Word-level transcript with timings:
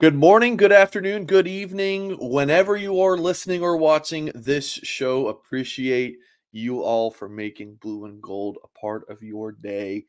Good 0.00 0.14
morning, 0.14 0.56
good 0.56 0.70
afternoon, 0.70 1.24
good 1.24 1.48
evening, 1.48 2.16
whenever 2.20 2.76
you 2.76 3.00
are 3.00 3.16
listening 3.18 3.64
or 3.64 3.76
watching 3.76 4.30
this 4.32 4.64
show. 4.64 5.26
Appreciate 5.26 6.18
you 6.52 6.82
all 6.84 7.10
for 7.10 7.28
making 7.28 7.74
blue 7.80 8.04
and 8.04 8.22
gold 8.22 8.58
a 8.62 8.78
part 8.78 9.10
of 9.10 9.24
your 9.24 9.50
day. 9.50 10.04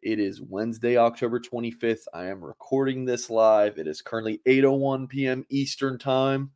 It 0.00 0.18
is 0.18 0.40
Wednesday, 0.40 0.96
October 0.96 1.38
25th. 1.38 2.04
I 2.14 2.24
am 2.24 2.42
recording 2.42 3.04
this 3.04 3.28
live. 3.28 3.76
It 3.76 3.86
is 3.86 4.00
currently 4.00 4.40
8:01 4.46 5.10
p.m. 5.10 5.44
Eastern 5.50 5.98
Time. 5.98 6.50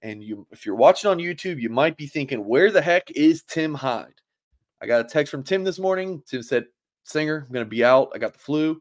And 0.00 0.24
you 0.24 0.46
if 0.50 0.64
you're 0.64 0.74
watching 0.74 1.10
on 1.10 1.18
YouTube, 1.18 1.60
you 1.60 1.68
might 1.68 1.98
be 1.98 2.06
thinking, 2.06 2.46
"Where 2.46 2.70
the 2.70 2.80
heck 2.80 3.10
is 3.10 3.42
Tim 3.42 3.74
Hyde?" 3.74 4.22
I 4.80 4.86
got 4.86 5.04
a 5.04 5.08
text 5.08 5.30
from 5.30 5.42
Tim 5.42 5.64
this 5.64 5.78
morning. 5.78 6.22
Tim 6.26 6.42
said, 6.42 6.64
"Singer, 7.04 7.44
I'm 7.46 7.52
going 7.52 7.66
to 7.66 7.70
be 7.70 7.84
out. 7.84 8.10
I 8.14 8.18
got 8.18 8.32
the 8.32 8.38
flu." 8.38 8.80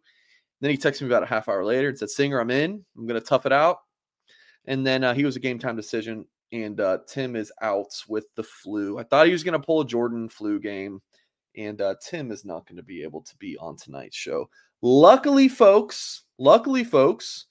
Then 0.62 0.72
he 0.72 0.78
texted 0.78 1.02
me 1.02 1.08
about 1.08 1.24
a 1.24 1.28
half 1.28 1.50
hour 1.50 1.66
later 1.66 1.90
and 1.90 1.98
said, 1.98 2.10
Singer, 2.10 2.40
I'm 2.40 2.52
in. 2.52 2.86
I'm 2.96 3.08
going 3.08 3.20
to 3.20 3.26
tough 3.26 3.46
it 3.46 3.52
out. 3.52 3.80
And 4.66 4.86
then 4.86 5.04
uh, 5.04 5.14
he 5.14 5.26
was 5.26 5.36
a 5.36 5.40
game 5.40 5.60
time 5.60 5.76
decision. 5.76 6.26
And 6.54 6.80
uh, 6.80 7.00
Tim 7.08 7.36
is 7.36 7.52
out 7.62 7.94
with 8.08 8.26
the 8.36 8.44
flu. 8.44 9.00
I 9.00 9.04
thought 9.04 9.26
he 9.26 9.32
was 9.32 9.44
going 9.44 9.60
to 9.60 9.66
pull 9.66 9.82
a 9.82 9.88
Jordan 9.88 10.30
flu 10.30 10.60
game. 10.60 11.02
And 11.58 11.82
uh, 11.82 11.96
Tim 12.02 12.32
is 12.32 12.46
not 12.46 12.68
going 12.68 12.78
to 12.78 12.84
be 12.84 13.04
able 13.04 13.22
to 13.22 13.36
be 13.38 13.58
on 13.58 13.76
tonight's 13.76 14.16
show. 14.16 14.50
Luckily, 14.82 15.48
folks, 15.48 16.24
luckily, 16.38 16.84
folks, 16.84 17.48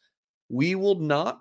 we 0.48 0.74
will 0.74 0.96
not 0.96 1.38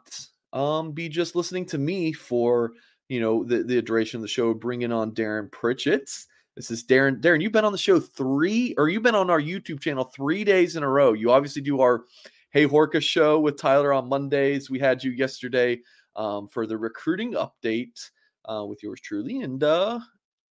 um, 0.53 0.91
be 0.91 1.07
just 1.07 1.35
listening 1.35 1.65
to 1.67 1.77
me 1.77 2.13
for, 2.13 2.73
you 3.07 3.21
know, 3.21 3.43
the, 3.43 3.63
the 3.63 3.81
duration 3.81 4.17
of 4.17 4.21
the 4.21 4.27
show, 4.27 4.53
bringing 4.53 4.91
on 4.91 5.11
Darren 5.11 5.51
Pritchett. 5.51 6.09
This 6.59 6.71
is 6.71 6.83
Darren. 6.83 7.21
Darren, 7.21 7.41
you've 7.41 7.53
been 7.53 7.63
on 7.63 7.71
the 7.71 7.77
show 7.77 8.01
three, 8.01 8.75
or 8.77 8.89
you've 8.89 9.01
been 9.01 9.15
on 9.15 9.29
our 9.29 9.39
YouTube 9.39 9.79
channel 9.79 10.03
three 10.03 10.43
days 10.43 10.75
in 10.75 10.83
a 10.83 10.89
row. 10.89 11.13
You 11.13 11.31
obviously 11.31 11.61
do 11.61 11.79
our 11.79 12.03
Hey 12.51 12.67
Horka 12.67 13.01
show 13.01 13.39
with 13.39 13.57
Tyler 13.57 13.93
on 13.93 14.09
Mondays. 14.09 14.69
We 14.69 14.77
had 14.77 15.01
you 15.01 15.11
yesterday 15.11 15.79
um, 16.17 16.49
for 16.49 16.67
the 16.67 16.77
recruiting 16.77 17.31
update 17.31 18.09
uh, 18.43 18.65
with 18.65 18.83
yours 18.83 18.99
truly, 18.99 19.39
and 19.39 19.63
uh, 19.63 20.01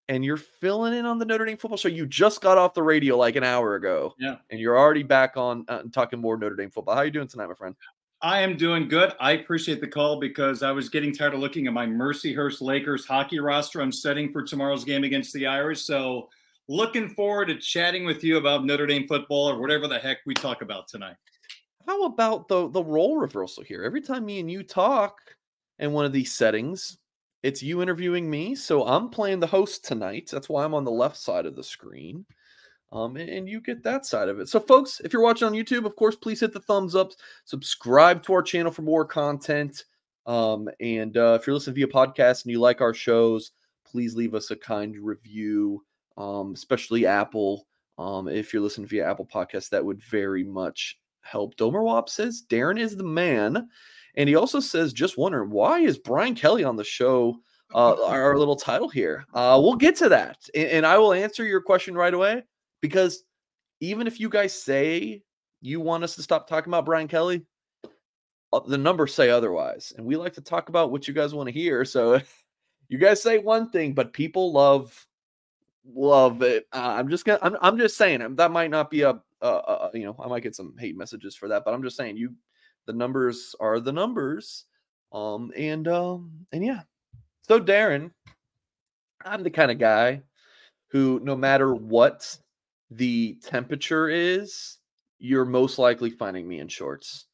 and 0.09 0.25
you're 0.25 0.39
filling 0.39 0.95
in 0.95 1.05
on 1.05 1.19
the 1.19 1.27
Notre 1.27 1.45
Dame 1.45 1.59
football 1.59 1.77
show. 1.77 1.89
You 1.89 2.07
just 2.07 2.41
got 2.41 2.57
off 2.57 2.73
the 2.73 2.83
radio 2.83 3.19
like 3.19 3.37
an 3.37 3.45
hour 3.45 3.75
ago, 3.75 4.15
yeah, 4.19 4.37
and 4.49 4.59
you're 4.59 4.79
already 4.79 5.03
back 5.03 5.37
on 5.37 5.67
uh, 5.69 5.83
talking 5.93 6.23
more 6.23 6.39
Notre 6.39 6.57
Dame 6.57 6.71
football. 6.71 6.95
How 6.95 7.03
are 7.03 7.05
you 7.05 7.11
doing 7.11 7.29
tonight, 7.29 7.49
my 7.49 7.55
friend? 7.55 7.77
I 8.21 8.41
am 8.41 8.57
doing 8.57 8.89
good. 8.89 9.13
I 9.21 9.33
appreciate 9.33 9.81
the 9.81 9.87
call 9.87 10.19
because 10.19 10.65
I 10.65 10.73
was 10.73 10.89
getting 10.89 11.15
tired 11.15 11.35
of 11.35 11.41
looking 11.41 11.69
at 11.69 11.73
my 11.73 11.87
Mercyhurst 11.87 12.61
Lakers 12.61 13.07
hockey 13.07 13.39
roster 13.39 13.81
I'm 13.81 13.93
setting 13.93 14.33
for 14.33 14.43
tomorrow's 14.43 14.85
game 14.85 15.05
against 15.05 15.33
the 15.33 15.47
Irish. 15.47 15.83
So, 15.83 16.29
looking 16.67 17.11
forward 17.11 17.47
to 17.47 17.59
chatting 17.59 18.05
with 18.05 18.25
you 18.25 18.37
about 18.37 18.65
Notre 18.65 18.87
Dame 18.87 19.07
football 19.07 19.49
or 19.49 19.61
whatever 19.61 19.87
the 19.87 20.01
heck 20.01 20.19
we 20.27 20.35
talk 20.35 20.63
about 20.63 20.89
tonight. 20.89 21.15
How 21.87 22.07
about 22.07 22.49
the 22.49 22.69
the 22.69 22.83
role 22.83 23.19
reversal 23.19 23.63
here? 23.63 23.85
Every 23.85 24.01
time 24.01 24.25
me 24.25 24.41
and 24.41 24.51
you 24.51 24.65
talk 24.65 25.19
in 25.79 25.93
one 25.93 26.05
of 26.05 26.13
these 26.13 26.33
settings, 26.33 26.99
it's 27.45 27.63
you 27.63 27.83
interviewing 27.83 28.29
me. 28.29 28.57
So 28.57 28.85
I'm 28.85 29.11
playing 29.11 29.39
the 29.39 29.47
host 29.47 29.85
tonight. 29.85 30.29
That's 30.33 30.49
why 30.49 30.65
I'm 30.65 30.75
on 30.75 30.85
the 30.85 30.91
left 30.91 31.17
side 31.17 31.47
of 31.47 31.55
the 31.55 31.63
screen 31.63 32.27
um, 32.91 33.17
and 33.17 33.49
you 33.49 33.61
get 33.61 33.83
that 33.85 34.07
side 34.07 34.29
of 34.29 34.41
it. 34.41 34.49
So, 34.49 34.61
folks, 34.61 35.01
if 35.05 35.13
you're 35.13 35.23
watching 35.23 35.47
on 35.47 35.53
YouTube, 35.53 35.85
of 35.85 35.97
course, 35.97 36.17
please 36.17 36.41
hit 36.41 36.53
the 36.53 36.61
thumbs 36.61 36.95
up, 36.95 37.13
subscribe 37.45 38.23
to 38.25 38.33
our 38.33 38.43
channel 38.43 38.73
for 38.73 38.83
more 38.83 39.05
content. 39.05 39.85
Um, 40.27 40.69
and 40.81 41.17
uh, 41.17 41.39
if 41.41 41.47
you're 41.47 41.55
listening 41.55 41.77
via 41.77 41.87
podcast 41.87 42.45
and 42.45 42.53
you 42.53 42.61
like 42.61 42.81
our 42.81 42.95
shows, 42.95 43.53
please 43.85 44.15
leave 44.15 44.35
us 44.35 44.51
a 44.51 44.57
kind 44.57 44.97
review, 44.97 45.85
um, 46.17 46.53
especially 46.55 47.07
Apple. 47.07 47.67
Um, 47.99 48.29
if 48.29 48.53
you're 48.53 48.63
listening 48.63 48.87
via 48.87 49.11
Apple 49.11 49.27
Podcast, 49.27 49.71
that 49.71 49.85
would 49.85 50.03
very 50.03 50.45
much 50.45 50.99
help. 51.23 51.57
Domerwap 51.57 52.09
says 52.09 52.45
Darren 52.49 52.79
is 52.79 52.97
the 52.97 53.05
man. 53.05 53.69
And 54.15 54.29
he 54.29 54.35
also 54.35 54.61
says, 54.61 54.93
just 54.93 55.19
wondering, 55.19 55.51
why 55.51 55.81
is 55.81 55.99
Brian 55.99 56.35
Kelly 56.35 56.65
on 56.65 56.77
the 56.77 56.85
show? 56.85 57.37
Uh, 57.75 58.03
our 58.07 58.39
little 58.39 58.57
title 58.57 58.89
here. 58.89 59.27
Uh, 59.35 59.59
we'll 59.63 59.77
get 59.77 59.97
to 59.97 60.09
that. 60.09 60.39
And, 60.55 60.69
and 60.69 60.87
I 60.87 60.97
will 60.99 61.13
answer 61.13 61.45
your 61.45 61.61
question 61.61 61.95
right 61.95 62.15
away 62.15 62.45
because 62.81 63.25
even 63.81 64.07
if 64.07 64.21
you 64.21 64.29
guys 64.29 64.61
say 64.61 65.23
you 65.61 65.81
want 65.81 66.05
us 66.05 66.15
to 66.17 66.23
stop 66.23 66.49
talking 66.49 66.71
about 66.71 66.85
Brian 66.85 67.09
Kelly, 67.09 67.45
uh, 68.53 68.61
the 68.61 68.79
numbers 68.79 69.15
say 69.15 69.31
otherwise. 69.31 69.93
And 69.97 70.07
we 70.07 70.17
like 70.17 70.35
to 70.35 70.41
talk 70.41 70.69
about 70.69 70.91
what 70.91 71.07
you 71.07 71.15
guys 71.15 71.35
want 71.35 71.49
to 71.49 71.53
hear. 71.53 71.85
So 71.85 72.21
you 72.89 72.99
guys 72.99 73.23
say 73.23 73.39
one 73.39 73.71
thing, 73.71 73.93
but 73.93 74.13
people 74.13 74.53
love 74.53 75.07
love 75.95 76.43
it. 76.43 76.67
Uh, 76.73 76.95
I'm 76.97 77.09
just 77.09 77.25
gonna 77.25 77.39
I'm, 77.43 77.57
I'm 77.61 77.79
just 77.79 77.97
saying 77.97 78.23
um, 78.23 78.37
that 78.37 78.51
might 78.51 78.71
not 78.71 78.91
be 78.91 79.03
a, 79.03 79.21
a, 79.41 79.49
a, 79.49 79.91
you 79.95 80.05
know 80.05 80.17
I 80.23 80.29
might 80.29 80.43
get 80.43 80.55
some 80.57 80.75
hate 80.79 80.97
messages 80.97 81.35
for 81.35 81.49
that, 81.49 81.65
but 81.65 81.75
I'm 81.75 81.83
just 81.83 81.97
saying 81.97 82.17
you 82.17 82.35
the 82.87 82.93
numbers 82.93 83.55
are 83.61 83.81
the 83.81 83.93
numbers. 83.93 84.65
Um 85.13 85.53
and 85.57 85.89
um 85.89 86.47
and 86.53 86.65
yeah. 86.65 86.83
So 87.43 87.59
Darren, 87.59 88.11
I'm 89.25 89.43
the 89.43 89.51
kind 89.51 89.71
of 89.71 89.79
guy 89.79 90.23
who 90.91 91.21
no 91.23 91.37
matter 91.37 91.75
what 91.75 92.37
the 92.91 93.39
temperature 93.43 94.09
is, 94.09 94.79
you're 95.19 95.45
most 95.45 95.79
likely 95.79 96.11
finding 96.11 96.47
me 96.49 96.61
in 96.61 96.69
shorts. 96.69 97.27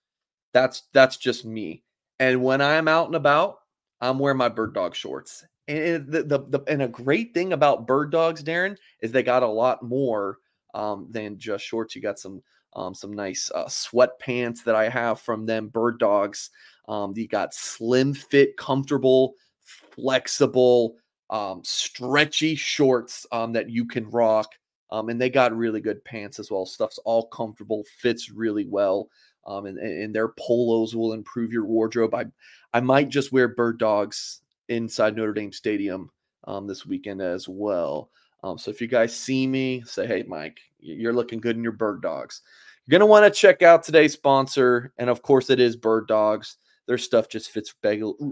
That's 0.53 0.85
that's 0.93 1.17
just 1.17 1.45
me. 1.45 1.83
And 2.19 2.43
when 2.43 2.61
I'm 2.61 2.89
out 2.89 3.07
and 3.07 3.17
about, 3.17 3.59
I'm 4.01 4.19
wearing 4.19 4.39
my 4.39 4.49
bird 4.49 4.75
dog 4.75 4.95
shorts. 4.95 5.45
And 5.67 6.07
the, 6.07 6.23
the, 6.23 6.39
the 6.49 6.61
and 6.69 6.83
a 6.83 6.89
great 6.89 7.35
thing 7.35 7.53
about 7.53 7.87
bird 7.87 8.11
dogs, 8.11 8.43
Darren, 8.43 8.77
is 9.01 9.13
they 9.13 9.23
got 9.23 9.43
a 9.43 9.49
lot 9.49 9.83
more 9.83 10.39
um, 10.75 11.07
than 11.11 11.39
just 11.39 11.65
shorts. 11.65 11.95
You 11.95 12.03
got 12.03 12.19
some 12.19 12.43
um, 12.77 12.95
some 12.95 13.13
nice 13.13 13.51
uh, 13.55 13.67
sweatpants 13.67 14.65
that 14.65 14.75
I 14.75 14.89
have 14.89 15.21
from 15.21 15.47
them, 15.47 15.69
bird 15.69 15.99
dogs. 15.99 16.51
Um, 16.89 17.15
you 17.17 17.29
got 17.29 17.55
slim 17.55 18.15
fit, 18.15 18.57
comfortable, 18.57 19.35
flexible, 19.63 20.97
um, 21.31 21.63
stretchy 21.65 22.55
shorts 22.55 23.27
um, 23.33 23.53
that 23.53 23.71
you 23.71 23.87
can 23.87 24.11
rock 24.11 24.53
Um, 24.95 25.09
and 25.09 25.21
they 25.21 25.29
got 25.29 25.57
really 25.57 25.81
good 25.81 26.05
pants 26.05 26.39
as 26.39 26.53
well. 26.53 26.65
Stuff's 26.65 27.01
all 27.05 27.27
comfortable, 27.27 27.83
fits 27.99 28.31
really 28.31 28.65
well. 28.65 29.09
Um, 29.45 29.67
and, 29.67 29.77
and 29.77 30.15
their 30.15 30.29
polos 30.29 30.95
will 30.95 31.15
improve 31.15 31.53
your 31.53 31.65
wardrobe. 31.65 32.15
I, 32.15 32.27
I 32.73 32.79
might 32.79 33.09
just 33.09 33.33
wear 33.33 33.49
bird 33.49 33.79
dogs 33.79 34.43
inside 34.69 35.17
Notre 35.17 35.33
Dame 35.33 35.51
Stadium 35.51 36.11
um, 36.45 36.69
this 36.69 36.87
weekend 36.87 37.21
as 37.21 37.49
well. 37.49 38.11
Um, 38.45 38.57
so 38.57 38.71
if 38.71 38.81
you 38.81 38.87
guys 38.87 39.13
see 39.13 39.49
me, 39.49 39.83
say, 39.85 40.07
hey, 40.07 40.23
Mike, 40.29 40.61
you're 40.79 41.13
looking 41.13 41.41
good 41.41 41.57
in 41.57 41.65
your 41.65 41.73
bird 41.73 42.01
dogs. 42.01 42.43
You're 42.87 42.97
going 42.97 43.07
to 43.07 43.11
want 43.11 43.25
to 43.25 43.41
check 43.41 43.63
out 43.63 43.83
today's 43.83 44.13
sponsor. 44.13 44.93
And 44.99 45.11
of 45.11 45.23
course, 45.23 45.51
it 45.51 45.59
is 45.59 45.75
Bird 45.75 46.07
Dogs. 46.07 46.59
Their 46.87 46.99
stuff 46.99 47.29
just 47.29 47.51
fits, 47.51 47.75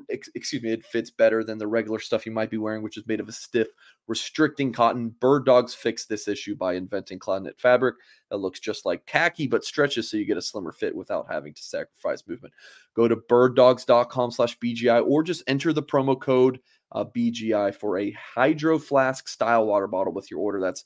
excuse 0.08 0.62
me, 0.62 0.72
it 0.72 0.84
fits 0.84 1.10
better 1.10 1.42
than 1.42 1.56
the 1.56 1.66
regular 1.66 1.98
stuff 1.98 2.26
you 2.26 2.32
might 2.32 2.50
be 2.50 2.58
wearing, 2.58 2.82
which 2.82 2.98
is 2.98 3.06
made 3.06 3.20
of 3.20 3.28
a 3.28 3.32
stiff, 3.32 3.68
restricting 4.08 4.72
cotton. 4.72 5.14
Bird 5.20 5.46
Dogs 5.46 5.74
fixed 5.74 6.08
this 6.08 6.28
issue 6.28 6.54
by 6.54 6.74
inventing 6.74 7.18
cloud 7.18 7.44
knit 7.44 7.58
fabric 7.58 7.96
that 8.30 8.36
looks 8.36 8.60
just 8.60 8.84
like 8.84 9.06
khaki 9.06 9.46
but 9.46 9.64
stretches 9.64 10.10
so 10.10 10.18
you 10.18 10.26
get 10.26 10.36
a 10.36 10.42
slimmer 10.42 10.72
fit 10.72 10.94
without 10.94 11.26
having 11.30 11.54
to 11.54 11.62
sacrifice 11.62 12.22
movement. 12.26 12.52
Go 12.94 13.08
to 13.08 13.16
birddogs.com 13.16 14.30
slash 14.30 14.58
BGI 14.58 15.06
or 15.06 15.22
just 15.22 15.42
enter 15.46 15.72
the 15.72 15.82
promo 15.82 16.20
code 16.20 16.60
uh, 16.92 17.04
BGI 17.04 17.74
for 17.74 17.98
a 17.98 18.12
hydro 18.12 18.78
flask 18.78 19.28
style 19.28 19.66
water 19.66 19.86
bottle 19.86 20.12
with 20.12 20.30
your 20.30 20.40
order. 20.40 20.60
That's 20.60 20.84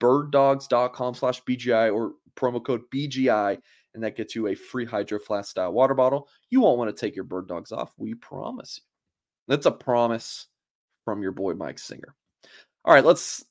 birddogs.com 0.00 1.14
slash 1.14 1.42
BGI 1.42 1.92
or 1.92 2.12
promo 2.36 2.64
code 2.64 2.82
BGI, 2.94 3.58
and 3.98 4.04
that 4.04 4.16
gets 4.16 4.36
you 4.36 4.46
a 4.46 4.54
free 4.54 4.84
hydro 4.84 5.18
flask 5.18 5.50
style 5.50 5.72
water 5.72 5.92
bottle. 5.92 6.28
You 6.50 6.60
won't 6.60 6.78
want 6.78 6.88
to 6.88 6.98
take 6.98 7.16
your 7.16 7.24
bird 7.24 7.48
dogs 7.48 7.72
off. 7.72 7.92
We 7.96 8.14
promise 8.14 8.78
you. 8.78 8.84
That's 9.48 9.66
a 9.66 9.72
promise 9.72 10.46
from 11.04 11.20
your 11.20 11.32
boy 11.32 11.54
Mike 11.54 11.80
Singer. 11.80 12.14
All 12.84 12.94
right, 12.94 13.04
let's 13.04 13.44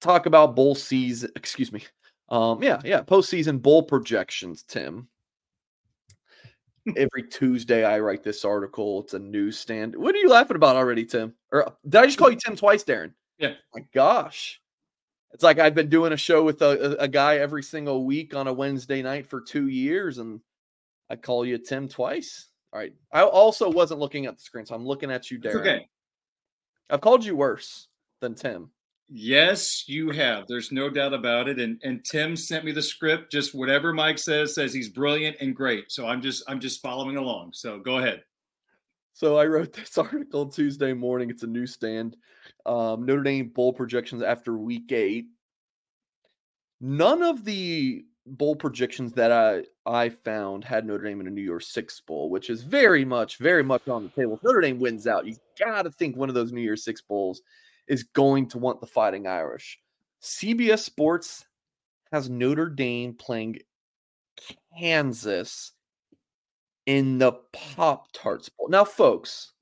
talk 0.00 0.26
about 0.26 0.56
bowl 0.56 0.74
season. 0.74 1.30
Excuse 1.36 1.70
me. 1.70 1.84
Um, 2.28 2.60
yeah, 2.60 2.80
yeah, 2.84 3.02
postseason 3.02 3.62
bowl 3.62 3.84
projections, 3.84 4.64
Tim. 4.64 5.06
Every 6.96 7.22
Tuesday, 7.30 7.84
I 7.84 8.00
write 8.00 8.24
this 8.24 8.44
article. 8.44 9.02
It's 9.02 9.14
a 9.14 9.20
newsstand. 9.20 9.94
What 9.94 10.16
are 10.16 10.18
you 10.18 10.28
laughing 10.28 10.56
about 10.56 10.74
already, 10.74 11.04
Tim? 11.04 11.34
Or 11.52 11.72
did 11.84 12.00
I 12.00 12.06
just 12.06 12.18
call 12.18 12.32
you 12.32 12.36
Tim 12.36 12.56
twice, 12.56 12.82
Darren? 12.82 13.12
Yeah. 13.38 13.52
My 13.72 13.82
gosh. 13.94 14.60
It's 15.34 15.42
like 15.42 15.58
I've 15.58 15.74
been 15.74 15.88
doing 15.88 16.12
a 16.12 16.16
show 16.16 16.44
with 16.44 16.62
a, 16.62 16.96
a 17.00 17.08
guy 17.08 17.38
every 17.38 17.62
single 17.62 18.04
week 18.04 18.34
on 18.34 18.46
a 18.46 18.52
Wednesday 18.52 19.02
night 19.02 19.26
for 19.26 19.40
two 19.40 19.66
years, 19.66 20.18
and 20.18 20.40
I 21.10 21.16
call 21.16 21.44
you 21.44 21.58
Tim 21.58 21.88
twice. 21.88 22.48
All 22.72 22.78
right. 22.78 22.92
I 23.12 23.22
also 23.22 23.68
wasn't 23.68 23.98
looking 23.98 24.26
at 24.26 24.36
the 24.36 24.40
screen, 24.40 24.64
so 24.64 24.76
I'm 24.76 24.86
looking 24.86 25.10
at 25.10 25.32
you, 25.32 25.40
Darren. 25.40 25.56
okay. 25.56 25.88
I've 26.88 27.00
called 27.00 27.24
you 27.24 27.34
worse 27.34 27.88
than 28.20 28.36
Tim. 28.36 28.70
Yes, 29.08 29.88
you 29.88 30.10
have. 30.10 30.46
There's 30.46 30.70
no 30.70 30.88
doubt 30.88 31.12
about 31.12 31.48
it. 31.48 31.58
And 31.58 31.80
and 31.82 32.04
Tim 32.04 32.36
sent 32.36 32.64
me 32.64 32.72
the 32.72 32.82
script. 32.82 33.32
Just 33.32 33.54
whatever 33.54 33.92
Mike 33.92 34.18
says 34.18 34.54
says 34.54 34.72
he's 34.72 34.88
brilliant 34.88 35.36
and 35.40 35.54
great. 35.54 35.90
So 35.90 36.06
I'm 36.06 36.22
just 36.22 36.44
I'm 36.48 36.60
just 36.60 36.80
following 36.80 37.16
along. 37.16 37.52
So 37.54 37.78
go 37.80 37.98
ahead. 37.98 38.22
So 39.14 39.38
I 39.38 39.46
wrote 39.46 39.72
this 39.72 39.96
article 39.96 40.46
Tuesday 40.46 40.92
morning. 40.92 41.30
It's 41.30 41.44
a 41.44 41.46
newsstand. 41.46 42.16
Um, 42.66 43.06
Notre 43.06 43.22
Dame 43.22 43.48
bowl 43.48 43.72
projections 43.72 44.22
after 44.22 44.58
week 44.58 44.92
eight. 44.92 45.26
None 46.80 47.22
of 47.22 47.44
the 47.44 48.04
bowl 48.26 48.56
projections 48.56 49.12
that 49.14 49.32
I 49.32 49.64
I 49.86 50.08
found 50.10 50.64
had 50.64 50.86
Notre 50.86 51.04
Dame 51.04 51.20
in 51.20 51.26
a 51.28 51.30
New 51.30 51.42
Year's 51.42 51.68
Six 51.68 52.00
bowl, 52.00 52.28
which 52.28 52.50
is 52.50 52.62
very 52.62 53.04
much, 53.04 53.38
very 53.38 53.62
much 53.62 53.88
on 53.88 54.02
the 54.02 54.08
table. 54.10 54.34
If 54.34 54.42
Notre 54.42 54.60
Dame 54.60 54.80
wins 54.80 55.06
out, 55.06 55.26
you 55.26 55.36
got 55.58 55.82
to 55.82 55.90
think 55.90 56.16
one 56.16 56.28
of 56.28 56.34
those 56.34 56.52
New 56.52 56.60
Year's 56.60 56.84
Six 56.84 57.00
bowls 57.00 57.40
is 57.86 58.02
going 58.02 58.48
to 58.48 58.58
want 58.58 58.80
the 58.80 58.86
Fighting 58.86 59.26
Irish. 59.26 59.78
CBS 60.22 60.80
Sports 60.80 61.46
has 62.12 62.28
Notre 62.28 62.68
Dame 62.68 63.14
playing 63.14 63.58
Kansas 64.78 65.72
in 66.86 67.18
the 67.18 67.32
Pop 67.52 68.08
Tarts 68.12 68.48
Bowl. 68.48 68.68
Now, 68.68 68.84
folks, 68.84 69.52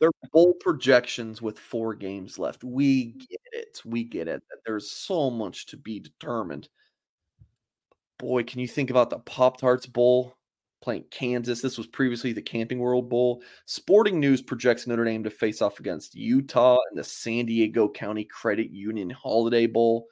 they're 0.00 0.10
bowl 0.32 0.54
projections 0.60 1.40
with 1.40 1.58
four 1.58 1.94
games 1.94 2.38
left. 2.38 2.64
We 2.64 3.06
mm. 3.06 3.18
get 3.20 3.40
it. 3.52 3.80
We 3.84 4.04
get 4.04 4.28
it. 4.28 4.42
There's 4.66 4.90
so 4.90 5.30
much 5.30 5.66
to 5.66 5.76
be 5.76 6.00
determined. 6.00 6.68
Boy, 8.18 8.42
can 8.42 8.60
you 8.60 8.68
think 8.68 8.90
about 8.90 9.10
the 9.10 9.20
Pop 9.20 9.58
Tarts 9.58 9.86
Bowl 9.86 10.36
playing 10.82 11.04
Kansas? 11.10 11.62
This 11.62 11.78
was 11.78 11.86
previously 11.86 12.32
the 12.32 12.42
Camping 12.42 12.80
World 12.80 13.08
Bowl. 13.08 13.42
Sporting 13.66 14.18
News 14.18 14.42
projects 14.42 14.86
Notre 14.86 15.04
Dame 15.04 15.24
to 15.24 15.30
face 15.30 15.62
off 15.62 15.80
against 15.80 16.14
Utah 16.14 16.78
in 16.90 16.96
the 16.96 17.04
San 17.04 17.46
Diego 17.46 17.88
County 17.88 18.24
Credit 18.24 18.70
Union 18.70 19.10
Holiday 19.10 19.66
Bowl. 19.66 20.06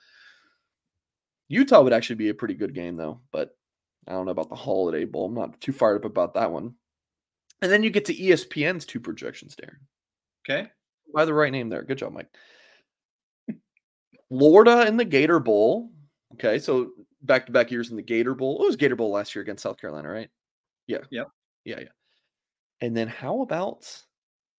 Utah 1.48 1.82
would 1.82 1.92
actually 1.92 2.16
be 2.16 2.28
a 2.28 2.34
pretty 2.34 2.54
good 2.54 2.74
game, 2.74 2.96
though, 2.96 3.20
but 3.30 3.56
I 4.06 4.12
don't 4.12 4.26
know 4.26 4.32
about 4.32 4.48
the 4.48 4.54
Holiday 4.54 5.04
Bowl. 5.04 5.26
I'm 5.26 5.34
not 5.34 5.60
too 5.60 5.72
fired 5.72 5.96
up 5.96 6.04
about 6.04 6.34
that 6.34 6.50
one. 6.50 6.74
And 7.62 7.70
then 7.72 7.82
you 7.82 7.90
get 7.90 8.04
to 8.06 8.14
ESPN's 8.14 8.84
two 8.84 9.00
projections, 9.00 9.56
Darren. 9.56 9.80
Okay. 10.44 10.68
By 11.14 11.24
the 11.24 11.34
right 11.34 11.50
name 11.50 11.68
there. 11.68 11.82
Good 11.82 11.98
job, 11.98 12.12
Mike. 12.12 12.28
Florida 14.28 14.86
in 14.86 14.96
the 14.96 15.04
Gator 15.04 15.40
Bowl. 15.40 15.90
Okay, 16.34 16.58
so 16.58 16.90
back 17.22 17.46
to 17.46 17.52
back 17.52 17.70
years 17.70 17.90
in 17.90 17.96
the 17.96 18.02
Gator 18.02 18.34
Bowl. 18.34 18.62
It 18.62 18.66
was 18.66 18.76
Gator 18.76 18.96
Bowl 18.96 19.10
last 19.10 19.34
year 19.34 19.42
against 19.42 19.62
South 19.62 19.80
Carolina, 19.80 20.08
right? 20.08 20.28
Yeah. 20.86 20.98
Yep. 21.10 21.28
Yeah, 21.64 21.80
yeah. 21.80 21.88
And 22.80 22.96
then 22.96 23.08
how 23.08 23.42
about 23.42 23.90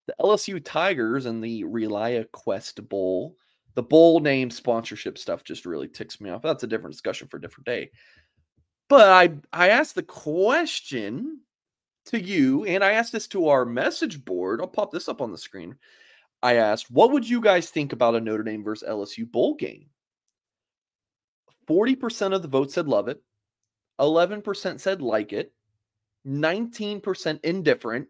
the 0.08 0.16
LSU 0.20 0.64
Tigers 0.64 1.26
and 1.26 1.44
the 1.44 1.64
ReliaQuest 1.64 2.88
Bowl? 2.90 3.36
The 3.76 3.84
bowl 3.84 4.20
name 4.20 4.50
sponsorship 4.50 5.20
stuff 5.20 5.44
just 5.44 5.66
really 5.66 5.88
ticks 5.88 6.20
me 6.20 6.32
off. 6.32 6.42
That's 6.42 6.64
a 6.64 6.68
different 6.68 6.94
discussion 6.94 7.28
for 7.28 7.38
a 7.38 7.42
different 7.42 7.68
day. 7.68 7.92
But 8.90 9.10
I 9.10 9.34
I 9.52 9.70
asked 9.70 9.96
the 9.96 10.04
question 10.04 11.42
to 12.06 12.22
you, 12.22 12.66
and 12.66 12.84
I 12.84 12.94
asked 12.94 13.12
this 13.12 13.28
to 13.30 13.50
our 13.50 13.66
message 13.66 14.24
board. 14.24 14.62
I'll 14.62 14.68
pop 14.68 14.92
this 14.92 15.10
up 15.10 15.22
on 15.22 15.32
the 15.32 15.38
screen. 15.38 15.76
I 16.42 16.56
asked, 16.56 16.92
what 16.92 17.12
would 17.12 17.28
you 17.28 17.42
guys 17.42 17.70
think 17.70 17.94
about 17.94 18.16
a 18.16 18.22
Notre 18.22 18.44
Dame 18.44 18.64
versus 18.64 18.88
LSU 18.88 19.30
bowl 19.30 19.56
game? 19.56 19.88
40% 21.68 22.34
of 22.34 22.42
the 22.42 22.48
vote 22.48 22.72
said 22.72 22.88
love 22.88 23.08
it, 23.08 23.22
11% 24.00 24.80
said 24.80 25.02
like 25.02 25.34
it, 25.34 25.52
19% 26.26 27.40
indifferent, 27.44 28.08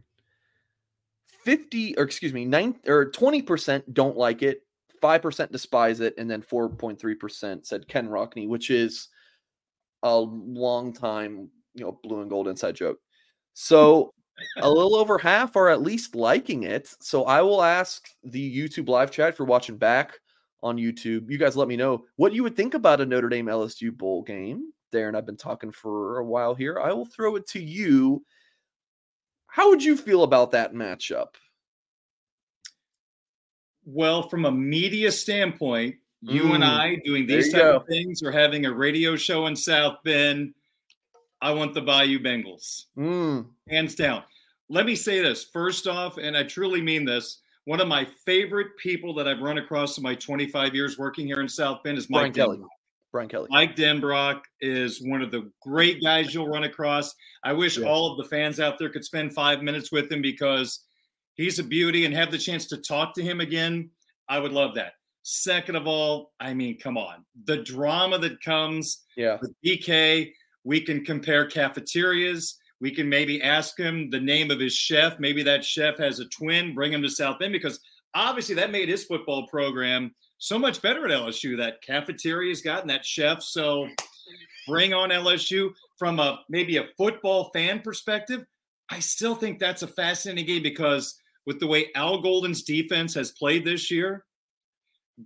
50 1.44 1.98
or 1.98 2.04
excuse 2.04 2.34
me, 2.34 2.46
9 2.46 2.76
or 2.86 3.10
20% 3.12 3.94
don't 3.94 4.18
like 4.18 4.44
it, 4.44 4.62
5% 5.02 5.52
despise 5.52 6.02
it, 6.02 6.14
and 6.18 6.30
then 6.30 6.42
4.3% 6.42 7.66
said 7.66 7.88
Ken 7.88 8.08
Rockney, 8.08 8.48
which 8.48 8.70
is 8.70 9.10
a 10.04 10.18
long 10.18 10.94
time, 10.94 11.50
you 11.74 11.84
know, 11.84 12.00
blue 12.04 12.21
and 12.21 12.30
gold 12.30 12.48
inside 12.48 12.76
joke. 12.76 13.00
So 13.60 14.14
a 14.57 14.69
little 14.69 14.95
over 14.95 15.18
half 15.18 15.56
are 15.56 15.69
at 15.69 15.81
least 15.81 16.16
liking 16.16 16.62
it. 16.62 16.94
So 17.02 17.24
I 17.24 17.42
will 17.42 17.64
ask 17.64 18.07
the 18.24 18.56
YouTube 18.56 18.88
live 18.88 19.10
chat 19.10 19.30
if 19.30 19.40
you're 19.40 19.48
watching 19.48 19.78
back 19.78 20.14
on 20.62 20.78
YouTube. 20.78 21.31
You 21.31 21.40
guys 21.40 21.56
let 21.56 21.68
me 21.68 21.76
know 21.76 22.06
what 22.18 22.33
you 22.33 22.44
would 22.44 22.56
think 22.56 22.76
about 22.76 23.02
a 23.02 23.06
Notre 23.07 23.30
Dame 23.30 23.48
LSU 23.48 23.95
bowl 23.95 24.21
game. 24.21 24.71
Darren, 24.94 25.16
I've 25.16 25.26
been 25.26 25.38
talking 25.38 25.71
for 25.71 26.19
a 26.19 26.24
while 26.24 26.54
here. 26.54 26.80
I 26.80 26.94
will 26.94 27.06
throw 27.06 27.36
it 27.36 27.48
to 27.48 27.60
you. 27.60 28.24
How 29.48 29.69
would 29.69 29.83
you 29.83 29.98
feel 29.98 30.21
about 30.21 30.52
that 30.52 30.74
matchup? 30.74 31.30
Well, 33.86 34.28
from 34.30 34.45
a 34.45 34.52
media 34.52 35.12
standpoint, 35.12 35.95
you 36.21 36.44
Mm, 36.44 36.56
and 36.56 36.64
I 36.64 36.95
doing 37.06 37.26
these 37.28 37.52
type 37.52 37.62
go. 37.62 37.76
of 37.78 37.88
things 37.88 38.24
or 38.24 38.31
having 38.31 38.66
a 38.66 38.74
radio 38.74 39.16
show 39.16 39.47
in 39.47 39.56
South 39.56 39.97
Bend, 40.04 40.54
I 41.42 41.52
want 41.52 41.74
the 41.74 41.81
Bayou 41.81 42.19
Bengals. 42.19 42.86
Mm, 42.97 43.47
hands 43.69 43.95
down. 43.95 44.24
Let 44.69 44.86
me 44.86 44.95
say 44.95 45.21
this 45.21 45.45
first 45.45 45.88
off, 45.88 46.18
and 46.18 46.36
I 46.36 46.44
truly 46.44 46.81
mean 46.81 47.06
this. 47.06 47.42
One 47.66 47.80
of 47.80 47.88
my 47.88 48.07
favorite 48.26 48.76
people 48.78 49.14
that 49.16 49.28
I've 49.28 49.42
run 49.42 49.57
across 49.57 49.97
in 49.97 50.04
my 50.04 50.16
25 50.16 50.74
years 50.74 50.97
working 50.97 51.28
here 51.28 51.40
in 51.42 51.47
South 51.50 51.83
Bend 51.83 51.97
is 51.97 52.07
Brian 52.07 52.28
Mike 52.28 52.33
Kelly. 52.36 52.59
Brian 53.12 53.30
Kelly. 53.30 53.47
Mike 53.52 53.76
Denbrock 53.76 54.42
is 54.62 55.02
one 55.02 55.21
of 55.21 55.31
the 55.31 55.50
great 55.62 56.02
guys 56.02 56.33
you'll 56.33 56.47
run 56.50 56.64
across. 56.64 57.14
I 57.44 57.54
wish 57.54 57.78
Yes. 57.78 57.86
all 57.88 58.12
of 58.12 58.18
the 58.18 58.24
fans 58.30 58.59
out 58.59 58.78
there 58.80 58.90
could 58.90 59.06
spend 59.06 59.33
five 59.33 59.62
minutes 59.64 59.92
with 59.92 60.12
him 60.12 60.21
because 60.21 60.83
he's 61.36 61.59
a 61.59 61.64
beauty 61.64 62.06
and 62.06 62.14
have 62.14 62.31
the 62.31 62.38
chance 62.38 62.66
to 62.68 62.78
talk 62.78 63.14
to 63.16 63.21
him 63.24 63.40
again. 63.40 63.90
I 64.28 64.40
would 64.40 64.52
love 64.52 64.76
that. 64.76 64.94
Second 65.31 65.76
of 65.76 65.88
all, 65.88 66.31
I 66.40 66.54
mean, 66.54 66.78
come 66.80 66.98
on. 66.98 67.26
The 67.44 67.57
drama 67.57 68.18
that 68.19 68.42
comes 68.42 69.04
Yeah. 69.18 69.38
with 69.42 69.54
DK. 69.62 70.34
We 70.64 70.80
can 70.80 71.04
compare 71.04 71.46
cafeterias. 71.46 72.57
We 72.80 72.92
can 72.92 73.10
maybe 73.10 73.42
ask 73.42 73.78
him 73.78 74.10
the 74.10 74.22
name 74.22 74.52
of 74.52 74.60
his 74.62 74.74
chef. 74.74 75.19
Maybe 75.19 75.44
that 75.44 75.66
chef 75.66 75.98
has 75.98 76.22
a 76.22 76.30
twin. 76.30 76.74
Bring 76.74 76.94
him 76.94 77.02
to 77.02 77.10
South 77.10 77.40
Bend 77.40 77.52
because 77.52 77.81
obviously 78.14 78.56
that 78.56 78.72
made 78.72 78.88
his 78.88 79.04
football 79.04 79.48
program 79.48 80.16
so 80.38 80.57
much 80.57 80.81
better 80.81 81.04
at 81.04 81.12
LSU. 81.12 81.57
That 81.57 81.81
cafeteria's 81.81 82.62
gotten 82.62 82.88
that 82.88 83.04
chef. 83.06 83.44
So 83.44 83.90
bring 84.66 84.94
on 84.94 85.10
LSU 85.10 85.74
from 86.00 86.22
a 86.22 86.40
maybe 86.48 86.78
a 86.78 86.88
football 86.98 87.50
fan 87.54 87.81
perspective. 87.81 88.46
I 88.90 89.00
still 89.02 89.36
think 89.36 89.60
that's 89.60 89.84
a 89.84 89.88
fascinating 89.88 90.46
game 90.46 90.64
because 90.64 91.19
with 91.46 91.60
the 91.60 91.68
way 91.68 91.92
Al 91.96 92.22
Golden's 92.22 92.64
defense 92.64 93.14
has 93.16 93.31
played 93.34 93.66
this 93.66 93.92
year, 93.92 94.24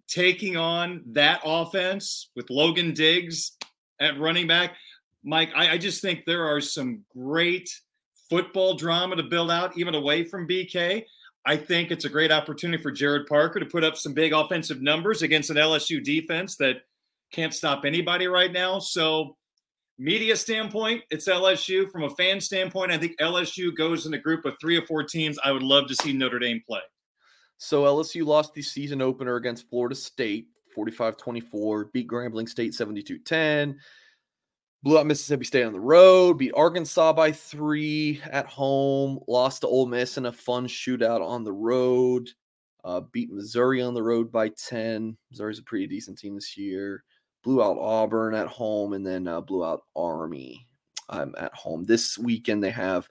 taking 0.07 0.57
on 0.57 1.03
that 1.11 1.41
offense 1.43 2.29
with 2.35 2.49
Logan 2.49 2.93
Diggs 2.93 3.53
at 3.99 4.19
running 4.19 4.47
back. 4.47 4.75
Mike, 5.23 5.51
I, 5.55 5.71
I 5.71 5.77
just 5.77 6.01
think 6.01 6.25
there 6.25 6.45
are 6.45 6.61
some 6.61 7.03
great 7.15 7.69
football 8.29 8.75
drama 8.75 9.15
to 9.17 9.23
build 9.23 9.51
out, 9.51 9.77
even 9.77 9.93
away 9.93 10.23
from 10.23 10.47
BK. 10.47 11.05
I 11.45 11.57
think 11.57 11.91
it's 11.91 12.05
a 12.05 12.09
great 12.09 12.31
opportunity 12.31 12.81
for 12.81 12.91
Gerad 12.91 13.27
Parker 13.27 13.59
to 13.59 13.65
put 13.65 13.83
up 13.83 13.97
some 13.97 14.13
big 14.13 14.31
offensive 14.33 14.81
numbers 14.81 15.21
against 15.21 15.49
an 15.49 15.57
LSU 15.57 16.03
defense 16.03 16.55
that 16.57 16.77
can't 17.31 17.53
stop 17.53 17.83
anybody 17.83 18.27
right 18.27 18.51
now. 18.51 18.79
So, 18.79 19.35
media 19.97 20.35
standpoint, 20.35 21.03
it's 21.09 21.27
LSU. 21.27 21.91
From 21.91 22.03
a 22.03 22.09
fan 22.11 22.39
standpoint, 22.39 22.91
I 22.91 22.97
think 22.97 23.17
LSU 23.19 23.75
goes 23.75 24.05
in 24.05 24.13
a 24.13 24.19
group 24.19 24.45
of 24.45 24.55
three 24.61 24.77
or 24.77 24.85
four 24.85 25.03
teams 25.03 25.37
I 25.43 25.51
would 25.51 25.63
love 25.63 25.87
to 25.87 25.95
see 25.95 26.13
Notre 26.13 26.39
Dame 26.39 26.61
play. 26.67 26.81
So 27.63 27.83
LSU 27.83 28.25
lost 28.25 28.55
the 28.55 28.61
season 28.63 29.03
opener 29.03 29.35
against 29.35 29.69
Florida 29.69 29.93
State 29.93 30.47
45-24, 30.75 31.93
beat 31.93 32.07
Grambling 32.07 32.49
State 32.49 32.71
72-10, 32.71 33.75
blew 34.81 34.97
out 34.97 35.05
Mississippi 35.05 35.45
State 35.45 35.65
on 35.65 35.71
the 35.71 35.79
road, 35.79 36.39
beat 36.39 36.53
Arkansas 36.55 37.13
by 37.13 37.31
3 37.31 38.19
at 38.31 38.47
home, 38.47 39.19
lost 39.27 39.61
to 39.61 39.67
Ole 39.67 39.85
Miss 39.85 40.17
in 40.17 40.25
a 40.25 40.31
fun 40.31 40.65
shootout 40.65 41.21
on 41.21 41.43
the 41.43 41.53
road, 41.53 42.31
uh, 42.83 43.01
beat 43.11 43.31
Missouri 43.31 43.79
on 43.83 43.93
the 43.93 44.01
road 44.01 44.31
by 44.31 44.49
10. 44.49 45.15
Missouri's 45.29 45.59
a 45.59 45.63
pretty 45.63 45.85
decent 45.85 46.17
team 46.17 46.33
this 46.33 46.57
year. 46.57 47.03
Blew 47.43 47.61
out 47.61 47.77
Auburn 47.77 48.33
at 48.33 48.47
home 48.47 48.93
and 48.93 49.05
then 49.05 49.27
uh, 49.27 49.39
blew 49.39 49.63
out 49.63 49.83
Army 49.95 50.65
um, 51.09 51.35
at 51.37 51.53
home. 51.53 51.83
This 51.83 52.17
weekend 52.17 52.63
they 52.63 52.71
have 52.71 53.07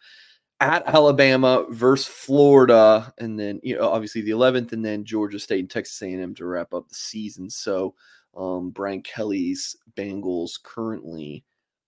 at 0.61 0.87
Alabama 0.87 1.65
versus 1.71 2.07
Florida, 2.07 3.13
and 3.19 3.39
then 3.39 3.61
you 3.63 3.77
know 3.77 3.89
obviously 3.89 4.21
the 4.21 4.31
11th, 4.31 4.73
and 4.73 4.85
then 4.85 5.05
Georgia 5.05 5.39
State 5.39 5.61
and 5.61 5.71
Texas 5.71 6.01
A&M 6.03 6.35
to 6.35 6.47
wrap 6.47 6.75
up 6.75 6.89
the 6.89 6.95
season. 6.95 7.49
So 7.49 7.95
um, 8.37 8.71
Brian 8.71 9.03
Kelly's 9.03 9.77
Bengals 9.97 10.63
currently 10.63 11.45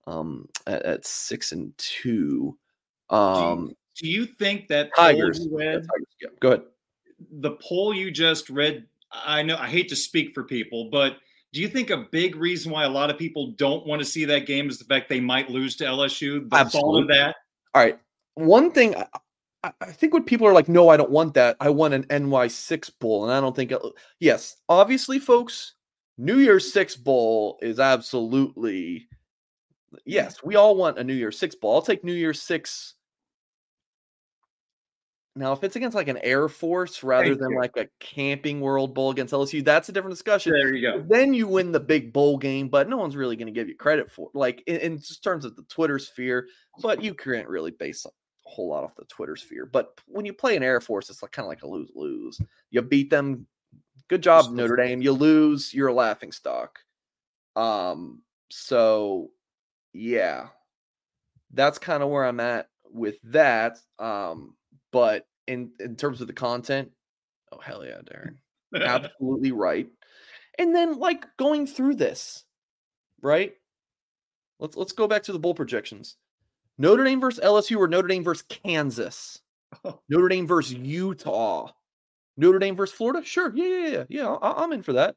um, 0.06 0.48
at, 0.66 0.82
at 0.82 1.06
six 1.06 1.52
and 1.52 1.76
two. 1.76 2.56
Um, 3.10 3.74
do, 3.96 4.06
you, 4.06 4.14
do 4.14 4.20
you 4.20 4.26
think 4.26 4.68
that 4.68 4.90
Tigers, 4.96 5.46
read, 5.50 5.86
yeah, 6.20 6.28
go 6.40 6.48
ahead. 6.48 6.62
The 7.30 7.52
poll 7.52 7.94
you 7.94 8.10
just 8.10 8.50
read, 8.50 8.86
I 9.12 9.42
know 9.42 9.56
I 9.56 9.68
hate 9.68 9.88
to 9.90 9.96
speak 9.96 10.34
for 10.34 10.44
people, 10.44 10.88
but 10.90 11.18
do 11.52 11.60
you 11.60 11.68
think 11.68 11.90
a 11.90 12.08
big 12.10 12.36
reason 12.36 12.72
why 12.72 12.84
a 12.84 12.88
lot 12.88 13.10
of 13.10 13.18
people 13.18 13.52
don't 13.58 13.86
want 13.86 14.00
to 14.00 14.06
see 14.06 14.24
that 14.24 14.46
game 14.46 14.70
is 14.70 14.78
the 14.78 14.84
fact 14.84 15.08
they 15.08 15.20
might 15.20 15.50
lose 15.50 15.76
to 15.76 15.84
LSU? 15.84 16.48
The 16.48 16.56
Absolutely. 16.56 16.90
thought 16.90 17.02
of 17.02 17.08
that. 17.08 17.36
All 17.74 17.82
right, 17.82 17.98
one 18.34 18.70
thing 18.70 18.94
I, 19.64 19.72
I, 19.80 19.92
think 19.92 20.12
when 20.12 20.24
people 20.24 20.46
are 20.46 20.52
like, 20.52 20.68
no, 20.68 20.88
I 20.88 20.96
don't 20.96 21.10
want 21.10 21.34
that. 21.34 21.56
I 21.60 21.70
want 21.70 21.94
an 21.94 22.04
NY6 22.04 22.90
bowl. 22.98 23.24
And 23.24 23.32
I 23.32 23.40
don't 23.40 23.54
think, 23.54 23.72
it, 23.72 23.80
yes, 24.18 24.56
obviously, 24.68 25.18
folks, 25.18 25.74
New 26.18 26.38
Year's 26.38 26.72
Six 26.72 26.96
bowl 26.96 27.58
is 27.62 27.78
absolutely, 27.78 29.08
yes, 30.04 30.42
we 30.42 30.56
all 30.56 30.76
want 30.76 30.98
a 30.98 31.04
New 31.04 31.14
Year's 31.14 31.38
Six 31.38 31.54
bowl. 31.54 31.74
I'll 31.74 31.82
take 31.82 32.02
New 32.02 32.12
Year's 32.12 32.42
Six. 32.42 32.94
Now, 35.34 35.52
if 35.52 35.64
it's 35.64 35.76
against 35.76 35.94
like 35.94 36.08
an 36.08 36.18
Air 36.18 36.46
Force 36.48 37.02
rather 37.02 37.28
Thank 37.28 37.40
than 37.40 37.50
you. 37.52 37.58
like 37.58 37.76
a 37.78 37.86
Camping 38.00 38.60
World 38.60 38.94
Bowl 38.94 39.10
against 39.10 39.32
LSU, 39.32 39.64
that's 39.64 39.88
a 39.88 39.92
different 39.92 40.12
discussion. 40.12 40.52
There 40.52 40.74
you 40.74 40.82
go. 40.82 41.02
Then 41.08 41.32
you 41.32 41.48
win 41.48 41.72
the 41.72 41.80
big 41.80 42.12
bowl 42.12 42.36
game, 42.36 42.68
but 42.68 42.88
no 42.88 42.98
one's 42.98 43.16
really 43.16 43.36
going 43.36 43.46
to 43.46 43.52
give 43.52 43.68
you 43.68 43.76
credit 43.76 44.10
for 44.10 44.28
like 44.34 44.62
in, 44.66 44.76
in 44.78 45.00
terms 45.24 45.46
of 45.46 45.56
the 45.56 45.62
Twitter 45.62 45.98
sphere. 45.98 46.48
But 46.82 47.02
you 47.02 47.14
can't 47.14 47.48
really 47.48 47.70
base 47.70 48.04
whole 48.44 48.68
lot 48.68 48.84
off 48.84 48.96
the 48.96 49.04
Twitter 49.04 49.37
sphere. 49.37 49.66
But 49.66 50.00
when 50.06 50.25
you 50.25 50.32
play 50.32 50.56
an 50.56 50.62
Air 50.62 50.80
Force, 50.80 51.11
it's 51.11 51.22
like 51.22 51.32
kind 51.32 51.44
of 51.44 51.50
like 51.50 51.62
a 51.62 51.68
lose 51.68 51.90
lose. 51.94 52.40
You 52.70 52.82
beat 52.82 53.11
them, 53.11 53.46
good 54.08 54.22
job 54.22 54.52
Notre 54.52 54.76
Dame. 54.76 55.02
You 55.02 55.12
lose, 55.12 55.72
you're 55.72 55.88
a 55.88 55.94
laughing 55.94 56.32
stock. 56.32 56.78
Um, 57.56 58.22
so 58.50 59.30
yeah, 59.92 60.49
that's 61.52 61.78
kind 61.78 62.02
of 62.02 62.08
where 62.08 62.25
I'm 62.25 62.40
at 62.40 62.68
with 62.90 63.16
that. 63.25 63.78
Um, 63.99 64.56
but 64.90 65.26
in 65.46 65.72
in 65.80 65.96
terms 65.96 66.20
of 66.20 66.26
the 66.26 66.32
content, 66.32 66.90
oh 67.52 67.58
hell 67.58 67.84
yeah, 67.84 68.00
Darren, 68.04 68.37
absolutely 68.75 69.52
right. 69.52 69.88
And 70.58 70.75
then 70.75 70.99
like 70.99 71.25
going 71.38 71.66
through 71.66 71.96
this, 71.96 72.44
right? 73.20 73.54
Let's 74.58 74.76
let's 74.76 74.92
go 74.92 75.08
back 75.08 75.22
to 75.25 75.32
the 75.32 75.38
bull 75.38 75.54
projections. 75.54 76.16
Notre 76.78 77.04
Dame 77.04 77.20
versus 77.20 77.42
LSU 77.44 77.78
or 77.78 77.88
Notre 77.88 78.08
Dame 78.08 78.24
versus 78.24 78.44
Kansas? 78.48 79.40
Oh. 79.84 80.00
Notre 80.08 80.28
Dame 80.28 80.46
versus 80.46 80.74
Utah. 80.74 81.70
Notre 82.36 82.58
Dame 82.58 82.76
versus 82.76 82.94
Florida? 82.96 83.24
Sure. 83.24 83.52
Yeah, 83.54 83.64
yeah, 83.66 83.88
yeah. 83.88 84.04
Yeah, 84.08 84.28
I- 84.34 84.62
am 84.64 84.72
in 84.72 84.82
for 84.82 84.92
that. 84.94 85.16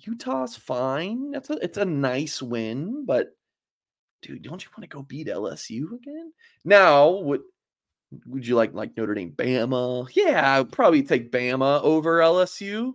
Utah's 0.00 0.56
fine. 0.56 1.30
That's 1.30 1.50
a 1.50 1.54
it's 1.62 1.78
a 1.78 1.84
nice 1.84 2.42
win, 2.42 3.04
but 3.06 3.28
dude, 4.22 4.42
don't 4.42 4.62
you 4.64 4.70
want 4.76 4.82
to 4.82 4.94
go 4.94 5.02
beat 5.02 5.28
LSU 5.28 5.94
again? 5.94 6.32
Now, 6.64 7.10
would 7.10 7.42
would 8.26 8.46
you 8.46 8.56
like 8.56 8.74
like 8.74 8.96
Notre 8.96 9.14
Dame 9.14 9.32
Bama? 9.32 10.08
Yeah, 10.12 10.58
I'd 10.60 10.72
probably 10.72 11.02
take 11.02 11.30
Bama 11.30 11.80
over 11.82 12.18
LSU. 12.18 12.92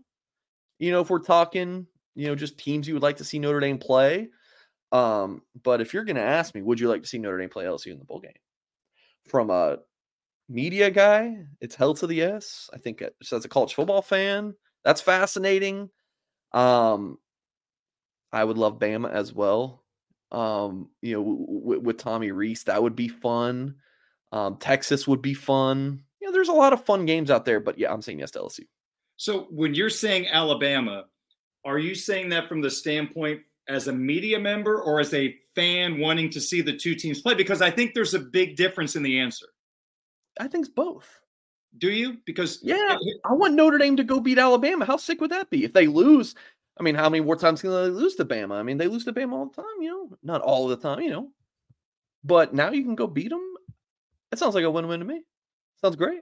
You 0.80 0.92
know, 0.92 1.02
if 1.02 1.10
we're 1.10 1.20
talking, 1.20 1.88
you 2.16 2.28
know, 2.28 2.36
just 2.36 2.58
teams 2.58 2.88
you 2.88 2.94
would 2.96 3.04
like 3.04 3.18
to 3.18 3.24
see 3.26 3.40
Notre 3.40 3.60
Dame 3.60 3.78
play. 3.78 4.30
Um, 4.92 5.42
but 5.64 5.82
if 5.82 5.94
you're 5.94 6.04
going 6.04 6.16
to 6.16 6.22
ask 6.22 6.56
me, 6.56 6.62
would 6.62 6.80
you 6.80 6.90
like 6.90 7.04
to 7.04 7.08
see 7.08 7.20
Notre 7.20 7.38
Dame 7.38 7.50
play 7.50 7.66
LSU 7.66 7.92
in 7.92 8.00
the 8.00 8.06
bowl 8.06 8.20
game? 8.20 8.32
From 9.28 9.50
a 9.50 9.78
media 10.48 10.90
guy, 10.90 11.46
it's 11.62 11.76
hell 11.76 11.94
to 11.96 12.08
the 12.08 12.16
yes. 12.16 12.70
I 12.74 12.78
think 12.78 13.02
it, 13.02 13.16
as 13.32 13.46
a 13.46 13.50
college 13.50 13.76
football 13.76 14.02
fan, 14.02 14.56
that's 14.84 15.02
fascinating. 15.02 15.90
Um, 16.52 17.18
I 18.32 18.44
would 18.44 18.58
love 18.58 18.80
Bama 18.80 19.12
as 19.12 19.34
well. 19.34 19.84
Um, 20.32 20.90
you 21.02 21.14
know, 21.16 21.24
w- 21.24 21.60
w- 21.62 21.82
with 21.82 21.98
Tommy 21.98 22.32
Rees, 22.32 22.64
that 22.66 22.82
would 22.82 22.96
be 22.96 23.08
fun. 23.08 23.76
Um, 24.32 24.58
Texas 24.58 25.08
would 25.08 25.22
be 25.22 25.34
fun. 25.34 26.04
You 26.22 26.28
know, 26.28 26.34
there's 26.34 26.50
a 26.50 26.54
lot 26.54 26.74
of 26.74 26.86
fun 26.86 27.06
games 27.06 27.32
out 27.32 27.46
there, 27.46 27.60
but 27.60 27.78
yeah, 27.80 27.92
I'm 27.92 28.02
saying 28.02 28.20
yes 28.20 28.32
to 28.32 28.40
LSU. 28.40 28.66
So 29.18 29.48
when 29.50 29.74
you're 29.74 29.90
saying 29.90 30.28
Alabama, 30.28 31.06
are 31.66 31.80
you 31.80 31.96
saying 31.96 32.30
that 32.30 32.48
from 32.48 32.62
the 32.62 32.70
standpoint 32.70 33.42
as 33.70 33.88
a 33.88 33.94
media 33.94 34.40
member 34.40 34.82
or 34.82 35.00
as 35.00 35.14
a 35.14 35.38
fan 35.56 36.00
wanting 36.00 36.30
to 36.32 36.42
see 36.42 36.62
the 36.62 36.76
two 36.76 36.96
teams 36.96 37.22
play? 37.22 37.36
Because 37.36 37.62
I 37.62 37.70
think 37.70 37.94
there's 37.94 38.16
a 38.16 38.20
big 38.20 38.58
difference 38.58 38.96
in 38.96 39.04
the 39.04 39.20
answer. 39.20 39.46
I 40.40 40.48
think 40.48 40.66
it's 40.66 40.74
both. 40.74 41.08
Do 41.78 41.90
you? 41.90 42.18
Because 42.26 42.60
yeah, 42.64 42.98
I 43.26 43.34
want 43.34 43.54
Notre 43.54 43.78
Dame 43.78 43.96
to 43.98 44.04
go 44.04 44.20
beat 44.20 44.40
Alabama. 44.40 44.86
How 44.86 44.98
sick 44.98 45.22
would 45.22 45.32
that 45.32 45.50
be 45.50 45.64
if 45.64 45.72
they 45.72 45.88
lose? 45.88 46.34
I 46.80 46.84
mean, 46.84 46.96
how 46.96 47.10
many 47.10 47.24
more 47.24 47.36
times 47.36 47.62
can 47.62 47.70
they 47.70 47.90
lose 47.90 48.16
to 48.16 48.26
Bama? 48.26 48.56
I 48.56 48.64
mean, 48.64 48.78
they 48.78 48.88
lose 48.88 49.06
to 49.06 49.14
Bama 49.14 49.34
all 49.34 49.46
the 49.46 49.62
time, 49.62 49.82
you 49.82 49.90
know, 49.90 50.18
not 50.24 50.42
all 50.42 50.68
the 50.68 50.78
time, 50.78 51.02
you 51.02 51.12
know. 51.12 51.30
But 52.24 52.54
now 52.54 52.72
you 52.72 52.84
can 52.84 52.96
go 52.96 53.06
beat 53.06 53.30
them. 53.30 53.54
It 54.32 54.40
sounds 54.40 54.56
like 54.56 54.64
a 54.64 54.72
win-win 54.72 55.00
to 55.00 55.06
me. 55.06 55.24
Sounds 55.82 55.96
great. 55.96 56.22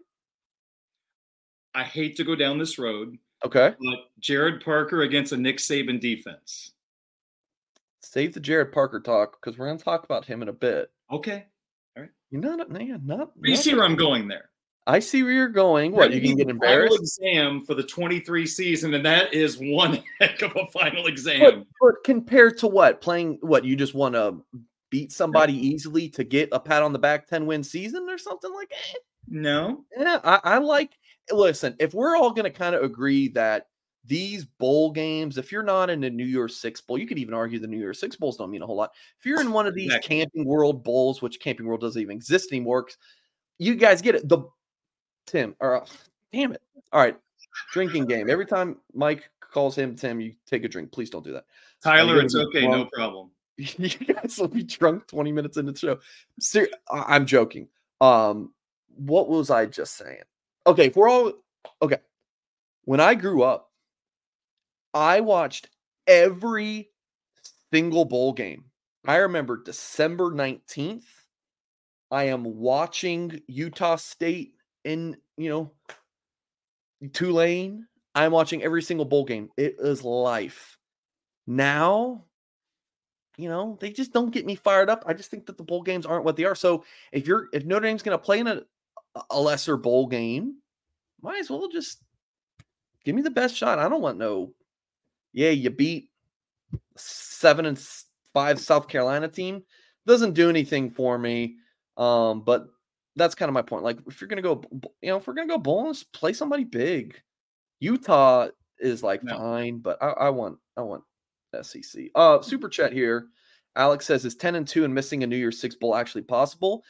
I 1.75 1.83
hate 1.83 2.17
to 2.17 2.23
go 2.23 2.35
down 2.35 2.57
this 2.57 2.79
road. 2.79 3.17
Okay. 3.45 3.73
But 3.79 3.99
Gerad 4.19 4.63
Parker 4.63 5.03
against 5.03 5.31
a 5.31 5.37
Nick 5.37 5.57
Saban 5.57 6.01
defense 6.01 6.73
save 8.17 8.33
the 8.33 8.39
Gerad 8.39 8.71
Parker 8.71 8.99
talk 8.99 9.39
because 9.39 9.59
we're 9.59 9.67
going 9.67 9.77
to 9.77 9.83
talk 9.83 10.03
about 10.03 10.25
him 10.25 10.41
in 10.41 10.49
a 10.49 10.53
bit. 10.53 10.89
Okay. 11.11 11.45
All 11.95 12.01
right. 12.01 12.09
You're 12.31 12.41
not, 12.41 12.71
man, 12.71 13.01
not. 13.05 13.29
You 13.43 13.55
see 13.55 13.75
where 13.75 13.83
I'm 13.83 13.95
going 13.95 14.27
there. 14.27 14.49
I 14.87 14.99
see 14.99 15.21
where 15.21 15.33
you're 15.33 15.49
going. 15.49 15.91
What 15.91 16.11
you 16.13 16.21
can 16.21 16.35
get 16.35 16.49
embarrassed? 16.49 16.93
Final 16.93 17.03
exam 17.03 17.65
for 17.65 17.75
the 17.75 17.83
23 17.83 18.47
season, 18.47 18.93
and 18.95 19.05
that 19.05 19.33
is 19.35 19.57
one 19.59 20.01
heck 20.19 20.41
of 20.41 20.55
a 20.55 20.65
final 20.71 21.05
exam. 21.05 21.41
But, 21.41 21.65
but 21.79 22.03
compared 22.03 22.57
to 22.59 22.67
what 22.67 23.01
playing, 23.01 23.37
what 23.41 23.65
you 23.65 23.75
just 23.75 23.93
want 23.93 24.15
to 24.15 24.43
beat 24.89 25.11
somebody 25.11 25.53
easily 25.53 26.09
to 26.09 26.23
get 26.23 26.49
a 26.51 26.59
pat 26.59 26.81
on 26.81 26.93
the 26.93 26.99
back 26.99 27.27
10 27.27 27.45
win 27.45 27.63
season 27.63 28.09
or 28.09 28.17
something 28.17 28.51
like 28.51 28.69
that? 28.69 28.99
No. 29.27 29.83
Yeah, 29.95 30.19
I, 30.23 30.39
I 30.43 30.57
like. 30.57 30.97
Listen, 31.29 31.75
if 31.79 31.93
we're 31.93 32.15
all 32.15 32.31
going 32.31 32.51
to 32.51 32.57
kind 32.57 32.73
of 32.73 32.81
agree 32.81 33.27
that 33.29 33.67
these 34.07 34.45
bowl 34.45 34.91
games, 34.91 35.37
if 35.37 35.51
you're 35.51 35.63
not 35.63 35.89
in 35.89 36.03
a 36.03 36.09
New 36.09 36.25
Year's 36.25 36.55
Six 36.55 36.81
bowl, 36.81 36.97
you 36.97 37.07
could 37.07 37.19
even 37.19 37.33
argue 37.33 37.59
the 37.59 37.67
New 37.67 37.77
Year's 37.77 37.99
Six 37.99 38.15
bowls 38.15 38.37
don't 38.37 38.49
mean 38.49 38.61
a 38.61 38.65
whole 38.65 38.75
lot. 38.75 38.91
If 39.19 39.25
you're 39.25 39.41
in 39.41 39.51
one 39.51 39.67
of 39.67 39.75
these 39.75 39.87
exactly. 39.87 40.17
Camping 40.17 40.45
World 40.45 40.83
bowls, 40.83 41.21
which 41.21 41.39
Camping 41.39 41.65
World 41.65 41.81
doesn't 41.81 42.01
even 42.01 42.15
exist 42.15 42.51
anymore, 42.51 42.87
you 43.59 43.75
guys 43.75 44.01
get 44.01 44.15
it. 44.15 44.27
The 44.27 44.39
Tim, 45.25 45.55
or 45.59 45.81
uh, 45.81 45.85
damn 46.31 46.53
it. 46.53 46.61
All 46.91 47.01
right, 47.01 47.17
drinking 47.71 48.05
game. 48.05 48.29
Every 48.29 48.45
time 48.45 48.77
Mike 48.93 49.29
calls 49.39 49.77
him 49.77 49.95
Tim, 49.95 50.19
you 50.21 50.33
take 50.45 50.63
a 50.63 50.69
drink. 50.69 50.91
Please 50.91 51.09
don't 51.09 51.23
do 51.23 51.33
that. 51.33 51.45
Tyler, 51.83 52.21
it's 52.21 52.35
okay, 52.35 52.61
drunk. 52.61 52.75
no 52.75 52.85
problem. 52.93 53.31
you 53.57 53.89
guys 53.89 54.37
will 54.37 54.47
be 54.47 54.63
drunk 54.63 55.07
20 55.07 55.31
minutes 55.31 55.57
into 55.57 55.71
the 55.71 55.77
show. 55.79 55.99
Ser- 56.39 56.69
I'm 56.91 57.25
joking. 57.25 57.67
Um, 57.99 58.53
what 58.95 59.29
was 59.29 59.49
I 59.49 59.65
just 59.65 59.97
saying? 59.97 60.21
Okay, 60.65 60.87
if 60.87 60.95
we're 60.95 61.09
all 61.09 61.33
okay. 61.81 61.97
When 62.85 62.99
I 62.99 63.15
grew 63.15 63.43
up, 63.43 63.66
I 64.97 65.19
watched 65.19 65.69
every 66.07 66.89
single 67.71 68.03
bowl 68.03 68.33
game. 68.33 68.65
I 69.05 69.17
remember 69.17 69.61
December 69.63 70.31
19th. 70.31 71.05
I 72.09 72.23
am 72.23 72.43
watching 72.43 73.39
Utah 73.45 73.97
State 73.97 74.55
in, 74.83 75.17
you 75.37 75.49
know, 75.49 75.71
Tulane. 77.13 77.85
I'm 78.15 78.31
watching 78.31 78.63
every 78.63 78.81
single 78.81 79.05
bowl 79.05 79.23
game. 79.23 79.49
It 79.55 79.75
is 79.77 80.03
life. 80.03 80.79
Now, 81.45 82.25
you 83.37 83.49
know, 83.49 83.77
they 83.79 83.91
just 83.91 84.13
don't 84.13 84.31
get 84.31 84.47
me 84.47 84.55
fired 84.55 84.89
up. 84.89 85.03
I 85.05 85.13
just 85.13 85.29
think 85.29 85.45
that 85.45 85.57
the 85.59 85.63
bowl 85.63 85.83
games 85.83 86.07
aren't 86.07 86.25
what 86.25 86.37
they 86.37 86.45
are. 86.45 86.55
So 86.55 86.85
if 87.11 87.27
you're 87.27 87.49
if 87.53 87.65
Notre 87.65 87.85
Dame's 87.85 88.01
going 88.01 88.17
to 88.17 88.23
play 88.23 88.39
in 88.39 88.47
a 88.47 88.63
a 89.29 89.39
lesser 89.39 89.77
bowl 89.77 90.07
game, 90.07 90.55
might 91.21 91.39
as 91.39 91.51
well 91.51 91.67
just 91.67 92.01
give 93.05 93.13
me 93.13 93.21
the 93.21 93.29
best 93.29 93.55
shot. 93.55 93.77
I 93.77 93.89
don't 93.89 94.01
want 94.01 94.17
no. 94.17 94.53
Yeah, 95.37 95.51
you 95.51 95.69
beat 95.69 96.09
seven 96.95 97.67
and 97.67 97.79
five 98.33 98.59
South 98.59 98.87
Carolina 98.87 99.27
team. 99.27 99.61
Doesn't 100.07 100.33
do 100.33 100.49
anything 100.49 100.89
for 100.89 101.19
me. 101.19 101.57
Um, 101.95 102.41
but 102.41 102.65
that's 103.15 103.35
kind 103.35 103.47
of 103.47 103.53
my 103.53 103.61
point. 103.61 103.83
Like, 103.83 103.99
if 104.07 104.19
you're 104.19 104.29
gonna 104.29 104.41
go, 104.41 104.63
you 104.99 105.11
know, 105.11 105.17
if 105.17 105.27
we're 105.27 105.35
gonna 105.35 105.47
go 105.47 105.59
bowling, 105.59 105.93
play 106.11 106.33
somebody 106.33 106.63
big. 106.63 107.21
Utah 107.79 108.47
is 108.79 109.03
like 109.03 109.23
no. 109.23 109.37
fine, 109.37 109.77
but 109.77 110.01
I, 110.01 110.07
I 110.07 110.29
want, 110.31 110.57
I 110.75 110.81
want 110.81 111.03
SEC. 111.61 112.05
Uh, 112.15 112.41
super 112.41 112.67
chat 112.67 112.91
here. 112.91 113.27
Alex 113.75 114.07
says, 114.07 114.25
"Is 114.25 114.35
ten 114.35 114.55
and 114.55 114.67
two 114.67 114.85
and 114.85 114.93
missing 114.93 115.21
a 115.21 115.27
New 115.27 115.37
Year's 115.37 115.61
Six 115.61 115.75
bowl 115.75 115.95
actually 115.95 116.23
possible?" 116.23 116.83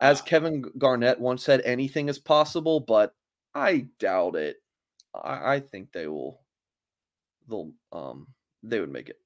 As 0.00 0.20
Kevin 0.20 0.64
Garnett 0.76 1.20
once 1.20 1.44
said, 1.44 1.60
anything 1.64 2.08
is 2.08 2.18
possible, 2.18 2.80
but 2.80 3.14
I 3.54 3.86
doubt 4.00 4.34
it. 4.34 4.56
I, 5.14 5.54
I 5.54 5.60
think 5.60 5.92
they 5.92 6.08
will. 6.08 6.41
They'll 7.48 7.72
um 7.92 8.28
they 8.62 8.80
would 8.80 8.92
make 8.92 9.08
it. 9.08 9.16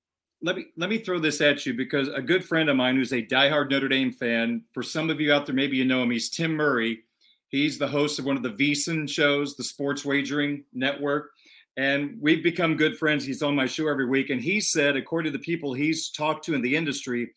Let 0.42 0.56
me 0.56 0.66
let 0.76 0.90
me 0.90 0.98
throw 0.98 1.18
this 1.18 1.40
at 1.40 1.64
you 1.66 1.74
because 1.74 2.08
a 2.08 2.22
good 2.22 2.44
friend 2.44 2.68
of 2.68 2.76
mine 2.76 2.96
who's 2.96 3.12
a 3.12 3.22
diehard 3.22 3.70
Notre 3.70 3.88
Dame 3.88 4.12
fan. 4.12 4.62
For 4.72 4.82
some 4.82 5.10
of 5.10 5.20
you 5.20 5.32
out 5.32 5.46
there, 5.46 5.54
maybe 5.54 5.76
you 5.76 5.84
know 5.84 6.02
him. 6.02 6.10
He's 6.10 6.30
Tim 6.30 6.54
Murray. 6.54 7.00
He's 7.48 7.78
the 7.78 7.88
host 7.88 8.18
of 8.18 8.24
one 8.24 8.36
of 8.36 8.42
the 8.42 8.50
VSiN 8.50 9.08
shows, 9.08 9.56
the 9.56 9.64
Sports 9.64 10.04
Wagering 10.04 10.64
Network, 10.72 11.30
and 11.76 12.18
we've 12.20 12.42
become 12.42 12.76
good 12.76 12.98
friends. 12.98 13.24
He's 13.24 13.42
on 13.42 13.54
my 13.54 13.66
show 13.66 13.88
every 13.88 14.06
week, 14.06 14.30
and 14.30 14.40
he 14.40 14.60
said, 14.60 14.96
according 14.96 15.32
to 15.32 15.38
the 15.38 15.44
people 15.44 15.72
he's 15.72 16.10
talked 16.10 16.44
to 16.46 16.54
in 16.54 16.60
the 16.60 16.74
industry, 16.74 17.32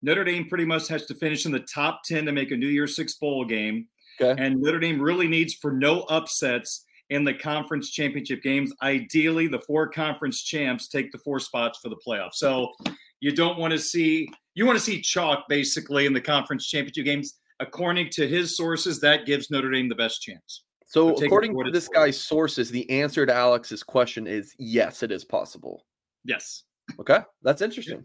Notre 0.00 0.24
Dame 0.24 0.48
pretty 0.48 0.64
much 0.64 0.88
has 0.88 1.06
to 1.06 1.14
finish 1.14 1.44
in 1.44 1.52
the 1.52 1.60
top 1.60 2.02
ten 2.04 2.24
to 2.26 2.32
make 2.32 2.50
a 2.50 2.56
New 2.56 2.68
Year's 2.68 2.94
Six 2.94 3.14
bowl 3.14 3.44
game. 3.44 3.88
Okay. 4.20 4.40
And 4.42 4.60
Notre 4.60 4.80
Dame 4.80 5.00
really 5.00 5.28
needs 5.28 5.54
for 5.54 5.72
no 5.72 6.02
upsets 6.02 6.84
in 7.10 7.24
the 7.24 7.34
conference 7.34 7.90
championship 7.90 8.42
games. 8.42 8.72
Ideally, 8.82 9.48
the 9.48 9.60
four 9.60 9.88
conference 9.88 10.42
champs 10.42 10.88
take 10.88 11.10
the 11.12 11.18
four 11.18 11.40
spots 11.40 11.78
for 11.78 11.88
the 11.88 11.96
playoffs. 12.06 12.34
So 12.34 12.72
you 13.20 13.32
don't 13.34 13.58
want 13.58 13.72
to 13.72 13.78
see 13.78 14.28
you 14.54 14.66
want 14.66 14.78
to 14.78 14.84
see 14.84 15.00
chalk 15.00 15.44
basically 15.48 16.06
in 16.06 16.12
the 16.12 16.20
conference 16.20 16.66
championship 16.66 17.04
games. 17.04 17.34
According 17.60 18.10
to 18.10 18.28
his 18.28 18.56
sources, 18.56 19.00
that 19.00 19.26
gives 19.26 19.50
Notre 19.50 19.70
Dame 19.70 19.88
the 19.88 19.94
best 19.94 20.22
chance. 20.22 20.64
So, 20.86 21.10
according 21.22 21.58
to 21.64 21.70
this 21.70 21.88
guy's 21.88 22.18
sources, 22.18 22.70
the 22.70 22.88
answer 22.88 23.26
to 23.26 23.34
Alex's 23.34 23.82
question 23.82 24.26
is 24.26 24.54
yes, 24.58 25.02
it 25.02 25.10
is 25.10 25.24
possible. 25.24 25.84
Yes. 26.24 26.62
Okay, 26.98 27.18
that's 27.42 27.60
interesting. 27.60 28.04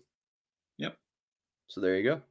Yep. 0.78 0.90
yep. 0.90 0.98
So 1.68 1.82
there 1.82 1.96
you 1.98 2.04
go 2.04 2.22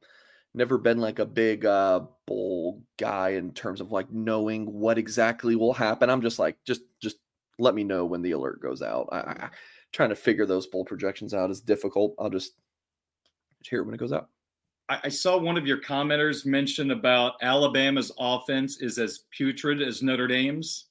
never 0.53 0.77
been 0.77 0.99
like 0.99 1.19
a 1.19 1.25
big 1.25 1.65
uh 1.65 2.01
bowl 2.25 2.83
guy 2.97 3.29
in 3.29 3.51
terms 3.51 3.81
of 3.81 3.91
like 3.91 4.11
knowing 4.11 4.65
what 4.65 4.97
exactly 4.97 5.55
will 5.55 5.73
happen. 5.73 6.09
I'm 6.09 6.21
just 6.21 6.39
like 6.39 6.57
just 6.65 6.81
just 7.01 7.17
let 7.59 7.75
me 7.75 7.83
know 7.83 8.05
when 8.05 8.21
the 8.21 8.31
alert 8.31 8.61
goes 8.61 8.81
out. 8.81 9.09
I, 9.11 9.17
I 9.17 9.49
trying 9.91 10.09
to 10.09 10.15
figure 10.15 10.45
those 10.45 10.67
bowl 10.67 10.85
projections 10.85 11.33
out 11.33 11.51
is 11.51 11.61
difficult. 11.61 12.15
I'll 12.19 12.29
just 12.29 12.53
hear 13.63 13.81
it 13.81 13.85
when 13.85 13.93
it 13.93 13.99
goes 13.99 14.11
out. 14.11 14.29
I, 14.89 14.99
I 15.05 15.09
saw 15.09 15.37
one 15.37 15.57
of 15.57 15.67
your 15.67 15.79
commenters 15.81 16.45
mention 16.45 16.91
about 16.91 17.33
Alabama's 17.41 18.11
offense 18.17 18.81
is 18.81 18.97
as 18.97 19.25
putrid 19.31 19.81
as 19.81 20.01
Notre 20.01 20.27
Dame's. 20.27 20.87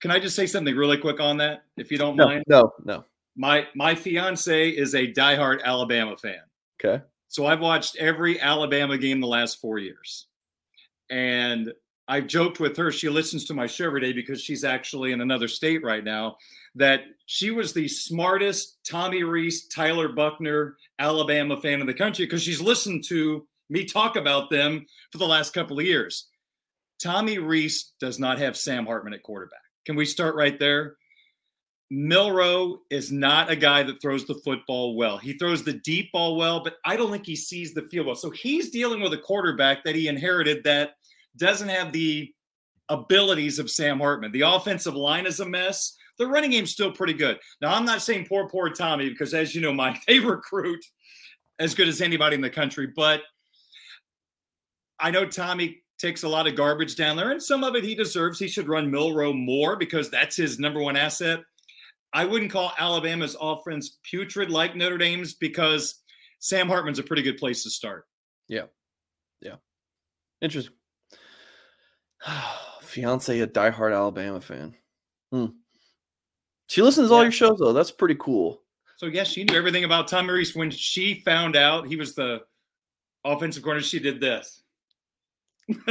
Can 0.00 0.10
I 0.12 0.20
just 0.20 0.36
say 0.36 0.46
something 0.46 0.76
really 0.76 0.96
quick 0.96 1.18
on 1.18 1.36
that, 1.38 1.64
if 1.76 1.90
you 1.90 1.98
don't 1.98 2.16
no, 2.16 2.26
mind? 2.26 2.44
No, 2.46 2.72
no. 2.84 3.04
My 3.36 3.66
my 3.74 3.94
fiance 3.94 4.70
is 4.70 4.94
a 4.94 5.12
diehard 5.12 5.62
Alabama 5.64 6.16
fan. 6.16 6.40
Okay. 6.80 7.02
So 7.28 7.46
I've 7.46 7.60
watched 7.60 7.96
every 7.96 8.40
Alabama 8.40 8.98
game 8.98 9.20
the 9.20 9.26
last 9.26 9.60
four 9.60 9.78
years. 9.78 10.26
And 11.10 11.72
I've 12.08 12.26
joked 12.26 12.58
with 12.58 12.76
her, 12.78 12.90
she 12.90 13.10
listens 13.10 13.44
to 13.46 13.54
my 13.54 13.66
show 13.66 13.84
every 13.84 14.00
day 14.00 14.14
because 14.14 14.40
she's 14.40 14.64
actually 14.64 15.12
in 15.12 15.20
another 15.20 15.46
state 15.46 15.84
right 15.84 16.02
now, 16.02 16.36
that 16.74 17.02
she 17.26 17.50
was 17.50 17.72
the 17.72 17.86
smartest 17.86 18.78
Tommy 18.88 19.24
Rees, 19.24 19.68
Tyler 19.68 20.08
Buchner, 20.08 20.76
Alabama 20.98 21.60
fan 21.60 21.80
in 21.80 21.86
the 21.86 21.94
country 21.94 22.24
because 22.24 22.42
she's 22.42 22.62
listened 22.62 23.04
to 23.08 23.46
me 23.68 23.84
talk 23.84 24.16
about 24.16 24.48
them 24.48 24.86
for 25.12 25.18
the 25.18 25.26
last 25.26 25.52
couple 25.52 25.78
of 25.78 25.84
years. 25.84 26.28
Tommy 27.02 27.38
Rees 27.38 27.92
does 28.00 28.18
not 28.18 28.38
have 28.38 28.56
Sam 28.56 28.86
Hartman 28.86 29.12
at 29.12 29.22
quarterback. 29.22 29.60
Can 29.84 29.94
we 29.94 30.06
start 30.06 30.34
right 30.34 30.58
there? 30.58 30.96
Milroe 31.90 32.80
is 32.90 33.10
not 33.10 33.50
a 33.50 33.56
guy 33.56 33.82
that 33.82 34.00
throws 34.02 34.26
the 34.26 34.40
football 34.44 34.94
well. 34.94 35.16
He 35.16 35.32
throws 35.34 35.64
the 35.64 35.72
deep 35.72 36.12
ball 36.12 36.36
well, 36.36 36.62
but 36.62 36.76
I 36.84 36.96
don't 36.96 37.10
think 37.10 37.24
he 37.24 37.36
sees 37.36 37.72
the 37.72 37.88
field 37.88 38.06
well. 38.06 38.14
So 38.14 38.30
he's 38.30 38.70
dealing 38.70 39.00
with 39.00 39.14
a 39.14 39.18
quarterback 39.18 39.84
that 39.84 39.94
he 39.94 40.08
inherited 40.08 40.64
that 40.64 40.96
doesn't 41.36 41.68
have 41.68 41.92
the 41.92 42.30
abilities 42.90 43.58
of 43.58 43.70
Sam 43.70 44.00
Hartman. 44.00 44.32
The 44.32 44.42
offensive 44.42 44.94
line 44.94 45.26
is 45.26 45.40
a 45.40 45.46
mess. 45.46 45.96
The 46.18 46.26
running 46.26 46.50
game's 46.50 46.72
still 46.72 46.92
pretty 46.92 47.14
good. 47.14 47.38
Now, 47.60 47.74
I'm 47.74 47.84
not 47.84 48.02
saying 48.02 48.26
poor, 48.26 48.48
poor 48.48 48.68
Tommy, 48.70 49.08
because 49.08 49.32
as 49.32 49.54
you 49.54 49.60
know, 49.60 49.72
my 49.72 49.98
they 50.06 50.18
recruit 50.18 50.84
as 51.58 51.74
good 51.74 51.88
as 51.88 52.02
anybody 52.02 52.34
in 52.34 52.42
the 52.42 52.50
country. 52.50 52.88
But 52.94 53.22
I 55.00 55.10
know 55.10 55.26
Tommy 55.26 55.80
takes 55.98 56.22
a 56.22 56.28
lot 56.28 56.46
of 56.46 56.54
garbage 56.54 56.96
down 56.96 57.16
there, 57.16 57.30
and 57.30 57.42
some 57.42 57.64
of 57.64 57.76
it 57.76 57.84
he 57.84 57.94
deserves. 57.94 58.38
He 58.38 58.48
should 58.48 58.68
run 58.68 58.90
Milroe 58.90 59.32
more 59.32 59.76
because 59.76 60.10
that's 60.10 60.36
his 60.36 60.58
number 60.58 60.80
one 60.80 60.96
asset. 60.96 61.40
I 62.12 62.24
wouldn't 62.24 62.50
call 62.50 62.72
Alabama's 62.78 63.36
offense 63.40 63.98
putrid 64.02 64.50
like 64.50 64.74
Notre 64.74 64.98
Dame's 64.98 65.34
because 65.34 66.00
Sam 66.38 66.68
Hartman's 66.68 66.98
a 66.98 67.02
pretty 67.02 67.22
good 67.22 67.36
place 67.36 67.62
to 67.64 67.70
start. 67.70 68.06
Yeah. 68.48 68.64
Yeah. 69.40 69.56
Interesting. 70.40 70.74
Fiance, 72.82 73.38
a 73.38 73.46
diehard 73.46 73.94
Alabama 73.94 74.40
fan. 74.40 74.74
Hmm. 75.30 75.46
She 76.68 76.82
listens 76.82 77.08
to 77.08 77.14
all 77.14 77.22
your 77.22 77.32
shows, 77.32 77.58
though. 77.58 77.72
That's 77.72 77.90
pretty 77.90 78.16
cool. 78.18 78.62
So, 78.96 79.06
yes, 79.06 79.28
she 79.28 79.44
knew 79.44 79.56
everything 79.56 79.84
about 79.84 80.08
Tom 80.08 80.28
Rees. 80.28 80.54
When 80.54 80.70
she 80.70 81.22
found 81.24 81.56
out 81.56 81.86
he 81.86 81.96
was 81.96 82.14
the 82.14 82.40
offensive 83.24 83.62
corner, 83.62 83.80
she 83.80 84.00
did 84.00 84.20
this. 84.20 84.62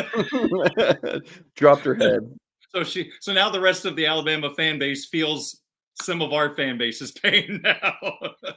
Dropped 1.56 1.86
her 1.86 1.96
head. 1.96 2.22
So 2.76 2.84
she 2.84 3.12
so 3.22 3.32
now 3.32 3.50
the 3.50 3.62
rest 3.62 3.86
of 3.86 3.96
the 3.96 4.08
Alabama 4.08 4.54
fan 4.54 4.78
base 4.78 5.06
feels 5.06 5.62
some 6.02 6.22
of 6.22 6.34
our 6.34 6.56
fan 6.56 6.78
base 6.78 7.02
is 7.02 7.12
paying 7.24 7.62
now. 7.64 7.94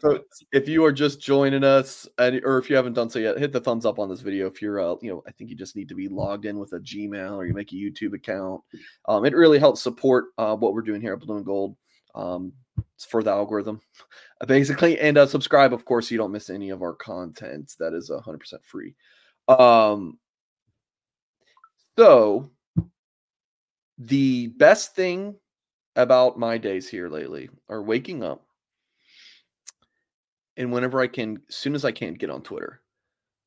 so 0.00 0.20
if 0.52 0.68
you 0.68 0.84
are 0.84 0.92
just 0.92 1.20
joining 1.20 1.64
us, 1.64 2.06
or 2.18 2.58
if 2.58 2.70
you 2.70 2.76
haven't 2.76 2.94
done 2.94 3.10
so 3.10 3.18
yet, 3.18 3.38
hit 3.38 3.52
the 3.52 3.60
thumbs 3.60 3.86
up 3.86 3.98
on 3.98 4.08
this 4.08 4.20
video. 4.20 4.46
If 4.46 4.60
you're, 4.60 4.80
uh, 4.80 4.96
you 5.00 5.10
know, 5.10 5.22
I 5.26 5.32
think 5.32 5.50
you 5.50 5.56
just 5.56 5.76
need 5.76 5.88
to 5.88 5.94
be 5.94 6.08
logged 6.08 6.44
in 6.44 6.58
with 6.58 6.72
a 6.72 6.80
Gmail 6.80 7.36
or 7.36 7.46
you 7.46 7.54
make 7.54 7.72
a 7.72 7.76
YouTube 7.76 8.14
account. 8.14 8.62
Um, 9.08 9.24
it 9.24 9.34
really 9.34 9.58
helps 9.58 9.82
support 9.82 10.26
uh, 10.38 10.56
what 10.56 10.74
we're 10.74 10.82
doing 10.82 11.00
here 11.00 11.14
at 11.14 11.20
Blue 11.20 11.36
and 11.36 11.46
Gold. 11.46 11.76
Um, 12.14 12.52
it's 12.94 13.04
for 13.04 13.22
the 13.22 13.30
algorithm, 13.30 13.80
basically, 14.46 14.98
and 14.98 15.16
uh, 15.18 15.26
subscribe, 15.26 15.72
of 15.72 15.84
course, 15.84 16.08
so 16.08 16.14
you 16.14 16.18
don't 16.18 16.32
miss 16.32 16.50
any 16.50 16.70
of 16.70 16.82
our 16.82 16.94
content. 16.94 17.74
That 17.78 17.94
is 17.94 18.10
hundred 18.24 18.38
percent 18.38 18.64
free. 18.64 18.94
Um, 19.48 20.18
so 21.98 22.50
the 23.98 24.48
best 24.48 24.94
thing 24.96 25.36
about 25.96 26.38
my 26.38 26.56
days 26.58 26.88
here 26.88 27.08
lately 27.08 27.50
are 27.68 27.82
waking 27.82 28.22
up 28.22 28.44
and 30.60 30.72
whenever 30.72 31.00
I 31.00 31.06
can, 31.06 31.40
as 31.48 31.56
soon 31.56 31.74
as 31.74 31.86
I 31.86 31.92
can, 31.92 32.12
get 32.12 32.28
on 32.28 32.42
Twitter 32.42 32.82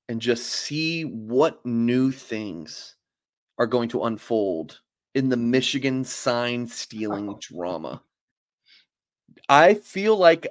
and 0.10 0.20
just 0.20 0.48
see 0.48 1.04
what 1.04 1.64
new 1.64 2.12
things 2.12 2.96
are 3.60 3.68
going 3.68 3.88
to 3.90 4.06
unfold 4.06 4.82
in 5.14 5.30
the 5.30 5.38
Michigan 5.38 6.04
sign 6.04 6.66
stealing 6.66 7.30
oh. 7.30 7.38
drama. 7.40 8.02
I 9.48 9.76
feel 9.76 10.18
like 10.18 10.48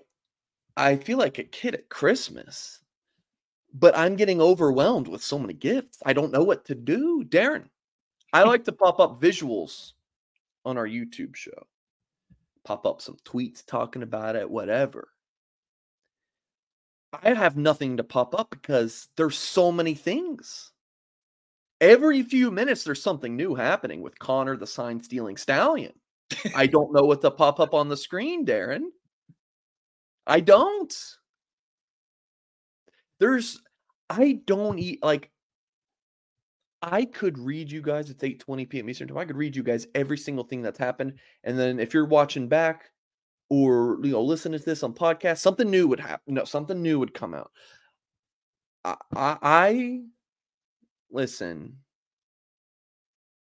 I 0.76 0.96
feel 0.96 1.18
like 1.18 1.38
a 1.38 1.44
kid 1.44 1.74
at 1.74 1.88
Christmas, 1.88 2.80
but 3.74 3.98
I'm 3.98 4.14
getting 4.14 4.40
overwhelmed 4.40 5.08
with 5.08 5.22
so 5.22 5.40
many 5.40 5.54
gifts. 5.54 5.98
I 6.06 6.12
don't 6.12 6.32
know 6.32 6.44
what 6.44 6.64
to 6.66 6.76
do. 6.76 7.24
Darren, 7.24 7.64
I 8.32 8.42
like 8.44 8.62
to 8.66 8.72
pop 8.72 9.00
up 9.00 9.20
visuals 9.20 9.94
on 10.64 10.78
our 10.78 10.86
YouTube 10.86 11.34
show 11.34 11.66
pop 12.64 12.86
up 12.86 13.00
some 13.00 13.16
tweets 13.24 13.64
talking 13.66 14.02
about 14.02 14.36
it, 14.36 14.50
whatever. 14.50 15.08
I 17.12 17.34
have 17.34 17.56
nothing 17.56 17.98
to 17.98 18.04
pop 18.04 18.34
up 18.38 18.50
because 18.50 19.08
there's 19.16 19.36
so 19.36 19.70
many 19.70 19.94
things. 19.94 20.72
Every 21.80 22.22
few 22.22 22.50
minutes, 22.50 22.84
there's 22.84 23.02
something 23.02 23.36
new 23.36 23.54
happening 23.54 24.00
with 24.00 24.18
Connor, 24.18 24.56
the 24.56 24.66
sign 24.66 25.02
stealing 25.02 25.36
stallion. 25.36 25.92
I 26.54 26.66
don't 26.68 26.92
know 26.92 27.02
what 27.02 27.20
to 27.22 27.30
pop 27.30 27.60
up 27.60 27.74
on 27.74 27.88
the 27.88 27.96
screen, 27.96 28.46
Darren. 28.46 28.84
I 30.26 30.40
don't. 30.40 30.94
There's, 33.18 33.60
I 34.08 34.40
don't 34.46 34.78
eat 34.78 35.02
like 35.02 35.31
I 36.82 37.04
could 37.04 37.38
read 37.38 37.70
you 37.70 37.80
guys. 37.80 38.10
It's 38.10 38.22
8 38.22 38.40
20 38.40 38.66
p.m. 38.66 38.90
Eastern 38.90 39.08
time. 39.08 39.18
I 39.18 39.24
could 39.24 39.36
read 39.36 39.54
you 39.54 39.62
guys 39.62 39.86
every 39.94 40.18
single 40.18 40.44
thing 40.44 40.62
that's 40.62 40.78
happened. 40.78 41.14
And 41.44 41.58
then 41.58 41.78
if 41.78 41.94
you're 41.94 42.06
watching 42.06 42.48
back, 42.48 42.90
or 43.48 43.98
you 44.02 44.12
know 44.12 44.22
listen 44.22 44.52
to 44.52 44.58
this 44.58 44.82
on 44.82 44.94
podcast, 44.94 45.38
something 45.38 45.70
new 45.70 45.86
would 45.86 46.00
happen. 46.00 46.34
No, 46.34 46.44
something 46.44 46.80
new 46.80 46.98
would 46.98 47.14
come 47.14 47.34
out. 47.34 47.52
I, 48.84 48.96
I, 49.14 49.38
I 49.42 50.00
listen. 51.10 51.76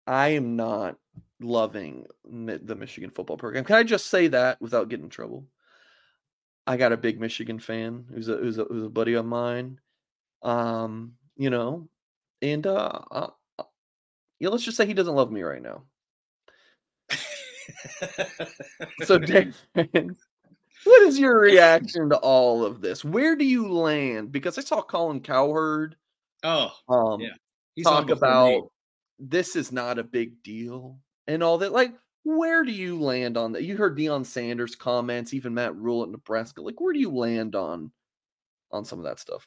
I 0.06 0.28
am 0.28 0.56
not 0.56 0.96
loving 1.38 2.06
the 2.24 2.74
Michigan 2.74 3.10
football 3.10 3.36
program. 3.36 3.64
Can 3.64 3.76
I 3.76 3.82
just 3.82 4.06
say 4.06 4.26
that 4.28 4.60
without 4.60 4.88
getting 4.88 5.04
in 5.04 5.10
trouble? 5.10 5.46
I 6.66 6.76
got 6.76 6.92
a 6.92 6.96
big 6.96 7.20
Michigan 7.20 7.58
fan 7.58 8.06
who's 8.12 8.28
a 8.28 8.36
who's 8.36 8.58
a, 8.58 8.64
who's 8.64 8.84
a 8.84 8.90
buddy 8.90 9.14
of 9.14 9.26
mine. 9.26 9.78
Um, 10.42 11.12
you 11.36 11.50
know, 11.50 11.88
and 12.42 12.66
uh, 12.66 13.00
uh, 13.10 13.28
uh 13.58 13.64
yeah, 14.38 14.48
let's 14.48 14.64
just 14.64 14.76
say 14.76 14.86
he 14.86 14.94
doesn't 14.94 15.14
love 15.14 15.30
me 15.30 15.42
right 15.42 15.62
now. 15.62 15.82
so, 19.04 19.18
Dan, 19.18 19.54
what 19.74 21.02
is 21.02 21.18
your 21.18 21.38
reaction 21.38 22.08
to 22.10 22.16
all 22.16 22.64
of 22.64 22.80
this? 22.80 23.04
Where 23.04 23.36
do 23.36 23.44
you 23.44 23.72
land? 23.72 24.32
Because 24.32 24.58
I 24.58 24.62
saw 24.62 24.82
Colin 24.82 25.20
Cowherd. 25.20 25.96
Oh, 26.42 26.72
um, 26.88 27.20
yeah. 27.20 27.34
He's 27.74 27.84
talk 27.84 28.10
about 28.10 28.48
me. 28.48 28.62
this 29.18 29.56
is 29.56 29.72
not 29.72 29.98
a 29.98 30.04
big 30.04 30.42
deal 30.42 30.98
and 31.26 31.42
all 31.42 31.58
that. 31.58 31.72
Like, 31.72 31.92
where 32.24 32.64
do 32.64 32.72
you 32.72 33.00
land 33.00 33.36
on 33.36 33.52
that? 33.52 33.64
You 33.64 33.76
heard 33.76 33.96
Deion 33.96 34.26
Sanders 34.26 34.74
comments, 34.74 35.32
even 35.34 35.54
Matt 35.54 35.76
Rhule 35.76 36.02
at 36.02 36.10
Nebraska. 36.10 36.60
Like, 36.62 36.80
where 36.80 36.92
do 36.92 36.98
you 36.98 37.10
land 37.10 37.54
on 37.54 37.90
on 38.72 38.84
some 38.84 38.98
of 38.98 39.04
that 39.04 39.20
stuff? 39.20 39.46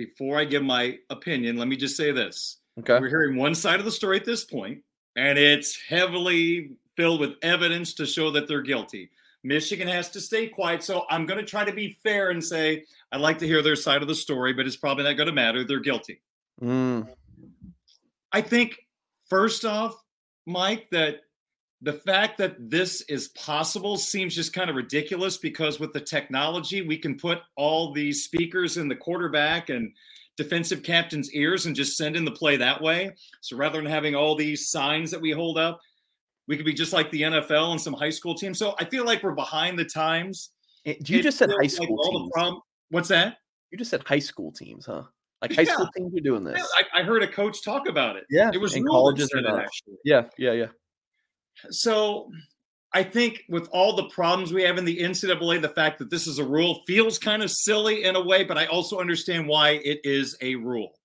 before 0.00 0.38
I 0.38 0.46
give 0.46 0.62
my 0.62 0.98
opinion, 1.10 1.58
let 1.58 1.68
me 1.68 1.76
just 1.76 1.94
say 1.94 2.10
this. 2.10 2.56
Okay. 2.78 2.98
We're 2.98 3.10
hearing 3.10 3.36
one 3.36 3.54
side 3.54 3.80
of 3.80 3.84
the 3.84 3.92
story 3.92 4.16
at 4.16 4.24
this 4.24 4.44
point, 4.44 4.82
and 5.14 5.38
it's 5.38 5.78
heavily 5.78 6.70
filled 6.96 7.20
with 7.20 7.34
evidence 7.42 7.92
to 7.94 8.06
show 8.06 8.30
that 8.30 8.48
they're 8.48 8.62
guilty. 8.62 9.10
Michigan 9.44 9.88
has 9.88 10.08
to 10.10 10.20
stay 10.20 10.46
quiet. 10.48 10.82
So 10.82 11.04
I'm 11.10 11.26
going 11.26 11.38
to 11.38 11.44
try 11.44 11.64
to 11.64 11.72
be 11.72 11.98
fair 12.02 12.30
and 12.30 12.42
say 12.42 12.84
I'd 13.12 13.20
like 13.20 13.38
to 13.40 13.46
hear 13.46 13.60
their 13.60 13.76
side 13.76 14.00
of 14.00 14.08
the 14.08 14.14
story, 14.14 14.54
but 14.54 14.66
it's 14.66 14.76
probably 14.76 15.04
not 15.04 15.18
going 15.18 15.26
to 15.26 15.34
matter. 15.34 15.64
They're 15.64 15.80
guilty. 15.80 16.22
Mm. 16.62 17.08
I 18.32 18.40
think, 18.40 18.78
first 19.28 19.66
off, 19.66 20.02
Mike, 20.46 20.88
that 20.92 21.24
the 21.82 21.92
fact 21.94 22.36
that 22.38 22.56
this 22.58 23.00
is 23.02 23.28
possible 23.28 23.96
seems 23.96 24.34
just 24.34 24.52
kind 24.52 24.68
of 24.68 24.76
ridiculous 24.76 25.38
because 25.38 25.80
with 25.80 25.92
the 25.92 26.00
technology, 26.00 26.82
we 26.82 26.98
can 26.98 27.16
put 27.16 27.38
all 27.56 27.92
these 27.92 28.24
speakers 28.24 28.76
in 28.76 28.88
the 28.88 28.96
quarterback 28.96 29.70
and 29.70 29.92
defensive 30.36 30.82
captain's 30.82 31.32
ears 31.32 31.66
and 31.66 31.74
just 31.74 31.96
send 31.96 32.16
in 32.16 32.24
the 32.24 32.30
play 32.30 32.56
that 32.56 32.80
way. 32.80 33.10
So 33.40 33.56
rather 33.56 33.78
than 33.78 33.90
having 33.90 34.14
all 34.14 34.34
these 34.34 34.70
signs 34.70 35.10
that 35.10 35.20
we 35.20 35.30
hold 35.30 35.56
up, 35.56 35.80
we 36.48 36.56
could 36.56 36.66
be 36.66 36.74
just 36.74 36.92
like 36.92 37.10
the 37.10 37.22
NFL 37.22 37.72
and 37.72 37.80
some 37.80 37.94
high 37.94 38.10
school 38.10 38.34
teams. 38.34 38.58
So 38.58 38.74
I 38.78 38.84
feel 38.84 39.06
like 39.06 39.22
we're 39.22 39.32
behind 39.32 39.78
the 39.78 39.84
times. 39.84 40.50
Eh, 40.84 40.94
you 41.06 41.22
just 41.22 41.38
said 41.38 41.50
high 41.50 41.66
school 41.66 41.96
like 41.96 42.10
teams. 42.10 42.30
Prom- 42.34 42.60
What's 42.90 43.08
that? 43.08 43.36
You 43.70 43.78
just 43.78 43.90
said 43.90 44.02
high 44.04 44.18
school 44.18 44.52
teams, 44.52 44.86
huh? 44.86 45.04
Like 45.40 45.54
high 45.54 45.62
yeah. 45.62 45.74
school 45.74 45.88
teams 45.96 46.14
are 46.14 46.20
doing 46.20 46.44
this. 46.44 46.58
Yeah, 46.58 46.84
I, 46.94 47.00
I, 47.00 47.04
heard 47.04 47.22
a 47.22 47.28
coach 47.28 47.64
talk 47.64 47.88
about 47.88 48.16
it. 48.16 48.24
Yeah, 48.28 48.50
it 48.52 48.60
was 48.60 48.74
in 48.74 48.86
colleges 48.86 49.30
actually. 49.34 49.94
Yeah, 50.04 50.24
yeah, 50.36 50.52
yeah. 50.52 50.66
So 51.70 52.30
I 52.92 53.02
think 53.02 53.44
with 53.48 53.68
all 53.70 53.94
the 53.94 54.08
problems 54.08 54.52
we 54.52 54.62
have 54.62 54.78
in 54.78 54.84
the 54.84 54.98
NCAA, 54.98 55.62
the 55.62 55.68
fact 55.68 55.98
that 55.98 56.10
this 56.10 56.26
is 56.26 56.38
a 56.38 56.44
rule 56.44 56.82
feels 56.86 57.18
kind 57.18 57.42
of 57.42 57.50
silly 57.50 58.04
in 58.04 58.16
a 58.16 58.24
way, 58.24 58.42
but 58.42 58.58
I 58.58 58.66
also 58.66 58.98
understand 58.98 59.46
why 59.46 59.80
it 59.84 60.00
is 60.02 60.36
a 60.40 60.56
rule. 60.56 60.98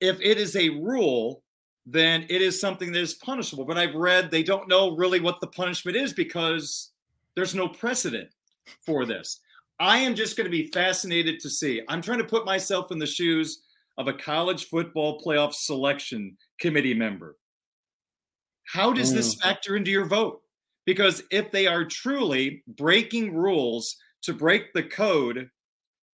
If 0.00 0.20
it 0.20 0.38
is 0.38 0.56
a 0.56 0.70
rule, 0.70 1.42
then 1.86 2.26
it 2.28 2.42
is 2.42 2.60
something 2.60 2.90
that 2.92 3.00
is 3.00 3.14
punishable. 3.14 3.64
But 3.64 3.78
I've 3.78 3.94
read 3.94 4.30
they 4.30 4.42
don't 4.42 4.68
know 4.68 4.96
really 4.96 5.20
what 5.20 5.40
the 5.40 5.46
punishment 5.46 5.96
is 5.96 6.12
because 6.12 6.90
there's 7.36 7.54
no 7.54 7.68
precedent 7.68 8.30
for 8.84 9.06
this. 9.06 9.40
I 9.78 9.98
am 9.98 10.14
just 10.14 10.36
going 10.36 10.44
to 10.44 10.50
be 10.50 10.68
fascinated 10.68 11.40
to 11.40 11.50
see. 11.50 11.82
I'm 11.88 12.02
trying 12.02 12.18
to 12.18 12.24
put 12.24 12.44
myself 12.44 12.90
in 12.90 12.98
the 12.98 13.06
shoes 13.06 13.62
of 13.96 14.08
a 14.08 14.12
college 14.12 14.66
football 14.66 15.20
playoff 15.20 15.54
selection 15.54 16.36
committee 16.58 16.94
member. 16.94 17.36
How 18.72 18.92
does 18.92 19.12
this 19.12 19.34
mm. 19.34 19.42
factor 19.42 19.76
into 19.76 19.90
your 19.90 20.06
vote? 20.06 20.42
Because 20.86 21.22
if 21.30 21.50
they 21.50 21.66
are 21.66 21.84
truly 21.84 22.62
breaking 22.66 23.34
rules 23.34 23.96
to 24.22 24.32
break 24.32 24.72
the 24.72 24.82
code 24.82 25.50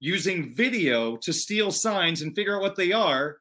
using 0.00 0.54
video 0.54 1.16
to 1.16 1.32
steal 1.32 1.70
signs 1.70 2.22
and 2.22 2.34
figure 2.34 2.56
out 2.56 2.62
what 2.62 2.76
they 2.76 2.92
are, 2.92 3.38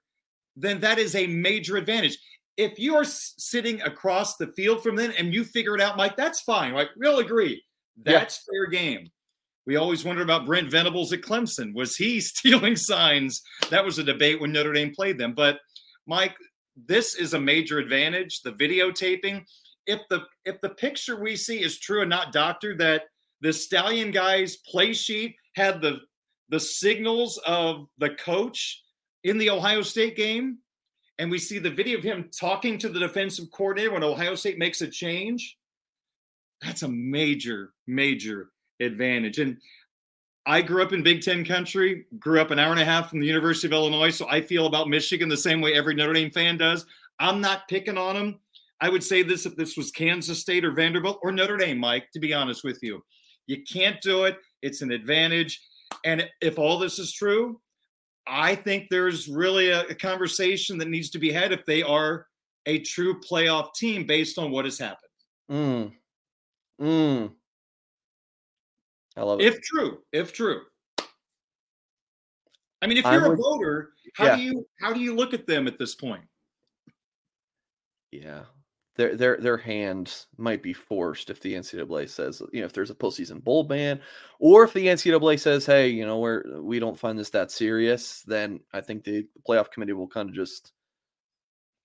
then 0.55 0.79
that 0.81 0.99
is 0.99 1.15
a 1.15 1.27
major 1.27 1.77
advantage. 1.77 2.17
If 2.57 2.77
you 2.79 2.95
are 2.95 3.05
sitting 3.05 3.81
across 3.81 4.37
the 4.37 4.47
field 4.47 4.81
from 4.83 4.95
them 4.95 5.13
and 5.17 5.33
you 5.33 5.43
figure 5.43 5.75
it 5.75 5.81
out, 5.81 5.97
Mike, 5.97 6.15
that's 6.15 6.41
fine. 6.41 6.73
Like, 6.73 6.89
we'll 6.97 7.19
agree. 7.19 7.63
That's 8.01 8.43
yeah. 8.47 8.51
fair 8.51 8.67
game. 8.67 9.09
We 9.65 9.77
always 9.77 10.05
wondered 10.05 10.23
about 10.23 10.45
Brent 10.45 10.69
Venables 10.69 11.11
at 11.11 11.21
Clemson. 11.21 11.73
Was 11.73 11.95
he 11.95 12.19
stealing 12.21 12.75
signs? 12.75 13.41
That 13.69 13.85
was 13.85 13.97
a 13.97 14.03
debate 14.03 14.39
when 14.39 14.51
Notre 14.51 14.73
Dame 14.73 14.93
played 14.93 15.17
them. 15.17 15.33
But 15.33 15.59
Mike, 16.05 16.35
this 16.75 17.15
is 17.15 17.33
a 17.33 17.39
major 17.39 17.79
advantage 17.79 18.41
the 18.41 18.51
videotaping. 18.51 19.43
If 19.87 20.01
the 20.09 20.23
if 20.45 20.59
the 20.61 20.69
picture 20.69 21.19
we 21.19 21.35
see 21.35 21.61
is 21.61 21.79
true 21.79 22.01
and 22.01 22.09
not 22.09 22.33
doctored 22.33 22.79
that 22.79 23.03
the 23.41 23.53
stallion 23.53 24.11
guy's 24.11 24.57
play 24.57 24.93
sheet 24.93 25.35
had 25.55 25.81
the 25.81 25.99
the 26.49 26.59
signals 26.59 27.39
of 27.45 27.87
the 27.97 28.09
coach 28.09 28.83
in 29.23 29.37
the 29.37 29.49
ohio 29.49 29.81
state 29.81 30.15
game 30.15 30.59
and 31.17 31.31
we 31.31 31.39
see 31.39 31.57
the 31.57 31.69
video 31.69 31.97
of 31.97 32.03
him 32.03 32.29
talking 32.37 32.77
to 32.77 32.89
the 32.89 32.99
defensive 32.99 33.49
coordinator 33.51 33.91
when 33.91 34.03
ohio 34.03 34.35
state 34.35 34.59
makes 34.59 34.81
a 34.81 34.87
change 34.87 35.57
that's 36.61 36.83
a 36.83 36.87
major 36.87 37.73
major 37.87 38.49
advantage. 38.79 39.39
And 39.39 39.57
I 40.45 40.61
grew 40.61 40.83
up 40.83 40.93
in 40.93 41.01
Big 41.01 41.21
Ten 41.21 41.43
country, 41.43 42.05
grew 42.19 42.39
up 42.39 42.51
an 42.51 42.59
hour 42.59 42.71
and 42.71 42.79
a 42.79 42.85
half 42.85 43.09
from 43.09 43.19
the 43.19 43.27
University 43.27 43.67
of 43.67 43.73
Illinois. 43.73 44.11
So 44.11 44.27
I 44.29 44.41
feel 44.41 44.67
about 44.67 44.89
Michigan 44.89 45.27
the 45.27 45.37
same 45.37 45.59
way 45.59 45.73
every 45.73 45.95
Notre 45.95 46.13
Dame 46.13 46.29
fan 46.29 46.57
does. 46.57 46.85
I'm 47.19 47.41
not 47.41 47.67
picking 47.67 47.97
on 47.97 48.15
them. 48.15 48.39
I 48.81 48.89
would 48.89 49.03
say 49.03 49.23
this 49.23 49.45
if 49.45 49.55
this 49.55 49.77
was 49.77 49.89
Kansas 49.89 50.39
State 50.39 50.65
or 50.65 50.71
Vanderbilt 50.71 51.19
or 51.23 51.31
Notre 51.31 51.57
Dame, 51.57 51.79
Mike, 51.79 52.11
to 52.11 52.19
be 52.19 52.33
honest 52.33 52.63
with 52.63 52.79
you. 52.83 53.03
You 53.47 53.63
can't 53.63 54.01
do 54.01 54.25
it. 54.25 54.37
It's 54.61 54.81
an 54.81 54.91
advantage. 54.91 55.61
And 56.03 56.29
if 56.41 56.59
all 56.59 56.77
this 56.77 56.99
is 56.99 57.13
true, 57.13 57.59
I 58.27 58.55
think 58.55 58.87
there's 58.89 59.27
really 59.27 59.69
a, 59.69 59.81
a 59.83 59.95
conversation 59.95 60.77
that 60.79 60.89
needs 60.89 61.09
to 61.11 61.19
be 61.19 61.31
had 61.31 61.51
if 61.51 61.65
they 61.65 61.83
are 61.83 62.27
a 62.65 62.79
true 62.79 63.19
playoff 63.19 63.73
team 63.75 64.05
based 64.05 64.37
on 64.37 64.51
what 64.51 64.65
has 64.65 64.79
happened. 64.79 65.11
Mm. 65.51 65.91
Mm. 66.81 67.31
I 69.17 69.23
love 69.23 69.39
it. 69.39 69.47
If 69.47 69.61
true, 69.61 69.99
if 70.11 70.33
true. 70.33 70.61
I 72.81 72.87
mean, 72.87 72.97
if 72.97 73.05
you're 73.05 73.33
a 73.33 73.37
voter, 73.37 73.91
how 74.15 74.25
yeah. 74.25 74.35
do 74.35 74.41
you 74.41 74.67
how 74.79 74.93
do 74.93 74.99
you 74.99 75.15
look 75.15 75.33
at 75.33 75.47
them 75.47 75.67
at 75.67 75.77
this 75.77 75.95
point? 75.95 76.23
Yeah, 78.11 78.43
their 78.95 79.15
their 79.15 79.37
their 79.37 79.57
hand 79.57 80.13
might 80.37 80.61
be 80.61 80.73
forced 80.73 81.29
if 81.29 81.41
the 81.41 81.53
NCAA 81.53 82.09
says 82.09 82.41
you 82.51 82.59
know 82.59 82.65
if 82.65 82.73
there's 82.73 82.91
a 82.91 82.95
postseason 82.95 83.43
bowl 83.43 83.63
ban, 83.63 84.01
or 84.39 84.63
if 84.63 84.73
the 84.73 84.87
NCAA 84.87 85.39
says 85.39 85.65
hey 85.65 85.87
you 85.87 86.05
know 86.05 86.19
we're 86.19 86.61
we 86.61 86.79
don't 86.79 86.99
find 86.99 87.17
this 87.17 87.29
that 87.31 87.51
serious, 87.51 88.21
then 88.23 88.59
I 88.73 88.81
think 88.81 89.03
the 89.03 89.27
playoff 89.47 89.71
committee 89.71 89.93
will 89.93 90.07
kind 90.07 90.29
of 90.29 90.35
just 90.35 90.73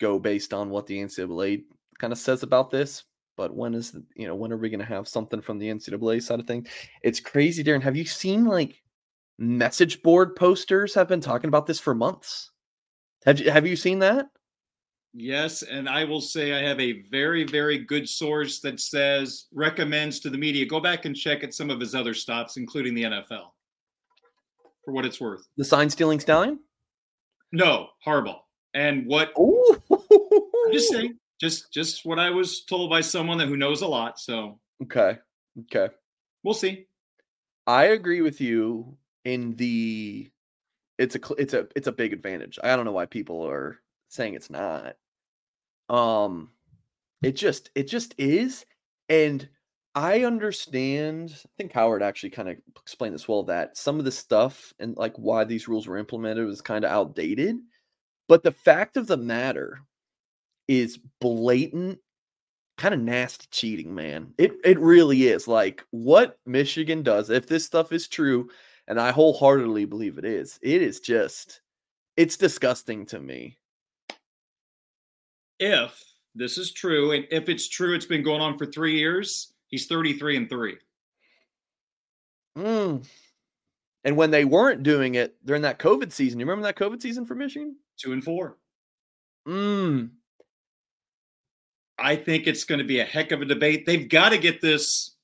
go 0.01 0.19
based 0.19 0.53
on 0.53 0.71
what 0.71 0.87
the 0.87 0.99
NCAA 0.99 1.65
kind 1.99 2.13
of 2.13 2.19
says 2.19 2.43
about 2.43 2.71
this. 2.71 3.05
But 3.41 3.57
when 3.57 3.73
is 3.73 3.93
the, 3.93 4.05
you 4.15 4.27
know 4.27 4.35
when 4.35 4.53
are 4.53 4.59
we 4.59 4.69
going 4.69 4.81
to 4.81 4.85
have 4.85 5.09
something 5.09 5.41
from 5.41 5.59
the 5.59 5.71
NCAA 5.71 6.23
side 6.23 6.41
of 6.41 6.47
things? 6.47 6.69
It's 7.03 7.21
crazy, 7.21 7.65
Darren. 7.65 7.81
Have 7.81 7.97
you 7.97 8.05
seen 8.05 8.45
like 8.45 8.83
message 9.39 10.03
board 10.03 10.37
posters 10.37 10.93
have 10.93 11.09
been 11.09 11.23
talking 11.23 11.49
about 11.49 11.67
this 11.67 11.81
for 11.81 11.95
months? 11.95 12.51
Have 13.25 13.41
you 13.41 13.51
have 13.51 13.67
you 13.67 13.77
seen 13.77 13.99
that? 14.01 14.27
Yes, 15.15 15.63
and 15.63 15.89
I 15.89 16.05
will 16.05 16.21
say 16.21 16.53
I 16.53 16.69
have 16.69 16.79
a 16.81 17.01
very 17.11 17.45
very 17.45 17.79
good 17.79 18.07
source 18.07 18.61
that 18.61 18.79
says 18.79 19.47
recommends 19.55 20.21
to 20.21 20.29
the 20.29 20.37
media 20.37 20.67
go 20.67 20.79
back 20.79 21.07
and 21.07 21.17
check 21.17 21.43
at 21.43 21.55
some 21.55 21.71
of 21.71 21.81
his 21.81 21.95
other 21.95 22.13
stops, 22.13 22.59
including 22.59 22.93
the 22.93 23.05
NFL. 23.05 23.53
For 24.85 24.93
what 24.93 25.07
it's 25.07 25.19
worth, 25.19 25.49
the 25.57 25.65
sign 25.65 25.89
stealing 25.89 26.21
stallion. 26.21 26.61
No, 27.53 27.89
Harbaugh. 28.07 28.41
And 28.75 29.07
what? 29.07 29.33
Ooh. 29.39 29.83
I'm 29.91 30.73
just 30.75 30.91
saying 30.91 31.20
Just 31.41 31.73
just 31.73 32.05
what 32.05 32.19
I 32.19 32.31
was 32.31 32.65
told 32.65 32.91
by 32.91 33.01
someone 33.01 33.39
that 33.39 33.49
who 33.49 33.57
knows 33.57 33.83
a 33.83 33.87
lot. 33.89 34.19
So 34.19 34.61
Okay. 34.83 35.19
Okay. 35.63 35.89
we'll 36.43 36.55
see. 36.55 36.87
I 37.67 37.85
agree 37.85 38.21
with 38.21 38.41
you 38.41 38.97
in 39.25 39.57
the 39.57 40.31
it's 40.99 41.17
a 41.17 41.21
it's 41.39 41.55
a 41.55 41.67
it's 41.77 41.87
a 41.87 41.93
big 41.93 42.13
advantage. 42.13 42.59
I 42.63 42.77
don't 42.77 42.85
know 42.85 42.93
why 42.93 43.07
people 43.07 43.43
are 43.49 43.79
saying 44.09 44.35
it's 44.35 44.51
not. 44.51 44.97
Um 45.89 46.51
it 47.23 47.33
just 47.37 47.71
it 47.75 47.85
just 47.89 48.15
is 48.19 48.65
and 49.09 49.49
I 49.95 50.25
understand 50.25 51.33
I 51.37 51.49
think 51.59 51.73
Howard 51.73 52.03
actually 52.03 52.31
kind 52.31 52.49
of 52.49 52.57
explained 52.81 53.15
this 53.15 53.29
well 53.29 53.45
that 53.45 53.77
some 53.77 53.99
of 53.99 54.05
the 54.05 54.13
stuff 54.13 54.73
and 54.79 54.97
like 54.97 55.17
why 55.17 55.45
these 55.45 55.69
rules 55.69 55.87
were 55.87 55.99
implemented 55.99 56.47
was 56.47 56.61
kind 56.61 56.85
of 56.85 56.91
outdated. 56.91 57.57
But 58.29 58.43
the 58.43 58.53
fact 58.53 58.97
of 58.97 59.07
the 59.07 59.17
matter 59.17 59.81
is 60.71 61.01
blatant 61.21 61.99
kind 62.79 62.95
of 62.95 63.01
nasty 63.01 63.47
cheating, 63.51 63.93
man. 63.93 64.33
It 64.39 64.53
it 64.65 64.79
really 64.79 65.25
is. 65.25 65.49
Like 65.49 65.85
what 65.91 66.39
Michigan 66.47 67.03
does, 67.03 67.29
if 67.29 67.47
this 67.49 67.67
stuff 67.67 67.93
is 67.93 68.07
true, 68.07 68.49
and 68.87 68.99
I 69.01 69.11
wholeheartedly 69.11 69.85
believe 69.85 70.17
it 70.17 70.25
is, 70.25 70.59
it 70.63 70.81
is 70.81 71.01
just 71.01 71.61
it's 72.17 72.37
disgusting 72.37 73.05
to 73.07 73.21
me. 73.21 73.59
If 75.59 76.03
this 76.37 76.57
is 76.57 76.73
true, 76.73 77.13
and 77.13 77.27
if 77.33 77.49
it's 77.49 77.69
true, 77.69 77.95
it's 77.95 78.07
been 78.07 78.23
going 78.23 78.41
on 78.41 78.57
for 78.57 78.65
three 78.65 78.97
years. 78.97 79.53
He's 79.67 79.87
33 79.87 80.37
and 80.37 80.49
three. 80.49 80.77
Mm. 82.57 83.05
And 84.05 84.17
when 84.17 84.31
they 84.31 84.45
weren't 84.45 84.85
doing 84.85 85.17
it 85.17 85.37
during 85.45 85.63
that 85.63 85.79
COVID 85.79 86.13
season, 86.13 86.39
you 86.41 86.47
remember 86.47 86.63
that 86.63 86.77
COVID 86.77 87.03
season 87.03 87.27
for 87.27 87.35
Michigan? 87.35 87.77
Two 87.99 88.13
and 88.13 88.25
four. 88.25 88.57
Mm. 89.47 90.11
I 92.01 92.17
think 92.17 92.47
it's 92.47 92.65
going 92.65 92.79
to 92.79 92.85
be 92.85 93.01
a 93.01 93.05
heck 93.05 93.33
of 93.33 93.43
a 93.43 93.45
debate. 93.45 93.85
They've 93.87 94.09
got 94.09 94.31
to 94.31 94.39
get 94.39 94.61
this 94.61 95.17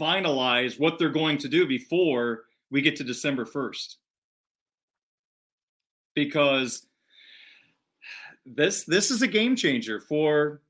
finalized, 0.00 0.80
what 0.80 0.98
they're 0.98 1.08
going 1.08 1.38
to 1.38 1.48
do 1.48 1.66
before 1.66 2.44
we 2.70 2.80
get 2.80 2.96
to 2.96 3.04
December 3.04 3.44
1st. 3.44 3.96
Because 6.14 6.86
this 8.46 8.84
this 8.84 9.10
is 9.10 9.22
a 9.22 9.26
game 9.26 9.56
changer 9.56 10.00
for 10.00 10.62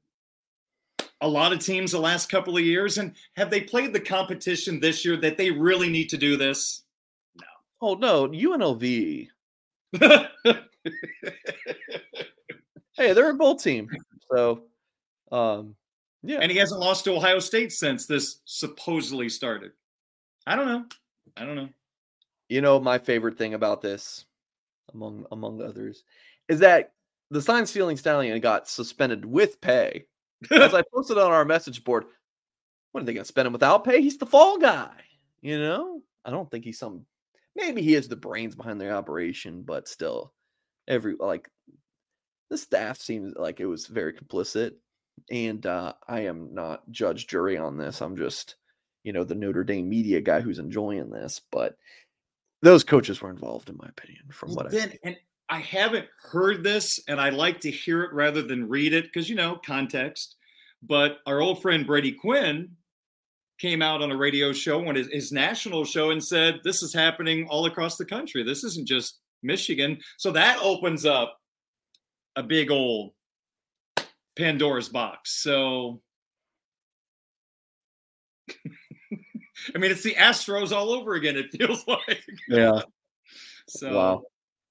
a 1.21 1.29
lot 1.29 1.53
of 1.53 1.61
teams 1.61 1.93
the 1.93 2.01
last 2.01 2.29
couple 2.29 2.57
of 2.57 2.65
years. 2.65 2.99
And 2.99 3.15
have 3.37 3.51
they 3.51 3.61
played 3.61 3.93
the 3.93 4.01
competition 4.01 4.81
this 4.81 5.05
year 5.05 5.17
that 5.19 5.37
they 5.39 5.51
really 5.51 5.89
need 5.89 6.09
to 6.09 6.17
do 6.17 6.37
this? 6.37 6.83
No. 7.37 7.47
Oh 7.81 7.95
no, 7.95 8.29
UNLV. 8.29 9.29
Hey, 12.97 13.13
they're 13.13 13.31
a 13.31 13.35
bowl 13.35 13.57
team. 13.57 13.91
So 14.31 14.65
um 15.33 15.75
yeah. 16.23 16.39
and 16.41 16.51
he 16.51 16.59
hasn't 16.59 16.81
lost 16.81 17.05
to 17.05 17.15
Ohio 17.15 17.39
State 17.39 17.73
since 17.73 18.07
this 18.07 18.41
supposedly 18.45 19.29
started. 19.29 19.73
I 20.47 20.57
don't 20.57 20.67
know. 20.67 20.85
I 21.37 21.45
don't 21.45 21.57
know. 21.57 21.69
You 22.49 22.61
know, 22.61 22.79
my 22.79 22.99
favorite 22.99 23.37
thing 23.37 23.55
about 23.55 23.83
this, 23.83 24.25
among 24.95 25.27
among 25.33 25.63
others, 25.63 26.05
is 26.49 26.61
that 26.61 26.93
the 27.31 27.43
sign 27.43 27.67
stealing 27.67 27.97
stallion 27.97 28.41
got 28.41 28.69
suspended 28.69 29.25
with 29.25 29.61
pay. 29.61 30.07
As 30.51 30.75
I 30.75 30.83
posted 30.95 31.19
on 31.19 31.33
our 31.33 31.45
message 31.45 31.83
board, 31.83 32.05
what 32.93 33.03
are 33.03 33.05
they 33.05 33.15
going 33.15 33.25
to 33.25 33.29
spend 33.29 33.47
him 33.47 33.53
without 33.53 33.85
pay? 33.85 34.01
He's 34.01 34.19
the 34.19 34.27
fall 34.27 34.59
guy. 34.59 34.93
You 35.41 35.59
know, 35.59 36.03
I 36.25 36.31
don't 36.31 36.51
think 36.51 36.65
he's 36.65 36.79
some. 36.79 37.05
Maybe 37.55 37.83
he 37.83 37.95
is 37.95 38.09
the 38.09 38.17
brains 38.17 38.55
behind 38.55 38.81
the 38.81 38.91
operation, 38.91 39.63
but 39.63 39.89
still, 39.89 40.33
every 40.87 41.17
like 41.19 41.49
the 42.51 42.59
staff 42.59 42.99
seems 42.99 43.35
like 43.37 43.61
it 43.61 43.67
was 43.67 43.87
very 43.87 44.13
complicit. 44.13 44.75
And 45.31 45.65
uh, 45.67 45.95
I 46.07 46.21
am 46.21 46.55
not 46.55 46.89
judge 46.91 47.27
jury 47.27 47.57
on 47.57 47.77
this. 47.77 48.01
I'm 48.01 48.17
just, 48.17 48.57
you 49.03 49.13
know, 49.13 49.25
the 49.25 49.35
Notre 49.35 49.65
Dame 49.65 49.89
media 49.89 50.21
guy 50.21 50.41
who's 50.41 50.59
enjoying 50.59 51.11
this. 51.11 51.41
But 51.51 51.77
those 52.63 52.85
coaches 52.85 53.21
were 53.21 53.31
involved, 53.31 53.69
in 53.69 53.77
my 53.77 53.89
opinion, 53.89 54.25
from 54.31 54.55
what 54.55 54.67
I 54.67 54.71
then, 54.71 54.93
and 55.03 55.17
I 55.49 55.59
haven't 55.59 56.07
heard 56.21 56.65
this, 56.65 57.01
and 57.09 57.21
I 57.21 57.31
like 57.31 57.61
to 57.61 57.71
hear 57.71 58.03
it 58.03 58.13
rather 58.13 58.43
than 58.43 58.69
read 58.69 58.93
it 58.93 59.05
because 59.05 59.29
you 59.29 59.37
know 59.37 59.61
context. 59.65 60.37
But 60.83 61.19
our 61.27 61.41
old 61.41 61.63
friend 61.63 61.87
Brady 61.87 62.13
Quinn 62.13 62.71
came 63.59 63.83
out 63.83 64.03
on 64.03 64.11
a 64.11 64.17
radio 64.17 64.53
show, 64.53 64.87
on 64.87 64.95
his, 64.95 65.09
his 65.09 65.33
national 65.33 65.85
show, 65.85 66.11
and 66.11 66.23
said 66.23 66.61
this 66.63 66.83
is 66.83 66.93
happening 66.93 67.47
all 67.49 67.67
across 67.67 67.97
the 67.97 68.05
country. 68.05 68.43
This 68.43 68.65
isn't 68.65 68.87
just 68.87 69.21
Michigan. 69.43 69.99
So 70.19 70.31
that 70.33 70.59
opens 70.61 71.07
up 71.07 71.39
a 72.37 72.43
big 72.43 72.71
old 72.71 73.13
Pandora's 74.37 74.89
box. 74.89 75.33
So. 75.33 76.01
I 79.75 79.79
mean, 79.79 79.91
it's 79.91 80.03
the 80.03 80.15
Astros 80.15 80.71
all 80.71 80.91
over 80.91 81.15
again. 81.15 81.37
It 81.37 81.51
feels 81.51 81.85
like. 81.89 82.23
Yeah. 82.49 82.83
So 83.69 83.95
Wow. 83.95 84.23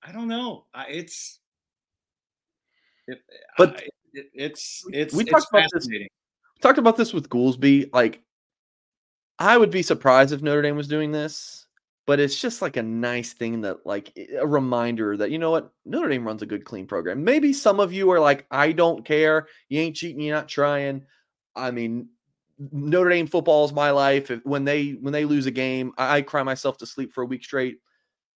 I 0.03 0.11
don't 0.11 0.27
know. 0.27 0.65
I, 0.73 0.85
it's. 0.89 1.39
It, 3.07 3.19
But- 3.57 3.77
I- 3.81 3.89
it, 4.17 4.27
it's 4.33 4.85
it's 4.93 5.13
we 5.13 5.23
it's 5.23 5.31
talked 5.31 5.47
about 5.51 5.63
this- 5.63 5.71
fascinating. 5.73 6.07
talked 6.61 6.77
about 6.77 6.95
this 6.95 7.11
with 7.13 7.27
Goolsby. 7.27 7.89
Like, 7.91 8.21
I 9.39 9.57
would 9.57 9.71
be 9.71 9.81
surprised 9.81 10.31
if 10.31 10.41
Notre 10.41 10.61
Dame 10.61 10.77
was 10.77 10.87
doing 10.87 11.11
this, 11.11 11.64
but 12.05 12.19
it's 12.19 12.39
just 12.39 12.61
like 12.61 12.77
a 12.77 12.83
nice 12.83 13.33
thing 13.33 13.61
that, 13.61 13.85
like, 13.85 14.17
a 14.37 14.45
reminder 14.45 15.17
that 15.17 15.31
you 15.31 15.39
know 15.39 15.51
what 15.51 15.71
Notre 15.85 16.09
Dame 16.09 16.25
runs 16.25 16.41
a 16.41 16.45
good, 16.45 16.65
clean 16.65 16.85
program. 16.85 17.23
Maybe 17.23 17.51
some 17.53 17.79
of 17.79 17.93
you 17.93 18.11
are 18.11 18.19
like, 18.19 18.45
I 18.51 18.71
don't 18.71 19.03
care. 19.03 19.47
You 19.69 19.79
ain't 19.81 19.95
cheating. 19.95 20.21
You're 20.21 20.35
not 20.35 20.47
trying. 20.47 21.05
I 21.55 21.71
mean, 21.71 22.09
Notre 22.59 23.09
Dame 23.09 23.27
football 23.27 23.65
is 23.65 23.73
my 23.73 23.91
life. 23.91 24.31
When 24.43 24.65
they 24.65 24.91
when 24.91 25.13
they 25.13 25.25
lose 25.25 25.45
a 25.45 25.51
game, 25.51 25.93
I, 25.97 26.17
I 26.17 26.21
cry 26.21 26.43
myself 26.43 26.77
to 26.79 26.85
sleep 26.85 27.13
for 27.13 27.23
a 27.23 27.27
week 27.27 27.43
straight. 27.43 27.79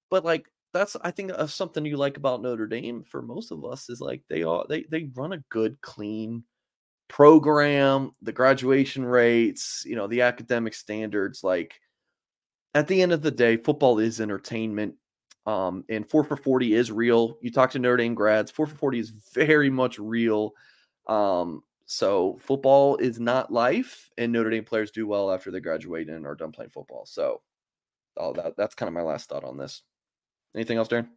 But 0.09 0.25
like 0.25 0.47
that's 0.73 0.95
I 1.01 1.11
think 1.11 1.31
something 1.47 1.85
you 1.85 1.97
like 1.97 2.17
about 2.17 2.41
Notre 2.41 2.67
Dame 2.67 3.03
for 3.03 3.21
most 3.21 3.51
of 3.51 3.63
us 3.65 3.89
is 3.89 4.01
like 4.01 4.23
they 4.29 4.43
are 4.43 4.65
they 4.67 4.83
they 4.89 5.09
run 5.15 5.33
a 5.33 5.43
good, 5.49 5.79
clean 5.81 6.43
program, 7.07 8.11
the 8.21 8.31
graduation 8.31 9.05
rates, 9.05 9.83
you 9.85 9.95
know, 9.95 10.07
the 10.07 10.21
academic 10.21 10.73
standards. 10.73 11.43
Like 11.43 11.79
at 12.73 12.87
the 12.87 13.01
end 13.01 13.11
of 13.11 13.21
the 13.21 13.31
day, 13.31 13.57
football 13.57 13.99
is 13.99 14.21
entertainment. 14.21 14.95
Um, 15.45 15.83
and 15.89 16.07
four 16.07 16.23
for 16.23 16.35
40 16.35 16.73
is 16.75 16.91
real. 16.91 17.37
You 17.41 17.51
talk 17.51 17.71
to 17.71 17.79
Notre 17.79 17.97
Dame 17.97 18.13
grads, 18.13 18.51
four 18.51 18.67
for 18.67 18.75
40 18.75 18.99
is 18.99 19.09
very 19.09 19.69
much 19.69 19.97
real. 19.97 20.53
Um, 21.07 21.63
so 21.85 22.37
football 22.43 22.97
is 22.97 23.19
not 23.19 23.51
life, 23.51 24.11
and 24.17 24.31
Notre 24.31 24.51
Dame 24.51 24.63
players 24.63 24.91
do 24.91 25.07
well 25.07 25.31
after 25.31 25.49
they 25.49 25.59
graduate 25.59 26.07
and 26.07 26.27
are 26.27 26.35
done 26.35 26.51
playing 26.51 26.69
football. 26.69 27.05
So 27.07 27.41
that 28.15 28.53
that's 28.57 28.75
kind 28.75 28.87
of 28.87 28.93
my 28.93 29.01
last 29.01 29.29
thought 29.29 29.43
on 29.43 29.57
this. 29.57 29.81
Anything 30.53 30.77
else, 30.77 30.87
Darren? 30.87 31.07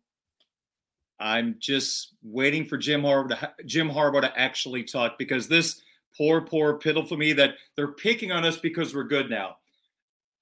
I'm 1.19 1.57
just 1.59 2.15
waiting 2.23 2.65
for 2.65 2.77
Jim 2.79 3.03
Harbaugh 3.03 3.29
to 3.29 3.65
Jim 3.67 3.91
Harbaugh 3.91 4.23
to 4.23 4.39
actually 4.39 4.85
talk 4.85 5.19
because 5.19 5.47
this 5.47 5.83
poor, 6.17 6.41
poor, 6.41 6.79
piddle 6.79 7.07
for 7.07 7.17
me 7.17 7.33
that 7.35 7.55
they're 7.77 7.93
picking 7.93 8.33
on 8.33 8.45
us 8.45 8.57
because 8.57 8.95
we're 8.95 9.05
good 9.05 9.31
now. 9.31 9.57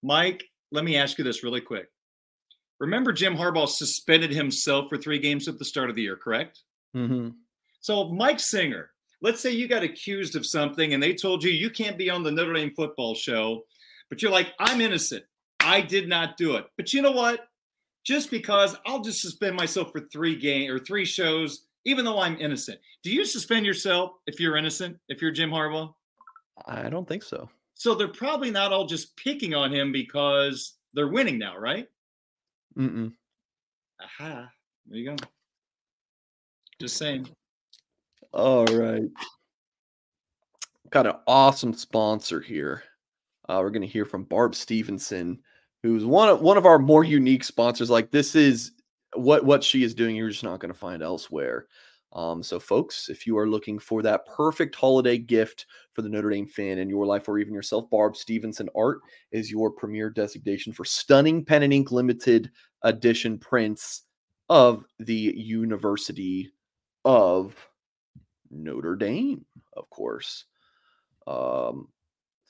Mike, 0.03 0.45
let 0.73 0.85
me 0.85 0.97
ask 0.97 1.19
you 1.19 1.25
this 1.25 1.43
really 1.43 1.61
quick. 1.61 1.89
Remember, 2.79 3.13
Jim 3.13 3.37
Harbaugh 3.37 3.69
suspended 3.69 4.31
himself 4.31 4.89
for 4.89 4.97
three 4.97 5.19
games 5.19 5.49
at 5.49 5.59
the 5.59 5.65
start 5.65 5.91
of 5.91 5.97
the 5.97 6.03
year, 6.03 6.17
correct? 6.17 6.61
Mm-hmm. 6.97 7.31
So, 7.81 8.09
Mike 8.09 8.41
Singer, 8.41 8.91
let's 9.21 9.41
say 9.41 9.51
you 9.51 9.69
got 9.69 9.83
accused 9.83 10.35
of 10.35 10.47
something 10.47 10.95
and 10.95 11.03
they 11.03 11.15
told 11.15 11.45
you 11.45 11.51
you 11.51 11.71
can't 11.71 11.99
be 11.99 12.11
on 12.11 12.23
the 12.23 12.31
Notre 12.31 12.55
Dame 12.55 12.73
football 12.75 13.15
show, 13.15 13.65
but 14.09 14.23
you're 14.23 14.31
like, 14.31 14.53
I'm 14.59 14.81
innocent. 14.81 15.25
I 15.61 15.83
did 15.83 16.09
not 16.09 16.37
do 16.37 16.57
it. 16.57 16.67
But 16.77 16.93
you 16.93 17.03
know 17.03 17.13
what? 17.13 17.49
Just 18.05 18.31
because 18.31 18.77
I'll 18.87 19.03
just 19.03 19.21
suspend 19.21 19.57
myself 19.57 19.93
for 19.93 20.01
three 20.01 20.37
game 20.37 20.71
or 20.71 20.79
three 20.79 21.05
shows, 21.05 21.67
even 21.85 22.05
though 22.05 22.19
I'm 22.19 22.41
innocent. 22.41 22.79
Do 23.03 23.13
you 23.13 23.27
suspend 23.27 23.67
yourself 23.67 24.13
if 24.27 24.41
you're 24.41 24.57
innocent, 24.57 24.99
if 25.09 25.21
you're 25.21 25.31
Jim 25.31 25.51
Harbaugh? 25.51 25.93
I 26.67 26.89
don't 26.89 27.07
think 27.07 27.23
so. 27.23 27.49
So 27.81 27.95
they're 27.95 28.09
probably 28.09 28.51
not 28.51 28.75
all 28.75 28.85
just 28.85 29.17
picking 29.17 29.55
on 29.55 29.73
him 29.73 29.91
because 29.91 30.75
they're 30.93 31.09
winning 31.09 31.39
now, 31.39 31.57
right? 31.57 31.89
Mm-mm. 32.77 33.15
Aha. 33.99 34.51
There 34.87 34.99
you 34.99 35.09
go. 35.09 35.17
Just 36.79 36.99
saying. 36.99 37.27
All 38.35 38.67
right. 38.67 39.09
Got 40.91 41.07
an 41.07 41.15
awesome 41.27 41.73
sponsor 41.73 42.43
here. 42.43 42.83
Uh, 43.49 43.61
we're 43.63 43.71
going 43.71 43.81
to 43.81 43.89
hear 43.89 44.05
from 44.05 44.25
Barb 44.25 44.55
Stephenson, 44.55 45.39
who's 45.83 46.05
one 46.05 46.29
of 46.29 46.43
one 46.43 46.59
of 46.59 46.67
our 46.67 46.79
more 46.79 47.03
unique 47.03 47.45
sponsors. 47.45 47.89
Like 47.89 48.11
this 48.11 48.35
is 48.35 48.73
what 49.15 49.43
what 49.47 49.65
she 49.65 49.85
is 49.85 49.95
doing. 49.95 50.15
You're 50.15 50.29
just 50.29 50.45
not 50.45 50.61
going 50.61 50.71
to 50.71 50.79
find 50.79 51.03
elsewhere. 51.03 51.65
Um, 52.13 52.43
so, 52.43 52.59
folks, 52.59 53.09
if 53.09 53.27
you 53.27 53.39
are 53.39 53.49
looking 53.49 53.79
for 53.79 54.03
that 54.03 54.27
perfect 54.27 54.75
holiday 54.75 55.17
gift 55.17 55.67
for 55.93 56.03
the 56.03 56.09
Notre 56.09 56.31
Dame 56.31 56.47
fan 56.47 56.79
in 56.79 56.89
your 56.91 57.07
life 57.07 57.29
or 57.29 57.39
even 57.39 57.55
yourself, 57.55 57.89
Barb 57.89 58.17
Stephenson 58.17 58.69
Art 58.75 59.01
is 59.31 59.51
your 59.51 59.71
premier 59.71 60.11
designation 60.11 60.73
for 60.73 60.85
stunning 60.85 61.45
pen 61.45 61.63
and 61.63 61.73
ink 61.73 61.93
limited 61.93 62.51
edition 62.83 63.39
prints 63.39 64.03
of 64.49 64.85
the 64.99 65.15
University 65.15 66.51
of 67.05 67.55
Notre 68.51 68.97
Dame. 68.97 69.45
of 69.77 69.89
course. 69.91 70.45
Um, 71.27 71.89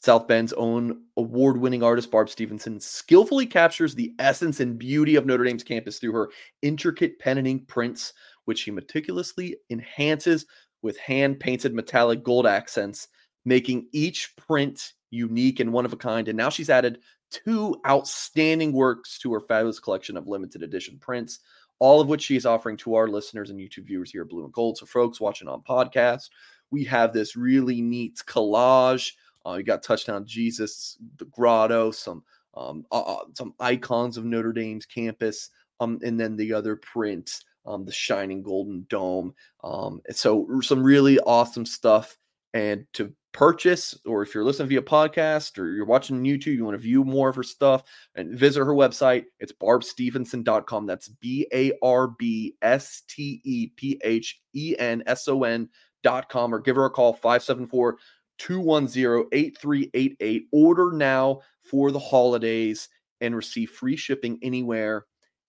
South 0.03 0.27
Bend's 0.27 0.55
own 0.55 1.03
award 1.19 1.59
winning 1.59 1.83
artist, 1.83 2.11
Barb 2.11 2.31
Stephenson, 2.31 2.81
skillfully 2.81 3.45
captures 3.45 3.95
the 3.95 4.15
essence 4.19 4.61
and 4.61 4.79
beauty 4.79 5.17
of 5.17 5.27
Notre 5.27 5.45
Dame's 5.45 5.63
campus 5.63 5.99
through 5.99 6.13
her 6.13 6.31
intricate 6.63 7.19
pen 7.19 7.37
and 7.37 7.47
ink 7.47 7.69
prints, 7.69 8.15
which 8.51 8.59
she 8.59 8.71
meticulously 8.71 9.57
enhances 9.71 10.45
with 10.83 10.99
hand 10.99 11.39
painted 11.39 11.73
metallic 11.73 12.23
gold 12.23 12.47
accents, 12.47 13.09
making 13.45 13.87
each 13.93 14.35
print 14.37 14.93
unique 15.11 15.61
and 15.61 15.73
one 15.73 15.85
of 15.85 15.93
a 15.93 15.97
kind. 15.97 16.29
And 16.29 16.37
now 16.37 16.51
she's 16.51 16.71
added 16.71 16.99
two 17.31 17.77
outstanding 17.87 18.73
works 18.73 19.19
to 19.21 19.33
her 19.33 19.41
fabulous 19.41 19.79
collection 19.79 20.17
of 20.17 20.27
limited 20.27 20.63
edition 20.63 20.99
prints, 20.99 21.39
all 21.79 22.01
of 22.01 22.09
which 22.09 22.23
she 22.23 22.35
is 22.37 22.45
offering 22.45 22.77
to 22.79 22.97
our 22.97 23.09
listeners 23.09 23.51
and 23.51 23.61
YouTube 23.61 23.87
viewers 23.87 24.11
here 24.11 24.23
at 24.23 24.29
Blue 24.29 24.45
and 24.45 24.53
Gold. 24.53 24.79
So, 24.79 24.87
folks 24.87 25.21
watching 25.21 25.49
on 25.49 25.63
podcast, 25.63 26.29
we 26.73 26.85
have 26.85 27.13
this 27.13 27.37
really 27.37 27.81
neat 27.81 28.21
collage 28.27 29.13
uh, 29.47 29.55
you 29.55 29.63
got 29.63 29.83
touchdown 29.83 30.27
Jesus, 30.27 30.99
the 31.17 31.25
grotto, 31.27 31.91
some 31.91 32.23
um, 32.55 32.85
uh, 32.91 33.01
uh, 33.01 33.25
some 33.35 33.55
icons 33.61 34.17
of 34.17 34.25
Notre 34.25 34.53
Dame's 34.53 34.85
campus, 34.85 35.51
um, 35.79 35.99
and 36.03 36.19
then 36.19 36.37
the 36.37 36.53
other 36.53 36.77
print, 36.77 37.45
um, 37.67 37.85
the 37.85 37.93
shining 37.93 38.43
golden 38.43 38.87
dome. 38.89 39.35
Um, 39.63 40.01
so 40.11 40.47
some 40.63 40.83
really 40.83 41.19
awesome 41.21 41.67
stuff. 41.67 42.17
And 42.53 42.85
to 42.95 43.13
purchase, 43.33 43.97
or 44.05 44.23
if 44.23 44.35
you're 44.35 44.43
listening 44.45 44.69
via 44.69 44.83
podcast 44.83 45.57
or 45.57 45.71
you're 45.71 45.87
watching 45.87 46.25
YouTube, 46.25 46.57
you 46.57 46.65
want 46.65 46.75
to 46.75 46.83
view 46.83 47.05
more 47.05 47.29
of 47.29 47.37
her 47.37 47.45
stuff, 47.45 47.85
and 48.17 48.37
visit 48.37 48.61
her 48.61 48.75
website. 48.75 49.25
It's 49.39 49.53
barbstephenson.com. 49.53 50.87
That's 50.87 51.09
B 51.09 51.47
A 51.53 51.73
R 51.83 52.09
B 52.09 52.57
S 52.63 53.03
T 53.09 53.41
E 53.45 53.69
P 53.77 54.01
H 54.03 54.41
E 54.55 54.75
N 54.79 55.05
S 55.07 55.29
O 55.29 55.45
N.com, 55.45 56.55
or 56.55 56.59
give 56.59 56.77
her 56.77 56.87
a 56.87 56.91
call 56.91 57.17
574- 57.17 57.95
210 58.41 59.29
8388. 59.33 60.49
Order 60.51 60.93
now 60.93 61.41
for 61.63 61.93
the 61.93 61.99
holidays 61.99 62.89
and 63.21 63.37
receive 63.37 63.71
free 63.71 63.97
shipping 63.97 64.39
anywhere 64.43 65.05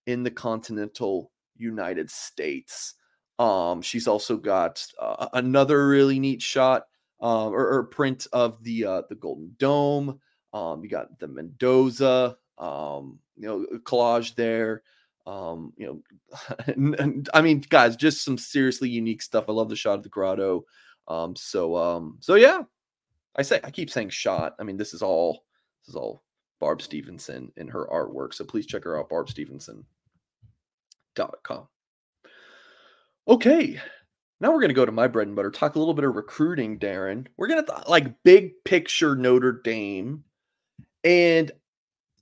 in 0.06 0.24
the 0.24 0.32
continental 0.32 1.31
United 1.62 2.10
States. 2.10 2.96
Um, 3.40 3.82
she's 3.82 4.08
also 4.08 4.38
got 4.38 4.86
uh, 5.00 5.30
another 5.34 5.88
really 5.88 6.20
neat 6.20 6.42
shot 6.42 6.84
um, 7.22 7.54
or, 7.54 7.74
or, 7.74 7.84
print 7.86 8.28
of 8.34 8.64
the 8.64 8.86
uh, 8.86 9.02
the 9.10 9.16
Golden 9.16 9.56
Dome. 9.58 10.20
Um, 10.54 10.84
you 10.84 10.90
got 10.90 11.18
the 11.20 11.28
Mendoza, 11.28 12.38
um, 12.58 13.20
you 13.38 13.48
know, 13.48 13.66
collage 13.84 14.36
there. 14.36 14.84
Um, 15.26 15.74
you 15.78 15.86
know, 15.86 16.02
and, 16.68 16.96
and, 16.96 17.30
I 17.34 17.42
mean, 17.42 17.64
guys, 17.70 17.96
just 17.96 18.24
some 18.24 18.38
seriously 18.38 18.90
unique 18.90 19.22
stuff. 19.22 19.46
I 19.48 19.54
love 19.54 19.70
the 19.70 19.76
shot 19.76 19.96
of 19.96 20.04
the 20.04 20.10
grotto. 20.10 20.66
Um, 21.08 21.36
so, 21.36 21.76
um, 21.78 22.18
so 22.20 22.36
yeah, 22.36 22.62
I 23.36 23.42
say 23.44 23.60
I 23.64 23.72
keep 23.72 23.90
saying 23.90 24.10
shot. 24.10 24.56
I 24.60 24.64
mean, 24.64 24.78
this 24.78 24.94
is 24.94 25.02
all 25.02 25.46
this 25.82 25.90
is 25.90 25.96
all 25.96 26.24
Barb 26.60 26.82
Stephenson 26.82 27.52
in 27.58 27.68
her 27.68 27.88
artwork. 27.92 28.34
So 28.34 28.46
please 28.46 28.66
check 28.66 28.84
her 28.84 29.00
out, 29.00 29.10
barbstephenson.com. 31.16 31.68
Okay. 33.28 33.80
Now 34.40 34.52
we're 34.52 34.60
going 34.60 34.70
to 34.70 34.76
go 34.76 34.86
to 34.86 34.92
my 34.92 35.08
bread 35.08 35.28
and 35.28 35.36
butter, 35.36 35.52
talk 35.52 35.76
a 35.76 35.80
little 35.80 35.94
bit 35.94 36.06
of 36.06 36.16
recruiting, 36.16 36.80
Darren. 36.80 37.28
We're 37.38 37.48
going 37.48 37.64
to 37.64 37.84
like 37.88 38.24
big 38.24 38.52
picture 38.66 39.16
Notre 39.16 39.62
Dame. 39.64 40.24
And 41.04 41.52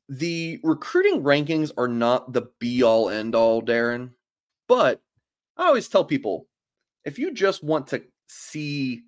the 0.10 0.60
recruiting 0.64 1.24
rankings 1.24 1.72
are 1.78 1.88
not 1.88 2.34
the 2.34 2.50
be 2.60 2.84
all 2.84 3.10
end 3.10 3.36
all, 3.36 3.62
Darren. 3.62 4.12
But 4.68 5.02
I 5.56 5.68
always 5.68 5.88
tell 5.88 6.04
people 6.04 6.48
if 7.06 7.18
you 7.18 7.34
just 7.34 7.64
want 7.64 7.88
to 7.88 8.04
see 8.28 9.04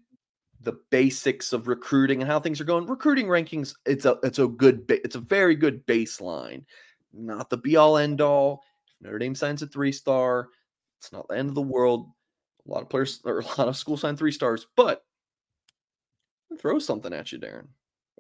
the 0.63 0.79
basics 0.91 1.53
of 1.53 1.67
recruiting 1.67 2.21
and 2.21 2.29
how 2.29 2.39
things 2.39 2.61
are 2.61 2.65
going. 2.65 2.85
Recruiting 2.85 3.25
rankings, 3.25 3.75
it's 3.85 4.05
a 4.05 4.17
it's 4.23 4.39
a 4.39 4.47
good 4.47 4.83
it's 4.87 5.15
a 5.15 5.21
very 5.21 5.55
good 5.55 5.85
baseline. 5.85 6.63
Not 7.13 7.49
the 7.49 7.57
be 7.57 7.75
all 7.75 7.97
end 7.97 8.21
all. 8.21 8.63
Notre 9.01 9.19
Dame 9.19 9.35
signs 9.35 9.61
a 9.61 9.67
three 9.67 9.91
star, 9.91 10.49
it's 10.99 11.11
not 11.11 11.27
the 11.27 11.37
end 11.37 11.49
of 11.49 11.55
the 11.55 11.61
world. 11.61 12.09
A 12.67 12.71
lot 12.71 12.83
of 12.83 12.89
players 12.89 13.21
or 13.25 13.39
a 13.39 13.45
lot 13.57 13.67
of 13.67 13.77
schools 13.77 14.01
sign 14.01 14.15
three 14.15 14.31
stars, 14.31 14.67
but 14.75 15.03
throw 16.59 16.79
something 16.79 17.13
at 17.13 17.31
you, 17.31 17.39
Darren. 17.39 17.67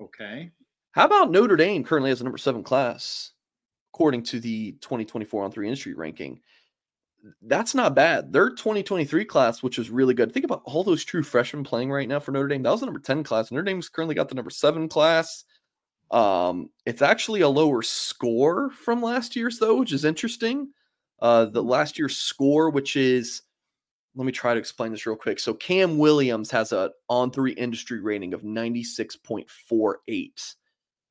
Okay. 0.01 0.51
How 0.91 1.05
about 1.05 1.31
Notre 1.31 1.55
Dame 1.55 1.83
currently 1.83 2.09
has 2.09 2.21
a 2.21 2.23
number 2.23 2.37
seven 2.37 2.63
class, 2.63 3.31
according 3.93 4.23
to 4.23 4.39
the 4.39 4.73
2024 4.81 5.43
on 5.43 5.51
three 5.51 5.67
industry 5.67 5.93
ranking? 5.93 6.41
that's 7.43 7.75
not 7.75 7.95
bad. 7.95 8.33
Their 8.33 8.49
2023 8.49 9.25
class, 9.25 9.61
which 9.61 9.77
is 9.77 9.89
really 9.89 10.13
good. 10.13 10.31
Think 10.31 10.45
about 10.45 10.61
all 10.65 10.83
those 10.83 11.05
true 11.05 11.23
freshmen 11.23 11.63
playing 11.63 11.91
right 11.91 12.07
now 12.07 12.19
for 12.19 12.31
Notre 12.31 12.47
Dame. 12.47 12.63
That 12.63 12.71
was 12.71 12.79
the 12.79 12.87
number 12.87 12.99
10 12.99 13.23
class. 13.23 13.51
Notre 13.51 13.63
Dame's 13.63 13.89
currently 13.89 14.15
got 14.15 14.29
the 14.29 14.35
number 14.35 14.49
seven 14.49 14.89
class. 14.89 15.43
Um, 16.11 16.69
it's 16.85 17.01
actually 17.01 17.41
a 17.41 17.49
lower 17.49 17.81
score 17.81 18.69
from 18.71 19.01
last 19.01 19.35
year's, 19.35 19.59
though, 19.59 19.77
which 19.77 19.93
is 19.93 20.05
interesting. 20.05 20.69
Uh, 21.21 21.45
the 21.45 21.63
last 21.63 21.97
year's 21.97 22.17
score, 22.17 22.69
which 22.69 22.95
is 22.95 23.43
let 24.15 24.25
me 24.25 24.31
try 24.31 24.53
to 24.53 24.59
explain 24.59 24.91
this 24.91 25.05
real 25.05 25.15
quick. 25.15 25.39
So 25.39 25.53
Cam 25.53 25.97
Williams 25.97 26.51
has 26.51 26.73
a 26.73 26.91
on 27.07 27.31
three 27.31 27.53
industry 27.53 28.01
rating 28.01 28.33
of 28.33 28.41
96.48. 28.41 30.55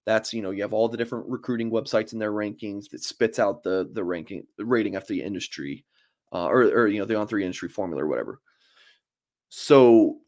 That's 0.05 0.35
you 0.35 0.43
know, 0.43 0.51
you 0.51 0.63
have 0.63 0.73
all 0.73 0.89
the 0.89 0.97
different 0.97 1.29
recruiting 1.29 1.71
websites 1.71 2.13
and 2.13 2.21
their 2.21 2.33
rankings 2.33 2.91
that 2.91 3.03
spits 3.03 3.39
out 3.39 3.63
the 3.63 3.89
the 3.93 4.05
ranking 4.05 4.45
the 4.59 4.65
rating 4.65 4.97
after 4.97 5.13
the 5.13 5.23
industry 5.23 5.85
uh, 6.33 6.47
or, 6.47 6.63
or 6.63 6.89
you 6.89 6.99
know 6.99 7.07
the 7.07 7.17
on 7.17 7.27
three 7.27 7.45
industry 7.45 7.69
formula 7.69 8.03
or 8.03 8.09
whatever. 8.09 8.41
So 9.49 10.19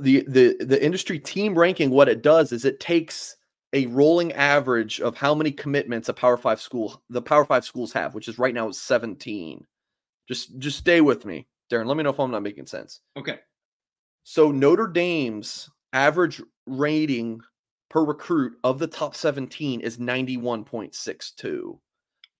the 0.00 0.24
the 0.26 0.56
the 0.60 0.82
industry 0.84 1.18
team 1.18 1.58
ranking, 1.58 1.90
what 1.90 2.08
it 2.08 2.22
does 2.22 2.52
is 2.52 2.64
it 2.64 2.80
takes 2.80 3.36
a 3.72 3.86
rolling 3.86 4.32
average 4.32 5.00
of 5.00 5.16
how 5.16 5.34
many 5.34 5.50
commitments 5.50 6.08
a 6.08 6.12
Power 6.14 6.36
Five 6.36 6.60
school 6.60 7.02
the 7.10 7.22
Power 7.22 7.44
Five 7.44 7.64
schools 7.64 7.92
have, 7.92 8.14
which 8.14 8.28
is 8.28 8.38
right 8.38 8.54
now 8.54 8.70
17. 8.70 9.64
Just 10.28 10.58
just 10.58 10.78
stay 10.78 11.00
with 11.00 11.24
me, 11.24 11.46
Darren. 11.70 11.86
Let 11.86 11.96
me 11.96 12.02
know 12.02 12.10
if 12.10 12.20
I'm 12.20 12.30
not 12.30 12.42
making 12.42 12.66
sense. 12.66 13.00
Okay. 13.16 13.38
So 14.24 14.50
Notre 14.50 14.86
Dame's 14.86 15.70
average 15.92 16.40
rating 16.66 17.40
per 17.90 18.02
recruit 18.04 18.54
of 18.64 18.78
the 18.78 18.86
top 18.86 19.14
17 19.14 19.80
is 19.80 19.98
91.62. 19.98 21.78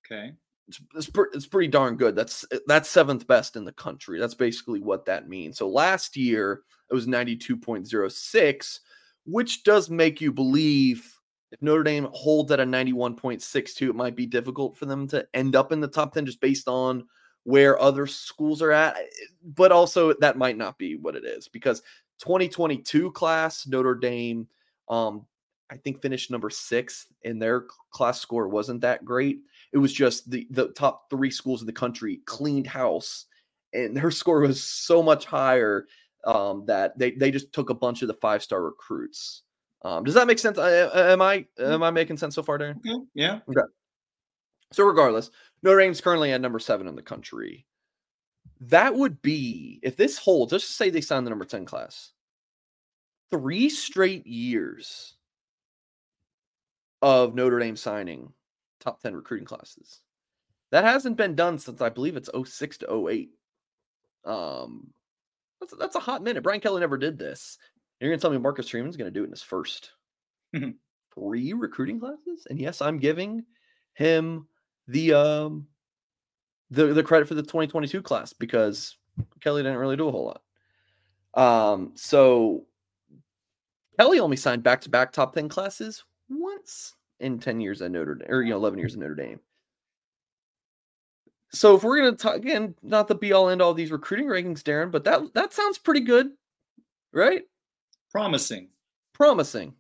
Okay 0.07 0.33
it's, 0.69 0.81
it's, 0.95 1.11
it's 1.35 1.47
pretty 1.47 1.69
darn 1.69 1.97
good. 1.97 2.17
That's 2.17 2.45
eh, 2.53 2.59
that's 2.67 2.89
seventh 2.89 3.27
best 3.27 3.57
in 3.57 3.65
the 3.65 3.73
country. 3.73 4.19
That's 4.19 4.35
basically 4.35 4.81
what 4.81 5.05
that 5.07 5.29
means. 5.29 5.59
So 5.59 5.69
last 5.69 6.17
year 6.17 6.63
it 6.91 6.95
was 6.95 7.07
92.06, 7.07 8.81
which 9.27 9.65
does 9.65 9.91
make 9.91 10.21
you 10.21 10.33
believe 10.33 11.11
if 11.51 11.63
Notre 11.63 11.85
Dame 11.85 12.09
holds 12.13 12.51
at 12.51 12.59
a 12.59 12.65
91.62, 12.65 13.91
it 13.91 13.95
might 13.95 14.17
be 14.17 14.27
difficult 14.27 14.77
for 14.77 14.87
them 14.87 15.07
to 15.09 15.25
end 15.35 15.55
up 15.55 15.71
in 15.71 15.81
the 15.81 15.87
top 15.87 16.13
10 16.13 16.27
just 16.27 16.41
based 16.41 16.67
on 16.67 17.05
where 17.45 17.81
other 17.81 18.09
schools 18.09 18.61
are 18.61 18.73
at. 18.73 18.97
But 19.45 19.71
also 19.71 20.15
that 20.15 20.37
might 20.37 20.57
not 20.57 20.79
be 20.79 20.97
what 20.97 21.15
it 21.15 21.25
is 21.25 21.47
because 21.47 21.81
2022 22.21 23.13
class, 23.13 23.67
Notre 23.69 23.95
Dame, 23.95 24.49
um, 24.89 25.27
I 25.71 25.77
think 25.77 26.03
finished 26.03 26.31
number 26.31 26.51
six, 26.51 27.07
and 27.25 27.41
their 27.41 27.67
class 27.91 28.21
score 28.21 28.49
wasn't 28.49 28.81
that 28.83 29.05
great. 29.05 29.39
It 29.75 29.79
was 29.79 29.93
just 29.93 30.31
the 30.31 30.47
the 30.51 30.69
top 30.69 31.11
three 31.11 31.31
schools 31.31 31.61
in 31.61 31.67
the 31.67 31.73
country 31.73 32.21
cleaned 32.27 32.69
house, 32.69 33.27
and 33.73 33.99
her 33.99 34.11
score 34.13 34.41
was 34.41 34.63
so 34.63 35.03
much 35.03 35.27
higher 35.27 35.87
um, 36.25 36.65
that 36.67 36.97
they 36.99 37.11
they 37.11 37.33
just 37.33 37.53
took 37.53 37.71
a 37.71 37.75
bunch 37.75 38.01
of 38.03 38.09
the 38.09 38.15
five 38.15 38.43
star 38.43 38.63
recruits. 38.63 39.43
Um, 39.83 40.05
does 40.05 40.15
that 40.15 40.29
make 40.29 40.39
sense? 40.39 40.57
am 40.59 41.21
I 41.21 41.39
mm-hmm. 41.59 41.73
am 41.73 41.83
I 41.83 41.91
making 41.91 42.17
sense 42.17 42.37
so 42.37 42.43
far, 42.43 42.59
Darren? 42.59 42.79
Okay. 42.79 43.05
Yeah. 43.15 43.41
Okay. 43.49 43.67
So 44.73 44.85
regardless, 44.85 45.31
Notre 45.63 45.81
Dame's 45.81 46.01
currently 46.01 46.33
at 46.33 46.41
number 46.41 46.61
seven 46.61 46.87
in 46.87 46.95
the 46.95 47.03
country. 47.03 47.67
That 48.61 48.95
would 48.95 49.21
be 49.23 49.81
if 49.83 49.97
this 49.97 50.19
holds. 50.19 50.53
Let's 50.53 50.65
just 50.65 50.79
say 50.79 50.89
they 50.89 51.01
sign 51.01 51.25
the 51.25 51.31
number 51.31 51.45
ten 51.45 51.65
class. 51.65 52.13
Three 53.33 53.69
straight 53.69 54.27
years 54.27 55.15
of 57.03 57.35
Notre 57.35 57.59
Dame 57.59 57.77
signing 57.77 58.33
top 58.85 59.01
10 59.01 59.17
recruiting 59.17 59.47
classes. 59.47 60.01
That 60.71 60.85
hasn't 60.85 61.17
been 61.17 61.35
done 61.35 61.59
since 61.59 61.81
I 61.81 61.89
believe 61.89 62.17
it's 62.17 62.31
06 62.45 62.79
to 62.79 63.09
08. 63.09 63.31
Um, 64.25 64.93
that's, 65.61 65.75
that's 65.79 65.97
a 65.97 66.01
hot 66.01 66.23
minute. 66.23 66.43
Brian 66.43 66.61
Kelly 66.61 66.81
never 66.81 66.99
did 66.99 67.19
this. 67.19 67.59
You're 68.01 68.11
going 68.11 68.19
to 68.19 68.23
tell 68.23 68.31
me 68.31 68.39
Marcus 68.39 68.69
Freeman's 68.69 68.97
going 68.97 69.13
to 69.13 69.19
do 69.19 69.23
it 69.23 69.27
in 69.27 69.31
his 69.31 69.43
first 69.43 69.93
three 71.15 71.53
recruiting 71.53 72.01
classes? 72.01 72.47
And 72.51 72.59
yes, 72.59 72.83
I'm 72.83 72.99
giving 72.99 73.45
him 73.95 74.47
the 74.89 75.15
um 75.15 75.67
the 76.71 76.87
the 76.87 77.03
credit 77.03 77.29
for 77.29 77.35
the 77.35 77.43
2022 77.43 78.03
class 78.03 78.33
because 78.33 78.97
Kelly 79.41 79.63
didn't 79.63 79.79
really 79.79 79.97
do 79.97 80.09
a 80.09 80.13
whole 80.13 80.35
lot. 81.35 81.73
Um, 81.73 81.93
so 81.95 82.67
Kelly 83.99 84.21
only 84.21 84.37
signed 84.37 84.63
back 84.63 84.81
to 84.83 84.91
back 84.91 85.13
top 85.13 85.35
10 85.35 85.49
classes 85.49 86.05
once 86.29 86.95
in 87.25 87.39
10 87.39 87.61
years 87.61 87.81
at 87.83 87.91
Notre 87.91 88.15
Dame, 88.17 88.29
or 88.31 88.43
you 88.43 88.51
know, 88.51 88.57
11 88.57 88.79
years 88.79 88.95
at 88.95 89.01
Notre 89.01 89.15
Dame. 89.15 89.41
So 91.53 91.77
if 91.77 91.83
we're 91.85 91.99
gonna 91.99 92.17
talk 92.17 92.37
again, 92.37 92.75
not 92.83 93.09
the 93.09 93.15
be 93.15 93.33
all 93.33 93.49
end 93.49 93.63
all 93.63 93.75
these 93.75 93.91
recruiting 93.93 94.27
rankings, 94.27 94.63
Darren, 94.63 94.91
but 94.91 95.05
that 95.05 95.33
that 95.35 95.53
sounds 95.53 95.79
pretty 95.79 96.01
good. 96.01 96.31
right? 97.13 97.43
Promising. 98.11 98.69
Promising. 99.13 99.73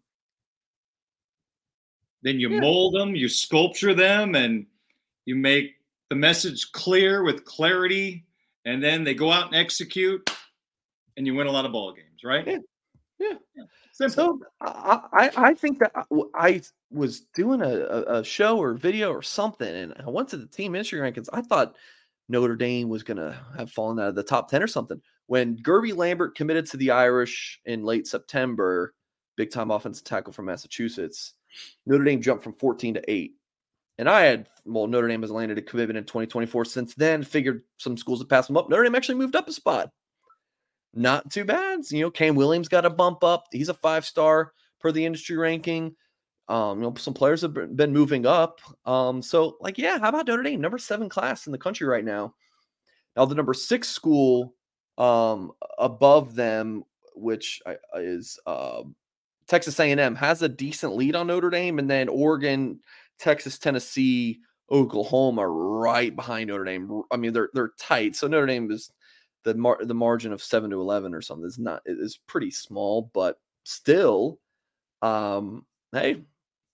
Then 2.22 2.38
you 2.38 2.48
Yeah. 2.50 2.60
mold 2.60 2.94
them, 2.94 3.14
you 3.16 3.28
sculpture 3.28 3.92
them, 3.92 4.34
and 4.36 4.66
you 5.24 5.34
make 5.34 5.74
the 6.10 6.14
message 6.16 6.70
clear 6.72 7.22
with 7.24 7.44
clarity. 7.44 8.24
And 8.64 8.82
then 8.82 9.02
they 9.04 9.14
go 9.14 9.30
out 9.32 9.46
and 9.48 9.56
execute, 9.56 10.30
and 11.16 11.26
you 11.26 11.34
win 11.34 11.48
a 11.48 11.50
lot 11.50 11.66
of 11.66 11.72
ball 11.72 11.92
games, 11.92 12.22
right? 12.24 12.46
Yeah. 12.46 12.58
Yeah. 13.56 13.64
Simple. 13.92 14.14
So 14.14 14.40
I, 14.60 15.00
I 15.12 15.30
I 15.50 15.54
think 15.54 15.78
that 15.80 15.92
uh, 15.94 16.04
I- 16.34 16.46
I 16.48 16.62
was 16.94 17.20
doing 17.34 17.60
a, 17.60 18.04
a, 18.18 18.24
show 18.24 18.58
or 18.58 18.74
video 18.74 19.10
or 19.10 19.22
something, 19.22 19.68
and 19.68 19.94
I 19.98 20.08
went 20.08 20.28
to 20.28 20.36
the 20.36 20.46
team 20.46 20.74
industry 20.74 21.00
rankings. 21.00 21.28
I 21.32 21.42
thought 21.42 21.76
Notre 22.28 22.56
Dame 22.56 22.88
was 22.88 23.02
going 23.02 23.16
to 23.16 23.36
have 23.56 23.70
fallen 23.70 23.98
out 23.98 24.08
of 24.08 24.14
the 24.14 24.22
top 24.22 24.50
10 24.50 24.62
or 24.62 24.66
something. 24.66 25.00
When 25.26 25.56
Guerby 25.56 25.96
Lambert 25.96 26.36
committed 26.36 26.66
to 26.66 26.76
the 26.76 26.92
Irish 26.92 27.60
in 27.64 27.84
late 27.84 28.06
September, 28.06 28.94
big 29.36 29.50
time 29.50 29.70
offensive 29.70 30.04
tackle 30.04 30.32
from 30.32 30.46
Massachusetts, 30.46 31.34
Notre 31.86 32.04
Dame 32.04 32.22
jumped 32.22 32.44
from 32.44 32.54
14 32.54 32.94
to 32.94 33.10
8. 33.10 33.32
And 33.98 34.08
I 34.08 34.22
had, 34.22 34.48
well, 34.64 34.86
Notre 34.86 35.08
Dame 35.08 35.22
has 35.22 35.30
landed 35.30 35.58
a 35.58 35.62
commitment 35.62 35.98
in 35.98 36.04
2024 36.04 36.64
since 36.64 36.94
then, 36.94 37.22
figured 37.22 37.62
some 37.78 37.96
schools 37.96 38.20
have 38.20 38.28
passed 38.28 38.48
them 38.48 38.56
up. 38.56 38.68
Notre 38.68 38.84
Dame 38.84 38.94
actually 38.94 39.18
moved 39.18 39.36
up 39.36 39.48
a 39.48 39.52
spot. 39.52 39.90
Not 40.94 41.30
too 41.30 41.44
bad. 41.44 41.80
You 41.90 42.02
know, 42.02 42.10
Cam 42.10 42.36
Williams 42.36 42.68
got 42.68 42.86
a 42.86 42.90
bump 42.90 43.24
up. 43.24 43.46
He's 43.50 43.68
a 43.68 43.74
five 43.74 44.04
star 44.04 44.52
per 44.80 44.92
the 44.92 45.04
industry 45.04 45.36
ranking. 45.36 45.96
Um, 46.48 46.78
you 46.78 46.84
know, 46.88 46.94
some 46.96 47.14
players 47.14 47.40
have 47.42 47.54
been 47.54 47.92
moving 47.92 48.26
up. 48.26 48.60
Um, 48.84 49.22
so 49.22 49.56
like, 49.60 49.78
yeah, 49.78 49.98
how 49.98 50.10
about 50.10 50.26
Notre 50.26 50.42
Dame, 50.42 50.60
number 50.60 50.78
seven 50.78 51.08
class 51.08 51.46
in 51.46 51.52
the 51.52 51.58
country 51.58 51.86
right 51.86 52.04
now? 52.04 52.34
Now 53.16 53.24
the 53.24 53.34
number 53.34 53.54
six 53.54 53.88
school 53.88 54.54
um 54.98 55.52
above 55.78 56.34
them, 56.34 56.84
which 57.16 57.60
I- 57.66 57.76
is 57.96 58.38
uh, 58.46 58.82
Texas 59.46 59.78
A&M, 59.80 60.14
has 60.14 60.42
a 60.42 60.48
decent 60.48 60.94
lead 60.96 61.16
on 61.16 61.26
Notre 61.28 61.50
Dame, 61.50 61.78
and 61.78 61.90
then 61.90 62.08
Oregon, 62.08 62.80
Texas, 63.18 63.58
Tennessee, 63.58 64.40
Oklahoma 64.70 65.46
right 65.48 66.14
behind 66.14 66.48
Notre 66.48 66.64
Dame. 66.64 67.02
I 67.10 67.16
mean, 67.16 67.32
they're 67.32 67.50
they're 67.54 67.72
tight. 67.78 68.16
So 68.16 68.26
Notre 68.28 68.46
Dame 68.46 68.70
is 68.70 68.90
the 69.44 69.54
mar- 69.54 69.84
the 69.84 69.94
margin 69.94 70.32
of 70.32 70.42
seven 70.42 70.70
to 70.70 70.80
eleven 70.80 71.14
or 71.14 71.22
something 71.22 71.46
is 71.46 71.58
not 71.58 71.82
it 71.86 71.98
is 72.00 72.18
pretty 72.26 72.50
small, 72.50 73.10
but 73.14 73.38
still, 73.64 74.38
um, 75.02 75.66
hey, 75.92 76.22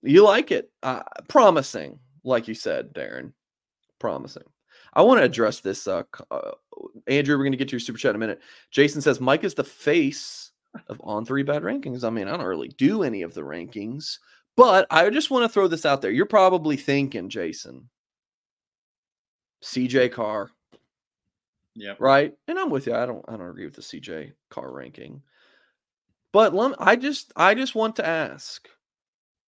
you 0.03 0.23
like 0.23 0.51
it. 0.51 0.71
Uh, 0.83 1.03
promising, 1.27 1.99
like 2.23 2.47
you 2.47 2.53
said, 2.53 2.93
Darren. 2.93 3.33
Promising. 3.99 4.43
I 4.93 5.01
want 5.03 5.19
to 5.19 5.23
address 5.25 5.59
this. 5.59 5.87
Uh, 5.87 6.03
uh, 6.29 6.51
Andrew, 7.07 7.37
we're 7.37 7.43
going 7.43 7.51
to 7.53 7.57
get 7.57 7.69
to 7.69 7.73
your 7.73 7.79
super 7.79 7.99
chat 7.99 8.09
in 8.11 8.15
a 8.15 8.19
minute. 8.19 8.41
Jason 8.71 9.01
says 9.01 9.21
Mike 9.21 9.43
is 9.43 9.53
the 9.53 9.63
face 9.63 10.51
of 10.87 10.99
on 11.03 11.25
three 11.25 11.43
bad 11.43 11.63
rankings. 11.63 12.03
I 12.03 12.09
mean, 12.09 12.27
I 12.27 12.35
don't 12.37 12.45
really 12.45 12.69
do 12.69 13.03
any 13.03 13.21
of 13.21 13.33
the 13.33 13.41
rankings, 13.41 14.17
but 14.57 14.87
I 14.89 15.09
just 15.09 15.29
want 15.31 15.43
to 15.43 15.49
throw 15.49 15.67
this 15.67 15.85
out 15.85 16.01
there. 16.01 16.11
You're 16.11 16.25
probably 16.25 16.77
thinking, 16.77 17.29
Jason, 17.29 17.89
CJ 19.63 20.11
Carr, 20.11 20.49
Yeah. 21.75 21.95
right? 21.99 22.33
And 22.47 22.57
I'm 22.57 22.69
with 22.69 22.87
you. 22.87 22.95
I 22.95 23.05
don't 23.05 23.23
I 23.27 23.37
don't 23.37 23.49
agree 23.49 23.65
with 23.65 23.75
the 23.75 23.81
CJ 23.81 24.33
Carr 24.49 24.71
ranking. 24.71 25.21
But 26.33 26.53
I 26.79 26.95
just 26.95 27.31
I 27.35 27.53
just 27.53 27.75
want 27.75 27.97
to 27.97 28.07
ask 28.07 28.67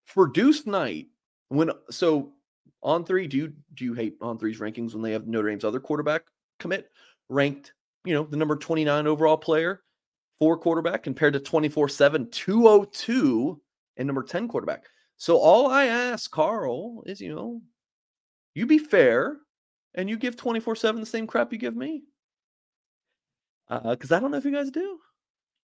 for 0.09 0.27
Deuce 0.27 0.65
Knight 0.65 1.07
when 1.49 1.71
so 1.89 2.33
on 2.81 3.05
three 3.05 3.27
do 3.27 3.37
you 3.37 3.53
do 3.75 3.85
you 3.85 3.93
hate 3.93 4.15
on 4.21 4.37
three's 4.37 4.59
rankings 4.59 4.93
when 4.93 5.01
they 5.01 5.11
have 5.11 5.27
Notre 5.27 5.49
Dame's 5.49 5.63
other 5.63 5.79
quarterback 5.79 6.23
commit 6.59 6.89
ranked 7.29 7.73
you 8.05 8.13
know 8.13 8.23
the 8.23 8.37
number 8.37 8.55
29 8.55 9.07
overall 9.07 9.37
player 9.37 9.81
for 10.39 10.57
quarterback 10.57 11.03
compared 11.03 11.33
to 11.33 11.39
24-7 11.39 12.31
202 12.31 13.61
and 13.97 14.07
number 14.07 14.23
10 14.23 14.47
quarterback? 14.47 14.85
So 15.17 15.37
all 15.37 15.69
i 15.69 15.85
ask 15.85 16.29
carl 16.31 17.03
is 17.05 17.21
you 17.21 17.33
know 17.33 17.61
you 18.55 18.65
be 18.65 18.79
fair 18.79 19.37
and 19.93 20.09
you 20.09 20.17
give 20.17 20.35
24-7 20.35 20.99
the 20.99 21.05
same 21.05 21.27
crap 21.27 21.51
you 21.51 21.59
give 21.59 21.75
me. 21.75 22.03
Uh, 23.69 23.91
because 23.91 24.11
i 24.11 24.19
don't 24.19 24.31
know 24.31 24.37
if 24.37 24.45
you 24.45 24.51
guys 24.51 24.71
do 24.71 24.99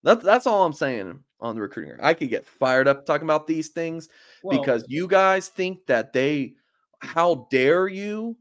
that, 0.06 0.22
that's 0.24 0.48
all 0.48 0.66
i'm 0.66 0.74
saying 0.74 1.20
on 1.42 1.56
the 1.56 1.62
recruiting 1.62 1.98
i 2.02 2.14
could 2.14 2.30
get 2.30 2.46
fired 2.46 2.88
up 2.88 3.06
talking 3.06 3.28
about 3.28 3.46
these 3.46 3.70
things 3.70 4.08
Well, 4.44 4.58
because 4.58 4.86
you 4.88 5.08
guys 5.08 5.50
think 5.50 5.86
that 5.88 6.14
they 6.14 6.54
how 7.00 7.48
dare 7.52 7.88
you 7.88 8.38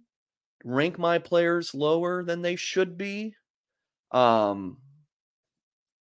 rank 0.65 0.99
my 0.99 1.19
players 1.19 1.75
lower 1.75 2.25
than 2.25 2.43
they 2.43 2.57
should 2.57 2.97
be? 2.97 3.35
Um 4.11 4.79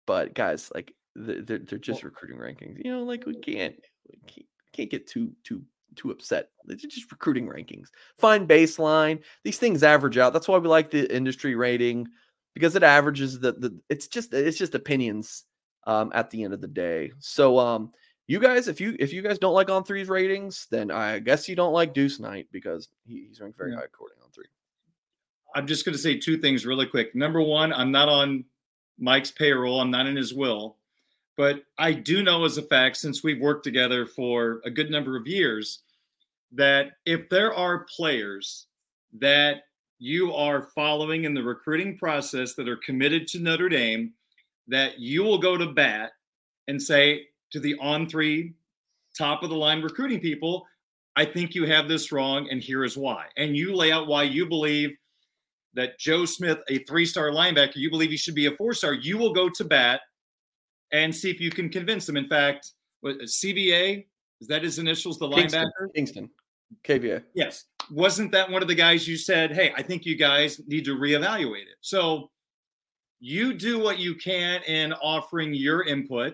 but 0.08 0.34
guys 0.34 0.72
like 0.74 0.94
they're, 1.16 1.60
they're 1.60 1.80
just 1.80 2.04
recruiting 2.04 2.38
rankings. 2.38 2.84
You 2.84 2.92
know 2.92 3.04
like 3.04 3.26
we 3.26 3.36
can't 3.36 3.76
we 4.10 4.20
can't, 4.28 4.48
can't 4.74 4.90
get 4.90 5.08
too 5.08 5.32
too 5.44 5.64
too 5.96 6.12
upset. 6.12 6.50
They're 6.66 6.78
just 6.78 7.12
recruiting 7.12 7.48
rankings. 7.48 7.88
Fine 8.18 8.48
baseline. 8.48 9.22
These 9.44 9.58
things 9.58 9.84
average 9.84 10.18
out. 10.18 10.34
That's 10.34 10.48
why 10.48 10.58
we 10.58 10.68
like 10.68 10.92
the 10.92 11.14
industry 11.14 11.56
rating 11.56 12.08
because 12.54 12.76
it 12.76 12.84
averages 12.84 13.40
the, 13.40 13.54
the 13.54 13.78
it's 13.90 14.08
just 14.08 14.34
it's 14.34 14.58
just 14.58 14.76
opinions 14.76 15.46
um 15.86 16.12
at 16.14 16.30
the 16.30 16.44
end 16.44 16.54
of 16.54 16.62
the 16.62 16.68
day 16.68 17.12
so 17.20 17.58
um 17.60 17.92
you 18.28 18.40
guys, 18.40 18.70
if 18.70 18.80
you 18.80 18.96
if 18.98 19.12
you 19.12 19.22
guys 19.22 19.38
don't 19.40 19.56
like 19.56 19.70
on 19.70 19.84
three's 19.84 20.08
ratings, 20.08 20.66
then 20.72 20.90
I 20.90 21.20
guess 21.20 21.50
you 21.50 21.56
don't 21.56 21.74
like 21.74 21.94
Deuce 21.94 22.18
Knight 22.18 22.48
because 22.50 22.88
he, 23.06 23.26
he's 23.28 23.42
ranked 23.42 23.58
very 23.58 23.72
Yeah. 23.72 23.80
high 23.80 23.86
according 23.86 24.20
on 24.24 24.30
three. 24.32 24.46
I'm 25.54 25.68
just 25.68 25.84
going 25.84 25.96
to 25.96 26.02
say 26.02 26.18
two 26.18 26.38
things 26.38 26.66
really 26.66 26.86
quick. 26.86 27.14
Number 27.14 27.42
one, 27.42 27.74
I'm 27.74 27.92
not 27.92 28.08
on 28.08 28.46
Mike's 28.98 29.32
payroll. 29.32 29.82
I'm 29.82 29.92
not 29.92 30.06
in 30.08 30.16
his 30.16 30.34
will, 30.34 30.78
but 31.36 31.64
I 31.78 31.92
do 31.92 32.24
know 32.24 32.46
as 32.46 32.58
a 32.58 32.62
fact, 32.62 32.96
since 32.98 33.22
we've 33.22 33.42
worked 33.42 33.66
together 33.66 34.06
for 34.06 34.62
a 34.64 34.70
good 34.70 34.90
number 34.92 35.18
of 35.18 35.28
years, 35.28 35.80
that 36.54 36.92
if 37.06 37.28
there 37.28 37.54
are 37.54 37.86
players 37.94 38.68
that 39.20 39.64
you 40.00 40.32
are 40.34 40.70
following 40.74 41.26
in 41.26 41.34
the 41.34 41.44
recruiting 41.44 41.98
process 41.98 42.54
that 42.54 42.70
are 42.70 42.78
committed 42.78 43.28
to 43.28 43.40
Notre 43.40 43.68
Dame, 43.68 44.14
that 44.72 45.00
you 45.00 45.22
will 45.22 45.38
go 45.38 45.58
to 45.58 45.68
bat 45.68 46.12
and 46.68 46.82
say 46.82 47.28
to 47.52 47.60
the 47.60 47.76
on 47.80 48.08
three 48.08 48.54
top 49.18 49.44
of 49.44 49.50
the 49.50 49.56
line 49.56 49.82
recruiting 49.82 50.20
people, 50.20 50.66
I 51.16 51.26
think 51.26 51.54
you 51.54 51.66
have 51.66 51.90
this 51.90 52.12
wrong, 52.12 52.48
and 52.50 52.62
here 52.62 52.86
is 52.86 52.98
why. 52.98 53.26
And 53.36 53.56
you 53.56 53.76
lay 53.76 53.92
out 53.92 54.08
why 54.08 54.24
you 54.24 54.48
believe 54.48 54.96
that 55.74 56.00
Joe 56.00 56.26
Smith, 56.26 56.60
a 56.70 56.80
three 56.86 57.06
star 57.06 57.32
linebacker, 57.32 57.76
you 57.76 57.90
believe 57.90 58.10
he 58.10 58.18
should 58.18 58.36
be 58.36 58.46
a 58.46 58.52
four 58.52 58.74
star. 58.74 58.94
You 58.94 59.18
will 59.18 59.34
go 59.34 59.50
to 59.50 59.64
bat 59.66 60.02
and 60.94 61.14
see 61.14 61.30
if 61.30 61.42
you 61.42 61.52
can 61.52 61.70
convince 61.70 62.06
them. 62.06 62.16
In 62.16 62.28
fact, 62.28 62.72
what, 63.02 63.18
CVA, 63.20 64.06
is 64.40 64.48
that 64.48 64.64
his 64.64 64.80
initials, 64.80 65.20
the 65.20 65.30
Kingston, 65.30 65.66
linebacker? 65.66 65.94
Kingston, 65.96 66.30
KVA. 66.84 67.24
Yes. 67.36 67.66
Wasn't 67.92 68.32
that 68.32 68.50
one 68.50 68.62
of 68.62 68.70
the 68.70 68.76
guys 68.76 69.08
you 69.08 69.18
said, 69.18 69.52
hey, 69.52 69.74
I 69.76 69.82
think 69.82 70.06
you 70.06 70.16
guys 70.16 70.62
need 70.68 70.86
to 70.86 70.96
reevaluate 70.96 71.64
it? 71.64 71.78
So 71.82 72.32
you 73.22 73.54
do 73.54 73.80
what 73.80 74.00
you 74.00 74.16
can 74.16 74.62
in 74.64 74.92
offering 74.94 75.54
your 75.54 75.84
input. 75.84 76.34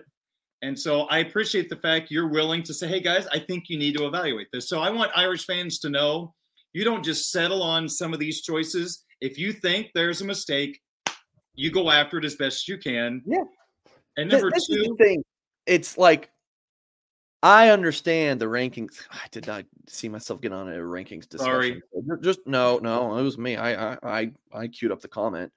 And 0.62 0.76
so 0.76 1.02
I 1.02 1.18
appreciate 1.18 1.68
the 1.68 1.76
fact 1.76 2.10
you're 2.10 2.28
willing 2.28 2.64
to 2.64 2.74
say, 2.74 2.88
hey, 2.88 3.00
guys, 3.00 3.26
I 3.30 3.38
think 3.38 3.68
you 3.68 3.78
need 3.78 3.96
to 3.96 4.06
evaluate 4.06 4.48
this. 4.52 4.68
So 4.68 4.80
I 4.80 4.90
want 4.90 5.12
Irish 5.14 5.46
fans 5.46 5.78
to 5.80 5.90
know 5.90 6.34
you 6.72 6.84
don't 6.84 7.04
just 7.04 7.30
settle 7.30 7.62
on 7.62 7.88
some 7.88 8.12
of 8.12 8.18
these 8.18 8.40
choices. 8.40 9.04
If 9.20 9.38
you 9.38 9.52
think 9.52 9.90
there's 9.94 10.22
a 10.22 10.24
mistake, 10.24 10.80
you 11.54 11.70
go 11.70 11.90
after 11.90 12.18
it 12.18 12.24
as 12.24 12.36
best 12.36 12.66
you 12.66 12.78
can. 12.78 13.22
Yeah. 13.26 13.44
And 14.16 14.30
number 14.30 14.50
this 14.50 14.68
is 14.68 14.76
the 14.76 14.84
two, 14.86 14.96
thing. 14.96 15.24
It's 15.66 15.98
like 15.98 16.30
I 17.42 17.68
understand 17.68 18.40
the 18.40 18.46
rankings. 18.46 19.02
I 19.10 19.26
did 19.30 19.46
not 19.46 19.64
see 19.86 20.08
myself 20.08 20.40
get 20.40 20.52
on 20.52 20.68
a 20.68 20.76
rankings 20.76 21.28
discussion. 21.28 21.82
Sorry. 21.92 22.18
Just 22.20 22.40
no, 22.46 22.78
no, 22.78 23.16
it 23.18 23.22
was 23.22 23.38
me. 23.38 23.56
I 23.56 23.92
I 23.92 23.98
I, 24.02 24.32
I 24.52 24.68
queued 24.68 24.90
up 24.90 25.00
the 25.00 25.08
comment. 25.08 25.52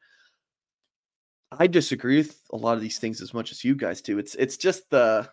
I 1.52 1.68
disagree 1.68 2.18
with 2.18 2.40
a 2.52 2.58
lot 2.58 2.76
of 2.76 2.82
these 2.82 2.98
things 2.98 3.22
as 3.22 3.34
much 3.34 3.52
as 3.52 3.64
you 3.64 3.76
guys 3.76 4.02
do. 4.02 4.20
It's 4.20 4.36
it's 4.36 4.58
just 4.58 4.90
the 4.90 5.30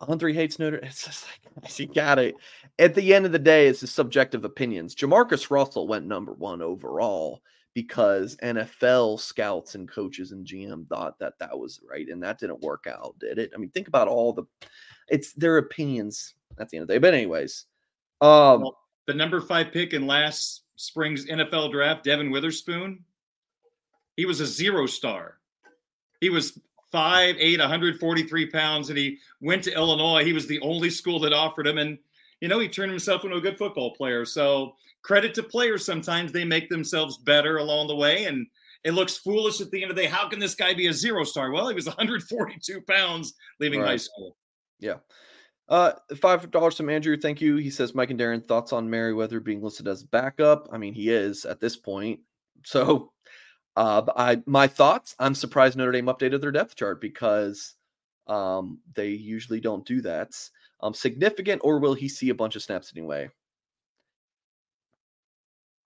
Andre 0.00 0.32
hates 0.32 0.58
Notre. 0.58 0.78
It's 0.82 1.04
just 1.04 1.26
like 1.26 1.78
you 1.78 1.86
got 1.86 2.18
it. 2.18 2.36
At 2.78 2.94
the 2.94 3.14
end 3.14 3.26
of 3.26 3.32
the 3.32 3.38
day, 3.38 3.66
it's 3.68 3.80
the 3.80 3.86
subjective 3.86 4.44
opinions. 4.44 4.94
Jamarcus 4.94 5.50
Russell 5.50 5.88
went 5.88 6.06
number 6.06 6.32
one 6.32 6.62
overall 6.62 7.42
because 7.74 8.36
NFL 8.42 9.20
scouts 9.20 9.74
and 9.74 9.88
coaches 9.88 10.32
and 10.32 10.46
GM 10.46 10.88
thought 10.88 11.18
that 11.18 11.38
that 11.38 11.58
was 11.58 11.80
right, 11.88 12.08
and 12.08 12.22
that 12.22 12.38
didn't 12.38 12.60
work 12.60 12.86
out, 12.88 13.14
did 13.18 13.38
it? 13.38 13.50
I 13.54 13.58
mean, 13.58 13.70
think 13.70 13.88
about 13.88 14.08
all 14.08 14.32
the. 14.32 14.44
It's 15.08 15.32
their 15.32 15.58
opinions 15.58 16.34
at 16.58 16.68
the 16.68 16.76
end 16.76 16.82
of 16.82 16.88
the 16.88 16.94
day. 16.94 16.98
But 16.98 17.14
anyways, 17.14 17.66
um, 18.20 18.68
the 19.06 19.14
number 19.14 19.40
five 19.40 19.72
pick 19.72 19.94
in 19.94 20.06
last 20.06 20.64
spring's 20.76 21.26
NFL 21.26 21.72
draft, 21.72 22.04
Devon 22.04 22.30
Witherspoon, 22.30 23.04
he 24.18 24.26
was 24.26 24.40
a 24.40 24.46
zero 24.46 24.86
star. 24.86 25.38
He 26.20 26.28
was 26.28 26.58
5'8, 26.92 27.60
143 27.60 28.50
pounds, 28.50 28.88
and 28.88 28.98
he 28.98 29.18
went 29.40 29.62
to 29.62 29.72
Illinois. 29.72 30.24
He 30.24 30.32
was 30.32 30.48
the 30.48 30.58
only 30.58 30.90
school 30.90 31.20
that 31.20 31.32
offered 31.32 31.68
him. 31.68 31.78
And, 31.78 31.98
you 32.40 32.48
know, 32.48 32.58
he 32.58 32.68
turned 32.68 32.90
himself 32.90 33.22
into 33.22 33.36
a 33.36 33.40
good 33.40 33.56
football 33.56 33.94
player. 33.94 34.24
So 34.24 34.74
credit 35.02 35.34
to 35.34 35.44
players. 35.44 35.86
Sometimes 35.86 36.32
they 36.32 36.44
make 36.44 36.68
themselves 36.68 37.16
better 37.18 37.58
along 37.58 37.86
the 37.86 37.94
way. 37.94 38.24
And 38.24 38.48
it 38.82 38.90
looks 38.90 39.18
foolish 39.18 39.60
at 39.60 39.70
the 39.70 39.82
end 39.82 39.92
of 39.92 39.96
the 39.96 40.02
day. 40.02 40.08
How 40.08 40.28
can 40.28 40.40
this 40.40 40.56
guy 40.56 40.74
be 40.74 40.88
a 40.88 40.92
zero 40.92 41.22
star? 41.22 41.52
Well, 41.52 41.68
he 41.68 41.74
was 41.76 41.86
142 41.86 42.80
pounds 42.88 43.34
leaving 43.60 43.82
right. 43.82 43.90
high 43.90 43.96
school. 43.98 44.36
Yeah. 44.80 44.94
Uh, 45.68 45.92
five 46.20 46.50
dollars 46.50 46.76
from 46.76 46.90
Andrew. 46.90 47.16
Thank 47.16 47.40
you. 47.40 47.54
He 47.54 47.70
says, 47.70 47.94
Mike 47.94 48.10
and 48.10 48.18
Darren, 48.18 48.44
thoughts 48.44 48.72
on 48.72 48.90
Merriweather 48.90 49.38
being 49.38 49.62
listed 49.62 49.86
as 49.86 50.02
backup? 50.02 50.68
I 50.72 50.78
mean, 50.78 50.92
he 50.92 51.08
is 51.08 51.44
at 51.44 51.60
this 51.60 51.76
point. 51.76 52.18
So, 52.64 53.12
uh, 53.78 54.02
I 54.16 54.42
my 54.44 54.66
thoughts. 54.66 55.14
I'm 55.20 55.36
surprised 55.36 55.76
Notre 55.76 55.92
Dame 55.92 56.06
updated 56.06 56.40
their 56.40 56.50
depth 56.50 56.74
chart 56.74 57.00
because 57.00 57.76
um, 58.26 58.80
they 58.94 59.10
usually 59.10 59.60
don't 59.60 59.86
do 59.86 60.00
that. 60.00 60.32
Um, 60.80 60.92
significant, 60.92 61.60
or 61.64 61.78
will 61.78 61.94
he 61.94 62.08
see 62.08 62.30
a 62.30 62.34
bunch 62.34 62.56
of 62.56 62.62
snaps 62.62 62.92
anyway? 62.94 63.30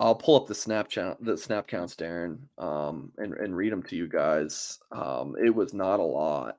I'll 0.00 0.14
pull 0.14 0.36
up 0.36 0.46
the 0.46 0.54
snap 0.54 0.90
count, 0.90 1.22
the 1.22 1.36
snap 1.36 1.66
counts, 1.68 1.94
Darren, 1.94 2.38
um, 2.56 3.12
and 3.18 3.34
and 3.34 3.54
read 3.54 3.72
them 3.72 3.82
to 3.84 3.96
you 3.96 4.08
guys. 4.08 4.78
Um, 4.90 5.36
it 5.44 5.54
was 5.54 5.74
not 5.74 6.00
a 6.00 6.02
lot 6.02 6.58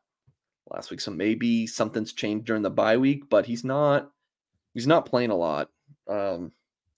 last 0.69 0.91
week, 0.91 1.01
so 1.01 1.09
maybe 1.09 1.65
something's 1.65 2.13
changed 2.13 2.45
during 2.45 2.61
the 2.61 2.69
bye 2.69 2.97
week, 2.97 3.27
but 3.27 3.47
he's 3.47 3.63
not 3.63 4.11
he's 4.75 4.87
not 4.87 5.07
playing 5.07 5.31
a 5.31 5.35
lot. 5.35 5.71
Um, 6.07 6.51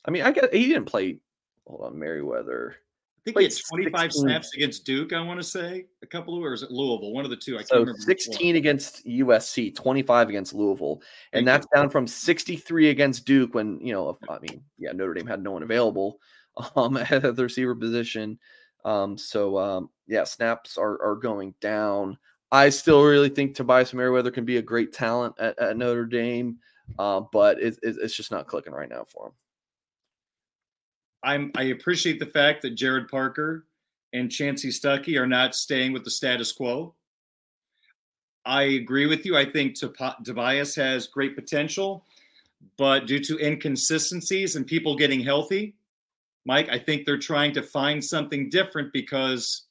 I 0.03 0.11
mean, 0.11 0.23
I 0.23 0.31
get 0.31 0.53
he 0.53 0.67
didn't 0.67 0.85
play. 0.87 1.19
Hold 1.65 1.85
on, 1.85 1.97
Merriweather. 1.97 2.75
I 3.27 3.31
think 3.31 3.39
he 3.39 3.43
had 3.45 3.53
25 3.73 4.13
16. 4.13 4.21
snaps 4.21 4.53
against 4.53 4.85
Duke. 4.85 5.11
I 5.11 5.19
want 5.19 5.39
to 5.39 5.43
say 5.43 5.85
a 6.03 6.05
couple 6.05 6.37
of, 6.37 6.43
or 6.43 6.53
is 6.53 6.61
it 6.61 6.69
Louisville? 6.69 7.11
One 7.11 7.25
of 7.25 7.31
the 7.31 7.37
two. 7.37 7.55
I 7.55 7.59
can't 7.59 7.69
so 7.69 7.79
remember. 7.79 7.99
16 7.99 8.55
against 8.55 9.03
USC, 9.07 9.73
25 9.73 10.29
against 10.29 10.53
Louisville, 10.53 11.01
and 11.33 11.39
Thank 11.39 11.45
that's 11.45 11.67
you. 11.73 11.81
down 11.81 11.89
from 11.89 12.05
63 12.05 12.89
against 12.91 13.25
Duke. 13.25 13.55
When 13.55 13.79
you 13.79 13.93
know, 13.93 14.19
I 14.29 14.37
mean, 14.39 14.63
yeah, 14.77 14.91
Notre 14.91 15.15
Dame 15.15 15.25
had 15.25 15.41
no 15.41 15.51
one 15.51 15.63
available 15.63 16.19
um, 16.75 16.97
at 17.09 17.35
the 17.35 17.43
receiver 17.43 17.73
position. 17.73 18.37
Um, 18.83 19.17
so 19.17 19.57
um, 19.57 19.89
yeah, 20.05 20.23
snaps 20.23 20.77
are 20.77 21.01
are 21.01 21.15
going 21.15 21.55
down. 21.61 22.19
I 22.51 22.69
still 22.69 23.03
really 23.03 23.29
think 23.29 23.55
Tobias 23.55 23.91
Merriweather 23.91 24.29
can 24.29 24.45
be 24.45 24.57
a 24.57 24.61
great 24.61 24.93
talent 24.93 25.33
at, 25.39 25.57
at 25.57 25.77
Notre 25.77 26.05
Dame, 26.05 26.59
uh, 26.99 27.21
but 27.31 27.59
it, 27.59 27.79
it, 27.81 27.97
it's 27.99 28.15
just 28.15 28.29
not 28.29 28.45
clicking 28.45 28.71
right 28.71 28.87
now 28.87 29.03
for 29.03 29.27
him. 29.27 29.33
I'm 31.25 31.51
I 31.55 31.63
appreciate 31.63 32.19
the 32.19 32.27
fact 32.27 32.61
that 32.61 32.75
Gerad 32.75 33.09
Parker 33.09 33.65
and 34.13 34.29
Chansi 34.29 34.67
Stuckey 34.67 35.19
are 35.19 35.27
not 35.27 35.55
staying 35.55 35.91
with 35.91 36.05
the 36.05 36.11
status 36.11 36.51
quo. 36.51 36.93
I 38.45 38.61
agree 38.63 39.07
with 39.07 39.25
you. 39.25 39.35
I 39.35 39.43
think 39.43 39.75
Tobias 39.75 40.75
has 40.75 41.07
great 41.07 41.35
potential, 41.35 42.05
but 42.77 43.07
due 43.07 43.19
to 43.21 43.39
inconsistencies 43.39 44.55
and 44.55 44.67
people 44.67 44.95
getting 44.95 45.19
healthy, 45.19 45.73
Mike, 46.45 46.69
I 46.69 46.77
think 46.77 47.05
they're 47.05 47.17
trying 47.17 47.53
to 47.55 47.63
find 47.63 48.05
something 48.05 48.49
different 48.49 48.93
because 48.93 49.63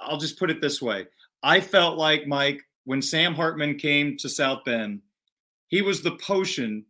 I'll 0.00 0.16
just 0.16 0.38
put 0.38 0.50
it 0.50 0.62
this 0.62 0.80
way. 0.80 1.06
I 1.42 1.60
felt 1.60 1.98
like, 1.98 2.26
Mike, 2.26 2.64
when 2.84 3.02
Sam 3.02 3.34
Hartman 3.34 3.76
came 3.76 4.16
to 4.16 4.28
South 4.30 4.64
Bend, 4.64 5.02
he 5.68 5.82
was 5.82 6.00
the 6.00 6.16
potion 6.16 6.86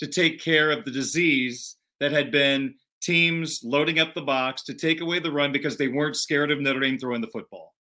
to 0.00 0.08
take 0.08 0.40
care 0.40 0.72
of 0.72 0.84
the 0.84 0.90
disease 0.90 1.76
that 2.02 2.10
had 2.10 2.32
been 2.32 2.74
teams 3.00 3.60
loading 3.62 4.00
up 4.00 4.12
the 4.12 4.20
box 4.20 4.64
to 4.64 4.74
take 4.74 5.00
away 5.00 5.20
the 5.20 5.30
run 5.30 5.52
because 5.52 5.76
they 5.76 5.86
weren't 5.86 6.16
scared 6.16 6.50
of 6.50 6.60
Notre 6.60 6.80
Dame 6.80 6.98
throwing 6.98 7.20
the 7.20 7.28
football. 7.28 7.76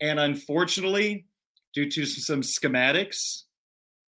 And 0.00 0.18
unfortunately, 0.18 1.26
due 1.72 1.88
to 1.88 2.06
some 2.06 2.40
schematics 2.40 3.42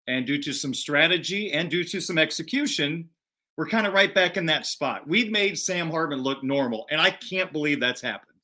and 0.06 0.26
due 0.26 0.42
to 0.42 0.54
some 0.54 0.72
strategy 0.72 1.52
and 1.52 1.70
due 1.70 1.84
to 1.84 2.00
some 2.00 2.16
execution, 2.16 3.10
we're 3.58 3.68
kind 3.68 3.86
of 3.86 3.92
right 3.92 4.14
back 4.14 4.38
in 4.38 4.46
that 4.46 4.64
spot. 4.64 5.06
We've 5.06 5.30
made 5.30 5.58
Sam 5.58 5.90
Hartman 5.90 6.22
look 6.22 6.42
normal, 6.42 6.86
and 6.90 6.98
I 6.98 7.10
can't 7.10 7.52
believe 7.52 7.80
that's 7.80 8.00
happened. 8.00 8.38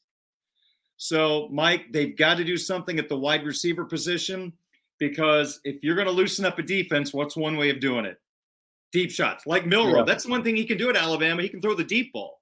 So, 0.99 1.49
Mike, 1.51 1.87
they've 1.93 2.15
got 2.15 2.37
to 2.37 2.45
do 2.45 2.59
something 2.59 2.99
at 2.99 3.09
the 3.09 3.17
wide 3.17 3.47
receiver 3.47 3.87
position 3.87 4.53
because 4.99 5.61
if 5.65 5.83
you're 5.83 5.95
going 5.95 6.09
to 6.09 6.13
loosen 6.13 6.45
up 6.45 6.59
a 6.59 6.63
defense, 6.63 7.15
what's 7.15 7.39
one 7.39 7.57
way 7.57 7.71
of 7.71 7.81
doing 7.81 8.05
it? 8.05 8.21
Deep 8.93 9.11
shots, 9.11 9.47
like 9.47 9.67
Milroe. 9.67 9.99
Yeah. 9.99 10.05
That's 10.05 10.27
one 10.27 10.43
thing 10.43 10.57
he 10.57 10.65
can 10.65 10.79
do 10.79 10.89
at 10.89 10.97
Alabama. 10.97 11.43
He 11.43 11.49
can 11.49 11.61
throw 11.61 11.75
the 11.75 11.85
deep 11.85 12.13
ball. 12.13 12.41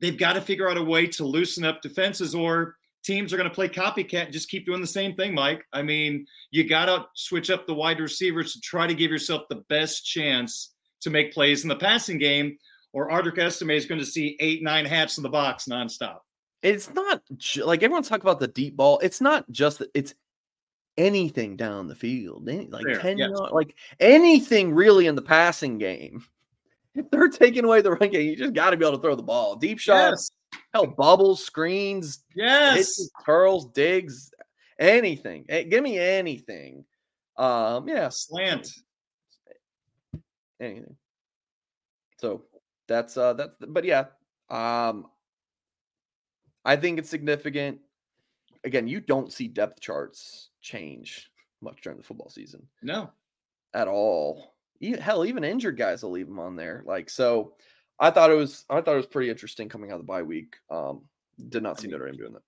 They've 0.00 0.16
got 0.16 0.34
to 0.34 0.40
figure 0.40 0.70
out 0.70 0.76
a 0.76 0.82
way 0.82 1.06
to 1.08 1.24
loosen 1.24 1.64
up 1.64 1.82
defenses, 1.82 2.34
or 2.34 2.76
teams 3.02 3.32
are 3.32 3.36
going 3.36 3.48
to 3.48 3.54
play 3.54 3.68
copycat 3.68 4.24
and 4.24 4.32
just 4.32 4.48
keep 4.48 4.66
doing 4.66 4.80
the 4.80 4.86
same 4.86 5.14
thing, 5.14 5.34
Mike. 5.34 5.64
I 5.72 5.82
mean, 5.82 6.26
you 6.50 6.68
got 6.68 6.86
to 6.86 7.06
switch 7.14 7.50
up 7.50 7.66
the 7.66 7.74
wide 7.74 7.98
receivers 7.98 8.52
to 8.52 8.60
try 8.60 8.86
to 8.86 8.94
give 8.94 9.10
yourself 9.10 9.42
the 9.48 9.62
best 9.68 10.04
chance 10.04 10.72
to 11.00 11.10
make 11.10 11.32
plays 11.32 11.62
in 11.62 11.68
the 11.68 11.76
passing 11.76 12.18
game, 12.18 12.58
or 12.92 13.10
Audric 13.10 13.38
Estime 13.38 13.70
is 13.70 13.86
going 13.86 14.00
to 14.00 14.06
see 14.06 14.36
eight, 14.40 14.62
nine 14.62 14.84
hats 14.84 15.18
in 15.18 15.22
the 15.22 15.28
box 15.28 15.64
nonstop. 15.64 16.18
It's 16.62 16.92
not 16.94 17.22
like 17.64 17.82
everyone's 17.82 18.08
talking 18.08 18.22
about 18.22 18.40
the 18.40 18.48
deep 18.48 18.76
ball. 18.76 18.98
It's 19.00 19.20
not 19.20 19.50
just 19.50 19.78
that 19.80 19.90
it's 19.94 20.14
anything 20.98 21.56
down 21.56 21.88
the 21.88 21.94
field, 21.94 22.48
Any, 22.48 22.68
like 22.68 22.84
Fair, 22.84 22.98
10 23.00 23.18
yes. 23.18 23.30
like 23.52 23.74
anything 24.00 24.74
really 24.74 25.06
in 25.06 25.14
the 25.14 25.22
passing 25.22 25.78
game. 25.78 26.24
If 26.98 27.10
they're 27.10 27.28
taking 27.28 27.62
away 27.62 27.82
the 27.82 27.90
run 27.90 28.08
game, 28.08 28.26
you 28.26 28.36
just 28.36 28.54
got 28.54 28.70
to 28.70 28.76
be 28.78 28.82
able 28.82 28.96
to 28.96 29.02
throw 29.02 29.14
the 29.14 29.22
ball. 29.22 29.54
Deep 29.54 29.78
shots, 29.78 30.30
yes. 30.50 30.60
hell, 30.72 30.86
bubbles, 30.86 31.44
screens, 31.44 32.20
yes, 32.34 33.10
curls, 33.22 33.66
digs, 33.72 34.30
anything. 34.78 35.44
Eh, 35.50 35.64
give 35.64 35.84
me 35.84 35.98
anything. 35.98 36.86
Um, 37.36 37.86
yeah, 37.86 38.08
slant 38.08 38.70
anything. 40.58 40.96
So 42.18 42.44
that's 42.88 43.16
uh 43.16 43.34
that's 43.34 43.56
but 43.60 43.84
yeah. 43.84 44.06
Um 44.48 45.08
I 46.64 46.76
think 46.76 46.98
it's 46.98 47.10
significant. 47.10 47.78
Again, 48.64 48.88
you 48.88 49.00
don't 49.00 49.32
see 49.32 49.48
depth 49.48 49.80
charts 49.80 50.48
change 50.66 51.30
much 51.62 51.80
during 51.80 51.96
the 51.96 52.04
football 52.04 52.28
season. 52.28 52.66
No. 52.82 53.10
At 53.72 53.88
all. 53.88 54.54
Hell, 55.00 55.24
even 55.24 55.44
injured 55.44 55.78
guys 55.78 56.02
will 56.02 56.10
leave 56.10 56.26
them 56.26 56.40
on 56.40 56.56
there. 56.56 56.82
Like 56.84 57.08
so 57.08 57.54
I 57.98 58.10
thought 58.10 58.30
it 58.30 58.34
was 58.34 58.64
I 58.68 58.80
thought 58.80 58.94
it 58.94 58.96
was 58.96 59.06
pretty 59.06 59.30
interesting 59.30 59.68
coming 59.68 59.90
out 59.90 59.94
of 59.94 60.00
the 60.00 60.06
bye 60.06 60.22
week. 60.22 60.56
Um 60.70 61.02
did 61.48 61.62
not 61.62 61.80
see 61.80 61.88
Notre 61.88 62.06
Dame 62.06 62.16
doing 62.16 62.32
that. 62.32 62.42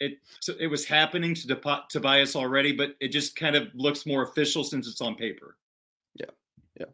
It 0.00 0.18
it 0.60 0.66
was 0.66 0.84
happening 0.84 1.34
to 1.34 1.82
Tobias 1.88 2.34
already, 2.34 2.72
but 2.72 2.96
it 3.00 3.08
just 3.08 3.36
kind 3.36 3.54
of 3.54 3.68
looks 3.74 4.04
more 4.04 4.24
official 4.24 4.64
since 4.64 4.88
it's 4.88 5.00
on 5.00 5.14
paper. 5.14 5.56
Yeah. 6.14 6.30
Yeah. 6.78 6.86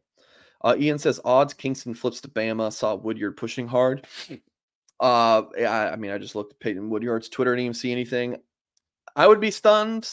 Uh, 0.63 0.77
Ian 0.79 0.99
says 0.99 1.21
odds 1.25 1.55
Kingston 1.55 1.95
flips 1.95 2.21
to 2.21 2.29
Bama. 2.29 2.73
Saw 2.73 2.95
Woodyard 2.95 3.37
pushing 3.37 3.67
hard. 3.67 4.07
Uh, 5.01 5.43
I, 5.57 5.91
I 5.93 5.97
mean, 5.97 6.11
I 6.11 6.19
just 6.19 6.35
looked 6.35 6.55
at 6.55 6.61
Peyton 6.61 6.91
Woodyard's 6.91 7.29
Twitter 7.29 7.53
and 7.53 7.61
even 7.61 7.73
see 7.73 7.93
anything. 7.93 8.37
I 9.15 9.29
would 9.29 9.41
be 9.41 9.53
stunned. 9.53 10.11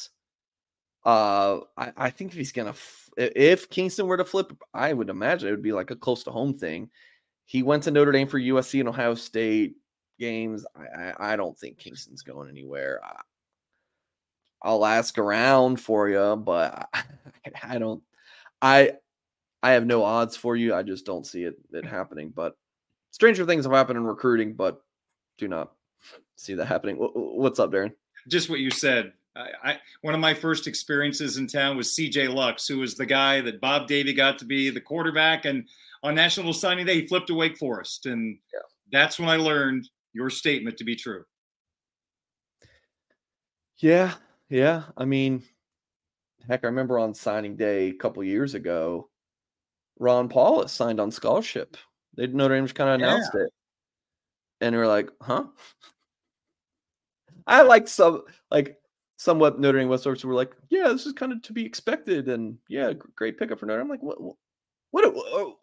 Uh, 1.05 1.59
I, 1.77 1.91
I 1.95 2.09
think 2.09 2.31
if 2.31 2.37
he's 2.37 2.51
gonna, 2.51 2.71
f- 2.71 3.09
if 3.17 3.69
Kingston 3.69 4.07
were 4.07 4.17
to 4.17 4.25
flip, 4.25 4.51
I 4.73 4.91
would 4.91 5.09
imagine 5.09 5.47
it 5.47 5.51
would 5.51 5.61
be 5.61 5.71
like 5.71 5.91
a 5.91 5.95
close 5.95 6.23
to 6.23 6.31
home 6.31 6.53
thing. 6.53 6.89
He 7.45 7.61
went 7.61 7.83
to 7.83 7.91
Notre 7.91 8.11
Dame 8.11 8.27
for 8.27 8.39
USC 8.39 8.79
and 8.79 8.89
Ohio 8.89 9.13
State 9.13 9.75
games. 10.19 10.65
I, 10.75 11.01
I, 11.01 11.33
I 11.33 11.35
don't 11.35 11.57
think 11.57 11.77
Kingston's 11.77 12.23
going 12.23 12.49
anywhere. 12.49 12.99
I, 13.03 13.21
I'll 14.63 14.85
ask 14.85 15.17
around 15.19 15.79
for 15.79 16.09
you, 16.09 16.35
but 16.37 16.89
I, 16.93 17.03
I 17.63 17.77
don't. 17.77 18.01
I 18.61 18.93
I 19.61 19.71
have 19.71 19.85
no 19.85 20.03
odds 20.03 20.35
for 20.35 20.55
you. 20.55 20.73
I 20.73 20.83
just 20.83 21.05
don't 21.05 21.25
see 21.25 21.43
it, 21.43 21.55
it 21.71 21.85
happening. 21.85 22.31
But 22.35 22.57
stranger 23.11 23.45
things 23.45 23.65
have 23.65 23.73
happened 23.73 23.97
in 23.97 24.05
recruiting, 24.05 24.53
but 24.53 24.81
do 25.37 25.47
not 25.47 25.71
see 26.35 26.53
that 26.55 26.65
happening. 26.65 26.97
What's 26.97 27.59
up, 27.59 27.71
Darren? 27.71 27.93
Just 28.27 28.49
what 28.49 28.59
you 28.59 28.71
said. 28.71 29.13
I, 29.35 29.77
one 30.01 30.13
of 30.13 30.21
my 30.21 30.33
first 30.33 30.67
experiences 30.67 31.37
in 31.37 31.47
town 31.47 31.75
was 31.75 31.89
CJ 31.89 32.33
Lux, 32.33 32.67
who 32.67 32.79
was 32.79 32.95
the 32.95 33.05
guy 33.05 33.41
that 33.41 33.59
Bob 33.59 33.87
Davie 33.87 34.13
got 34.13 34.39
to 34.39 34.45
be 34.45 34.69
the 34.69 34.81
quarterback. 34.81 35.45
And 35.45 35.67
on 36.03 36.15
National 36.15 36.53
Signing 36.53 36.85
Day, 36.85 37.01
he 37.01 37.07
flipped 37.07 37.27
to 37.27 37.35
Wake 37.35 37.57
Forest. 37.57 38.05
And 38.05 38.37
yeah. 38.53 38.59
that's 38.91 39.19
when 39.19 39.27
I 39.27 39.35
learned 39.35 39.89
your 40.13 40.29
statement 40.29 40.77
to 40.77 40.83
be 40.83 40.95
true. 40.95 41.25
Yeah. 43.77 44.13
Yeah. 44.49 44.83
I 44.95 45.05
mean, 45.05 45.43
heck, 46.47 46.63
I 46.63 46.67
remember 46.67 46.99
on 46.99 47.13
signing 47.13 47.55
day 47.55 47.89
a 47.89 47.93
couple 47.93 48.23
years 48.23 48.53
ago, 48.53 49.09
Ron 49.99 50.29
Powlus 50.29 50.69
signed 50.69 50.99
on 50.99 51.11
scholarship. 51.11 51.77
They 52.15 52.27
Notre 52.27 52.55
Dame 52.55 52.65
just 52.65 52.75
kind 52.75 52.89
of 52.89 52.95
announced 52.95 53.31
yeah. 53.33 53.41
it, 53.41 53.49
and 54.61 54.75
we 54.75 54.81
are 54.81 54.87
like, 54.87 55.09
huh? 55.21 55.45
I 57.47 57.61
liked 57.61 57.89
some 57.89 58.23
like 58.49 58.77
somewhat 59.17 59.59
Notre 59.59 59.79
Dame 59.79 59.89
West 59.89 60.05
were 60.05 60.33
like, 60.33 60.55
yeah, 60.69 60.87
this 60.89 61.05
is 61.05 61.13
kind 61.13 61.31
of 61.31 61.41
to 61.43 61.53
be 61.53 61.65
expected, 61.65 62.27
and 62.27 62.57
yeah, 62.69 62.93
great 63.15 63.37
pickup 63.37 63.59
for 63.59 63.65
Notre. 63.65 63.81
Dame. 63.81 63.85
I'm 63.85 63.89
like, 63.89 64.03
what? 64.03 64.21
What? 64.21 64.35
what, 64.91 65.13
what 65.13 65.55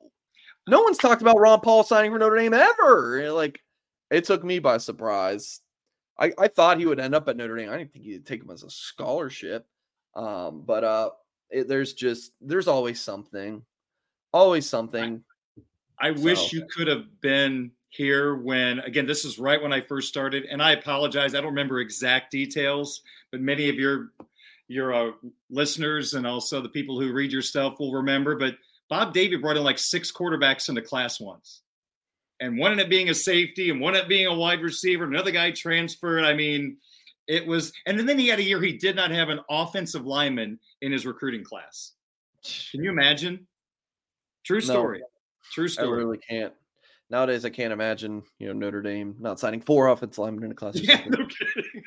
no 0.69 0.81
one's 0.81 0.99
talked 0.99 1.23
about 1.23 1.41
Ron 1.41 1.61
Powlus 1.61 1.87
signing 1.87 2.13
for 2.13 2.19
Notre 2.19 2.37
Dame 2.37 2.55
ever. 2.55 3.33
Like, 3.33 3.61
it 4.11 4.25
took 4.25 4.45
me 4.45 4.61
by 4.61 4.79
surprise. 4.79 5.61
I, 6.19 6.33
I 6.39 6.49
thought 6.49 6.79
he 6.79 6.87
would 6.87 7.01
end 7.01 7.15
up 7.15 7.29
at 7.29 7.37
Notre 7.37 7.57
Dame. 7.57 7.71
I 7.71 7.79
didn't 7.79 7.93
think 7.93 8.05
he'd 8.05 8.27
take 8.27 8.43
him 8.43 8.51
as 8.51 8.63
a 8.63 8.71
scholarship. 8.71 9.67
Um, 10.15 10.63
but 10.65 10.85
uh, 10.85 11.11
it, 11.51 11.67
there's 11.67 11.95
just 11.95 12.33
there's 12.41 12.69
always 12.69 13.01
something 13.01 13.65
always 14.33 14.69
something. 14.69 15.23
I, 15.99 16.09
I 16.09 16.15
so. 16.15 16.23
wish 16.23 16.53
you 16.53 16.67
could 16.75 16.89
have 16.89 17.21
been 17.21 17.71
here 17.93 18.37
when 18.37 18.79
again 18.81 19.07
this 19.07 19.25
is 19.27 19.39
right 19.39 19.63
when 19.63 19.73
I 19.73 19.83
first 19.83 20.09
started 20.09 20.47
and 20.47 20.63
I 20.63 20.73
apologize 20.73 21.35
I 21.35 21.43
don't 21.43 21.51
remember 21.51 21.79
exact 21.79 22.31
details 22.31 23.03
but 23.31 23.43
many 23.43 23.69
of 23.69 23.77
your 23.77 24.13
your 24.67 24.95
uh, 24.95 25.13
listeners 25.51 26.15
and 26.15 26.27
also 26.27 26.63
the 26.63 26.71
people 26.71 26.99
who 26.99 27.13
read 27.13 27.31
your 27.31 27.43
stuff 27.43 27.79
will 27.79 27.93
remember 27.93 28.35
but 28.35 28.57
Bob 28.89 29.13
Davie 29.13 29.37
brought 29.37 29.59
in 29.59 29.63
like 29.63 29.79
six 29.79 30.11
quarterbacks 30.11 30.69
into 30.69 30.83
class 30.83 31.21
once. 31.21 31.63
And 32.41 32.59
one 32.59 32.73
ended 32.73 32.87
up 32.87 32.91
being 32.91 33.11
a 33.11 33.15
safety 33.15 33.71
and 33.71 33.81
one 33.81 33.95
ended 33.95 34.05
up 34.05 34.09
being 34.09 34.27
a 34.27 34.35
wide 34.35 34.63
receiver 34.63 35.05
another 35.05 35.31
guy 35.31 35.51
transferred 35.51 36.25
I 36.25 36.33
mean 36.33 36.79
it 37.29 37.47
was 37.47 37.75
and 37.85 38.09
then 38.09 38.19
he 38.19 38.29
had 38.29 38.39
a 38.39 38.43
year 38.43 38.61
he 38.63 38.73
did 38.73 38.97
not 38.97 39.11
have 39.11 39.29
an 39.29 39.41
offensive 39.51 40.07
lineman 40.07 40.59
in 40.81 40.93
his 40.93 41.05
recruiting 41.05 41.45
class. 41.45 41.93
Can 42.71 42.83
you 42.83 42.91
imagine? 42.91 43.47
True 44.45 44.63
story. 44.63 45.01
No, 45.01 45.07
true 45.53 45.69
story. 45.69 45.89
I 45.89 46.05
really 46.05 46.19
can't 46.19 46.55
Nowadays, 47.13 47.45
I 47.45 47.51
can't 47.51 47.75
imagine 47.75 48.23
you 48.39 48.47
know 48.47 48.55
Notre 48.55 48.81
Dame 48.81 49.15
not 49.21 49.39
signing 49.39 49.61
four 49.61 49.89
offensive 49.89 50.19
linemen 50.19 50.45
in 50.45 50.53
a 50.53 50.55
class. 50.55 50.81
Yeah, 50.81 51.05
no 51.07 51.27
kidding. 51.27 51.83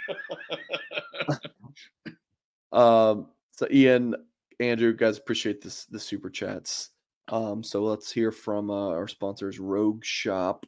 um, 2.72 3.28
so 3.52 3.68
Ian, 3.72 4.16
Andrew, 4.60 4.94
guys, 4.94 5.18
appreciate 5.18 5.64
this 5.64 5.86
the 5.86 6.00
super 6.00 6.30
chats. 6.30 6.92
Um, 7.30 7.64
so 7.64 7.84
let's 7.84 8.12
hear 8.12 8.32
from 8.32 8.70
uh, 8.70 8.90
our 8.90 9.08
sponsors, 9.08 9.58
Rogue 9.58 10.06
Shop, 10.06 10.64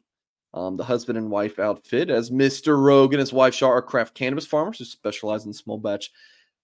um, 0.54 0.76
the 0.76 0.82
husband 0.82 1.18
and 1.18 1.30
wife 1.30 1.60
outfit, 1.60 2.10
as 2.10 2.32
Mr. 2.32 2.82
Rogue 2.82 3.12
and 3.12 3.20
his 3.20 3.32
wife 3.32 3.54
Shaw 3.54 3.68
are 3.68 3.80
craft 3.80 4.16
cannabis 4.16 4.44
farmers 4.44 4.78
who 4.78 4.84
specialize 4.84 5.46
in 5.46 5.52
small 5.52 5.78
batch 5.78 6.10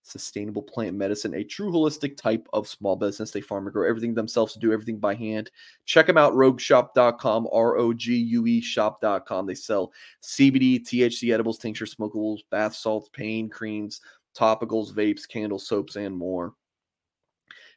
sustainable 0.05 0.63
plant 0.63 0.97
medicine, 0.97 1.35
a 1.35 1.43
true 1.43 1.73
holistic 1.73 2.17
type 2.17 2.47
of 2.53 2.69
small 2.69 2.95
business. 2.95 3.31
They 3.31 3.41
farm 3.41 3.67
and 3.67 3.73
grow 3.73 3.89
everything 3.89 4.15
themselves, 4.15 4.55
do 4.55 4.73
everything 4.73 4.99
by 4.99 5.15
hand. 5.15 5.51
Check 5.87 6.07
them 6.07 6.19
out, 6.19 6.35
rogueshop.com, 6.35 7.49
R 7.53 7.77
O 7.77 7.93
G 7.93 8.15
U 8.15 8.47
E 8.47 8.61
shop.com. 8.61 9.47
They 9.47 9.55
sell 9.55 9.93
CBD, 10.23 10.83
THC 10.83 11.33
edibles, 11.33 11.59
tinctures, 11.59 11.95
smokables, 11.95 12.41
bath 12.51 12.77
salts, 12.77 13.09
pain 13.13 13.49
creams, 13.49 14.01
topicals, 14.39 14.93
vapes, 14.93 15.27
candles, 15.27 15.67
soaps, 15.67 15.97
and 15.97 16.17
more. 16.17 16.55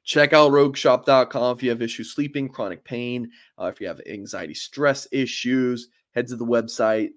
Check 0.03 0.33
out 0.33 0.51
rogueshop.com 0.51 1.57
if 1.57 1.63
you 1.63 1.69
have 1.69 1.81
issues 1.81 2.13
sleeping, 2.13 2.47
chronic 2.47 2.83
pain, 2.83 3.31
uh, 3.59 3.65
if 3.65 3.81
you 3.81 3.87
have 3.87 3.99
anxiety, 4.07 4.53
stress 4.53 5.07
issues, 5.11 5.89
head 6.11 6.27
to 6.27 6.35
the 6.35 6.45
website. 6.45 7.09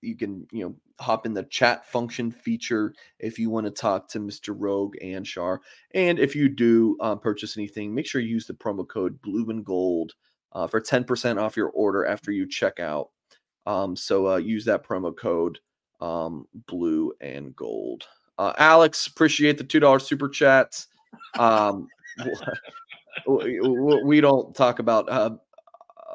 You 0.00 0.16
can, 0.16 0.46
you 0.52 0.64
know, 0.64 0.74
hop 1.00 1.26
in 1.26 1.34
the 1.34 1.44
chat 1.44 1.86
function 1.86 2.30
feature 2.30 2.94
if 3.18 3.38
you 3.38 3.50
want 3.50 3.66
to 3.66 3.70
talk 3.70 4.08
to 4.08 4.20
Mr. 4.20 4.54
Rogue 4.56 4.96
and 5.02 5.26
Shar. 5.26 5.60
And 5.94 6.18
if 6.18 6.34
you 6.34 6.48
do 6.48 6.96
uh, 7.00 7.16
purchase 7.16 7.56
anything, 7.56 7.94
make 7.94 8.06
sure 8.06 8.20
you 8.20 8.28
use 8.28 8.46
the 8.46 8.54
promo 8.54 8.86
code 8.86 9.20
Blue 9.22 9.48
and 9.50 9.64
Gold 9.64 10.14
uh, 10.52 10.66
for 10.66 10.80
10% 10.80 11.40
off 11.40 11.56
your 11.56 11.68
order 11.70 12.06
after 12.06 12.32
you 12.32 12.48
check 12.48 12.80
out. 12.80 13.10
Um, 13.66 13.94
so 13.94 14.28
uh, 14.28 14.36
use 14.36 14.64
that 14.64 14.84
promo 14.84 15.16
code 15.16 15.58
um, 16.00 16.46
Blue 16.66 17.12
and 17.20 17.54
Gold. 17.54 18.06
Uh, 18.38 18.52
Alex, 18.58 19.06
appreciate 19.06 19.58
the 19.58 19.64
$2 19.64 20.00
super 20.00 20.28
chats. 20.28 20.88
Um, 21.38 21.88
we 23.26 24.20
don't 24.20 24.54
talk 24.54 24.78
about 24.78 25.08
uh, 25.08 25.30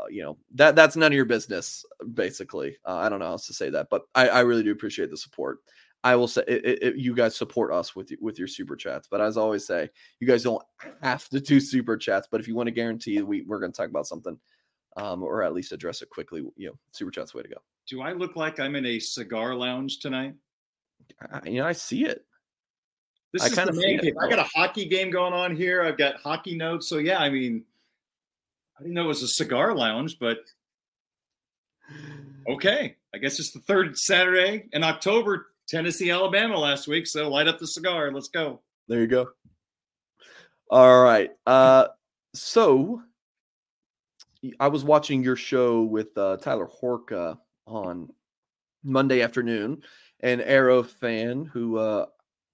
you 0.10 0.22
know 0.22 0.38
that 0.54 0.76
that's 0.76 0.96
none 0.96 1.12
of 1.12 1.16
your 1.16 1.26
business 1.26 1.86
basically 2.14 2.78
uh, 2.86 2.96
i 2.96 3.10
don't 3.10 3.20
know 3.20 3.26
how 3.26 3.32
else 3.32 3.48
to 3.48 3.54
say 3.54 3.70
that 3.70 3.88
but 3.90 4.04
i, 4.16 4.28
I 4.28 4.40
really 4.42 4.64
do 4.64 4.72
appreciate 4.72 5.10
the 5.10 5.18
support 5.18 5.60
i 6.04 6.16
will 6.16 6.28
say 6.28 6.44
it, 6.48 6.84
it, 6.84 6.96
you 6.96 7.14
guys 7.14 7.36
support 7.36 7.72
us 7.72 7.96
with 7.96 8.12
with 8.22 8.38
your 8.38 8.48
super 8.48 8.76
chats 8.76 9.08
but 9.10 9.22
as 9.22 9.38
i 9.38 9.42
always 9.42 9.66
say 9.66 9.90
you 10.20 10.28
guys 10.28 10.44
don't 10.44 10.64
have 11.02 11.28
to 11.30 11.40
do 11.40 11.60
super 11.60 11.98
chats 11.98 12.28
but 12.30 12.40
if 12.40 12.48
you 12.48 12.56
want 12.56 12.68
to 12.68 12.72
guarantee 12.72 13.22
we, 13.22 13.42
we're 13.44 13.60
going 13.60 13.72
to 13.72 13.78
talk 13.78 13.90
about 13.90 14.08
something 14.08 14.38
um, 14.96 15.24
or 15.24 15.42
at 15.42 15.54
least 15.54 15.72
address 15.72 16.02
it 16.02 16.10
quickly 16.10 16.44
you 16.56 16.68
know 16.68 16.78
super 16.92 17.12
chats 17.12 17.34
way 17.34 17.42
to 17.42 17.50
go 17.50 17.58
do 17.88 18.02
i 18.02 18.14
look 18.14 18.36
like 18.36 18.60
i'm 18.60 18.76
in 18.76 18.86
a 18.86 19.00
cigar 19.00 19.56
lounge 19.56 20.00
tonight 20.00 20.34
I, 21.32 21.42
you 21.48 21.60
know 21.60 21.66
i 21.66 21.74
see 21.74 22.06
it 22.06 22.26
this 23.34 23.42
I 23.42 23.48
is 23.48 23.56
the 23.56 23.74
main 23.74 23.98
game. 23.98 24.14
I 24.22 24.30
got 24.30 24.38
a 24.38 24.44
hockey 24.44 24.86
game 24.86 25.10
going 25.10 25.34
on 25.34 25.56
here. 25.56 25.82
I've 25.82 25.98
got 25.98 26.18
hockey 26.18 26.56
notes. 26.56 26.88
So 26.88 27.00
yeah, 27.00 27.18
I 27.18 27.32
mean, 27.32 27.66
I 28.84 28.86
didn't 28.88 28.96
know 28.96 29.06
it 29.06 29.08
was 29.08 29.24
a 29.24 29.30
cigar 29.30 29.74
lounge, 29.74 30.18
but 30.20 30.40
okay. 32.50 32.98
I 33.16 33.18
guess 33.18 33.40
it's 33.40 33.54
the 33.54 33.62
third 33.62 33.98
Saturday 33.98 34.68
in 34.74 34.84
October, 34.84 35.48
Tennessee, 35.70 36.12
Alabama 36.12 36.58
last 36.58 36.86
week. 36.86 37.08
So 37.08 37.30
light 37.30 37.48
up 37.48 37.60
the 37.60 37.68
cigar. 37.68 38.12
Let's 38.12 38.28
go. 38.28 38.60
There 38.90 39.00
you 39.00 39.08
go. 39.08 39.30
All 40.70 41.02
right. 41.02 41.32
Uh, 41.48 41.88
so 42.34 43.02
I 44.60 44.68
was 44.68 44.84
watching 44.84 45.24
your 45.24 45.38
show 45.38 45.84
with 45.84 46.18
uh, 46.18 46.36
Tyler 46.36 46.68
Horka 46.68 47.38
on 47.66 48.10
Monday 48.84 49.22
afternoon, 49.22 49.82
an 50.20 50.42
Arrow 50.42 50.84
fan 50.84 51.46
who, 51.46 51.78
uh, 51.78 52.08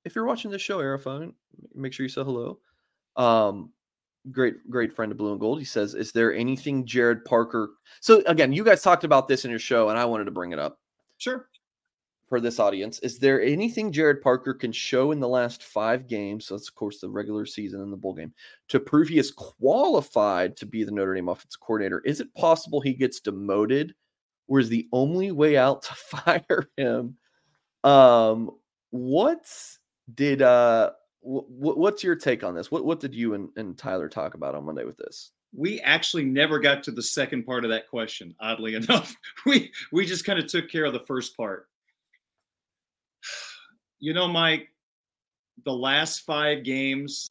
if 0.05 0.13
you're 0.13 0.27
watching 0.27 0.51
this 0.51 0.61
show, 0.61 0.79
Arrow 0.79 0.99
fan, 0.99 1.33
make 1.73 1.91
sure 1.91 2.03
you 2.03 2.09
say 2.09 2.23
hello. 2.23 2.59
Um, 3.15 3.71
great 4.31 4.69
great 4.69 4.93
friend 4.93 5.11
of 5.11 5.17
blue 5.17 5.31
and 5.31 5.39
gold 5.39 5.59
he 5.59 5.65
says 5.65 5.95
is 5.95 6.11
there 6.11 6.33
anything 6.33 6.85
gerad 6.85 7.23
parker 7.23 7.71
so 8.01 8.21
again 8.27 8.51
you 8.51 8.63
guys 8.63 8.81
talked 8.81 9.03
about 9.03 9.27
this 9.27 9.45
in 9.45 9.49
your 9.49 9.59
show 9.59 9.89
and 9.89 9.97
i 9.97 10.05
wanted 10.05 10.25
to 10.25 10.31
bring 10.31 10.51
it 10.51 10.59
up. 10.59 10.79
Sure. 11.17 11.47
For 12.27 12.39
this 12.39 12.59
audience 12.59 12.99
is 12.99 13.17
there 13.17 13.41
anything 13.41 13.91
gerad 13.91 14.21
parker 14.21 14.53
can 14.53 14.71
show 14.71 15.11
in 15.11 15.19
the 15.19 15.27
last 15.27 15.63
five 15.63 16.07
games 16.07 16.45
so 16.45 16.55
that's 16.55 16.67
of 16.67 16.75
course 16.75 16.99
the 16.99 17.09
regular 17.09 17.45
season 17.45 17.81
and 17.81 17.91
the 17.91 17.97
bowl 17.97 18.13
game 18.13 18.33
to 18.67 18.79
prove 18.79 19.07
he 19.07 19.17
is 19.17 19.31
qualified 19.31 20.55
to 20.57 20.65
be 20.65 20.83
the 20.83 20.91
notre 20.91 21.15
dame 21.15 21.29
offense 21.29 21.55
coordinator? 21.55 22.01
Is 22.05 22.19
it 22.19 22.33
possible 22.35 22.81
he 22.81 22.93
gets 22.93 23.19
demoted 23.19 23.95
or 24.47 24.59
is 24.59 24.69
the 24.69 24.87
only 24.91 25.31
way 25.31 25.57
out 25.57 25.81
to 25.83 25.93
fire 25.95 26.69
him 26.77 27.17
um 27.83 28.51
what 28.91 29.49
did 30.13 30.41
uh 30.41 30.91
what's 31.21 32.03
your 32.03 32.15
take 32.15 32.43
on 32.43 32.55
this? 32.55 32.71
What 32.71 32.85
what 32.85 32.99
did 32.99 33.13
you 33.13 33.33
and, 33.33 33.49
and 33.55 33.77
Tyler 33.77 34.09
talk 34.09 34.33
about 34.33 34.55
on 34.55 34.65
Monday 34.65 34.85
with 34.85 34.97
this? 34.97 35.31
We 35.53 35.79
actually 35.81 36.25
never 36.25 36.59
got 36.59 36.83
to 36.83 36.91
the 36.91 37.01
second 37.01 37.43
part 37.43 37.65
of 37.65 37.71
that 37.71 37.89
question. 37.89 38.35
Oddly 38.39 38.75
enough, 38.75 39.15
we 39.45 39.71
we 39.91 40.05
just 40.05 40.25
kind 40.25 40.39
of 40.39 40.47
took 40.47 40.69
care 40.69 40.85
of 40.85 40.93
the 40.93 40.99
first 41.01 41.35
part. 41.35 41.67
You 44.01 44.13
know, 44.13 44.29
Mike, 44.29 44.69
the 45.65 45.73
last 45.73 46.21
five 46.21 46.63
games. 46.63 47.27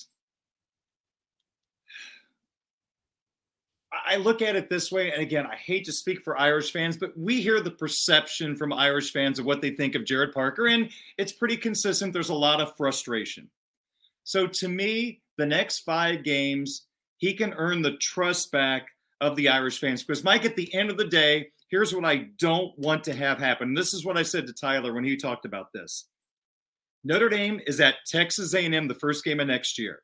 I 4.07 4.17
look 4.17 4.43
at 4.43 4.55
it 4.55 4.69
this 4.69 4.93
way, 4.93 5.11
and 5.11 5.23
again, 5.23 5.47
I 5.47 5.57
hate 5.57 5.87
to 5.87 5.93
speak 5.93 6.21
for 6.21 6.39
Irish 6.39 6.71
fans, 6.71 6.99
but 6.99 7.17
we 7.17 7.41
hear 7.41 7.61
the 7.61 7.71
perception 7.71 8.55
from 8.55 8.75
Irish 8.75 9.15
fans 9.15 9.39
of 9.39 9.47
what 9.47 9.63
they 9.63 9.71
think 9.71 9.95
of 9.95 10.05
Gerad 10.05 10.35
Parker, 10.35 10.67
and 10.67 10.91
it's 11.17 11.33
pretty 11.33 11.57
consistent. 11.57 12.13
There's 12.13 12.29
a 12.29 12.35
lot 12.35 12.61
of 12.61 12.77
frustration. 12.77 13.49
So 14.29 14.47
to 14.47 14.69
me, 14.69 15.23
the 15.39 15.47
next 15.47 15.79
five 15.79 16.23
games, 16.23 16.85
he 17.17 17.33
can 17.33 17.55
earn 17.55 17.81
the 17.81 17.97
trust 17.97 18.53
back 18.53 18.89
of 19.23 19.37
the 19.37 19.49
Irish 19.49 19.81
fans. 19.81 20.05
Because 20.05 20.23
Mike, 20.23 20.45
at 20.45 20.55
the 20.55 20.73
end 20.75 20.91
of 20.91 20.99
the 20.99 21.07
day, 21.07 21.49
here's 21.71 21.95
what 21.95 22.05
I 22.05 22.27
don't 22.39 22.79
want 22.79 23.05
to 23.05 23.15
have 23.15 23.39
happen. 23.39 23.73
This 23.73 23.95
is 23.95 24.05
what 24.05 24.19
I 24.19 24.23
said 24.23 24.47
to 24.47 24.53
Tyler 24.53 24.93
when 24.93 25.03
he 25.03 25.17
talked 25.17 25.47
about 25.47 25.73
this. 25.73 26.09
Notre 27.05 27.31
Dame 27.31 27.59
is 27.67 27.81
at 27.81 28.05
Texas 28.07 28.53
A&M 28.53 28.87
the 28.87 28.93
first 28.97 29.25
game 29.25 29.41
of 29.41 29.47
next 29.47 29.79
year 29.79 30.03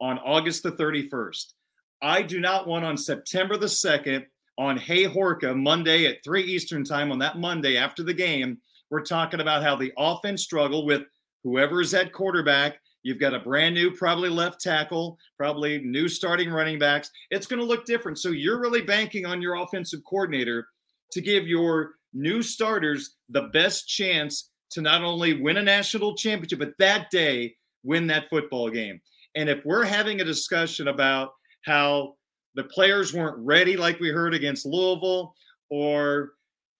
on 0.00 0.18
August 0.20 0.62
the 0.62 0.72
31st. 0.72 1.52
I 2.00 2.22
do 2.22 2.40
not 2.40 2.66
want 2.66 2.86
on 2.86 2.96
September 2.96 3.58
the 3.58 3.66
2nd 3.66 4.24
on 4.56 4.78
Hey 4.78 5.04
Horka 5.04 5.54
Monday 5.54 6.06
at 6.06 6.24
3 6.24 6.42
Eastern 6.42 6.84
time 6.84 7.12
on 7.12 7.18
that 7.18 7.38
Monday 7.38 7.76
after 7.76 8.02
the 8.02 8.14
game, 8.14 8.62
we're 8.88 9.04
talking 9.04 9.40
about 9.40 9.62
how 9.62 9.76
the 9.76 9.92
offense 9.98 10.42
struggled 10.42 10.86
with 10.86 11.02
whoever 11.44 11.82
is 11.82 11.92
at 11.92 12.14
quarterback 12.14 12.80
You've 13.06 13.20
got 13.20 13.34
a 13.34 13.38
brand 13.38 13.76
new, 13.76 13.92
probably 13.92 14.28
left 14.28 14.60
tackle, 14.60 15.16
probably 15.36 15.78
new 15.78 16.08
starting 16.08 16.50
running 16.50 16.76
backs. 16.76 17.08
It's 17.30 17.46
going 17.46 17.60
to 17.60 17.64
look 17.64 17.84
different. 17.84 18.18
So 18.18 18.30
you're 18.30 18.58
really 18.58 18.82
banking 18.82 19.24
on 19.24 19.40
your 19.40 19.54
offensive 19.54 20.00
coordinator 20.04 20.66
to 21.12 21.20
give 21.20 21.46
your 21.46 21.92
new 22.12 22.42
starters 22.42 23.14
the 23.28 23.42
best 23.52 23.86
chance 23.86 24.50
to 24.72 24.80
not 24.80 25.04
only 25.04 25.40
win 25.40 25.58
a 25.58 25.62
national 25.62 26.16
championship, 26.16 26.58
but 26.58 26.76
that 26.80 27.08
day 27.12 27.54
win 27.84 28.08
that 28.08 28.28
football 28.28 28.70
game. 28.70 29.00
And 29.36 29.48
if 29.48 29.64
we're 29.64 29.84
having 29.84 30.20
a 30.20 30.24
discussion 30.24 30.88
about 30.88 31.30
how 31.64 32.14
the 32.56 32.64
players 32.64 33.14
weren't 33.14 33.38
ready, 33.38 33.76
like 33.76 34.00
we 34.00 34.08
heard 34.08 34.34
against 34.34 34.66
Louisville, 34.66 35.32
or 35.70 36.32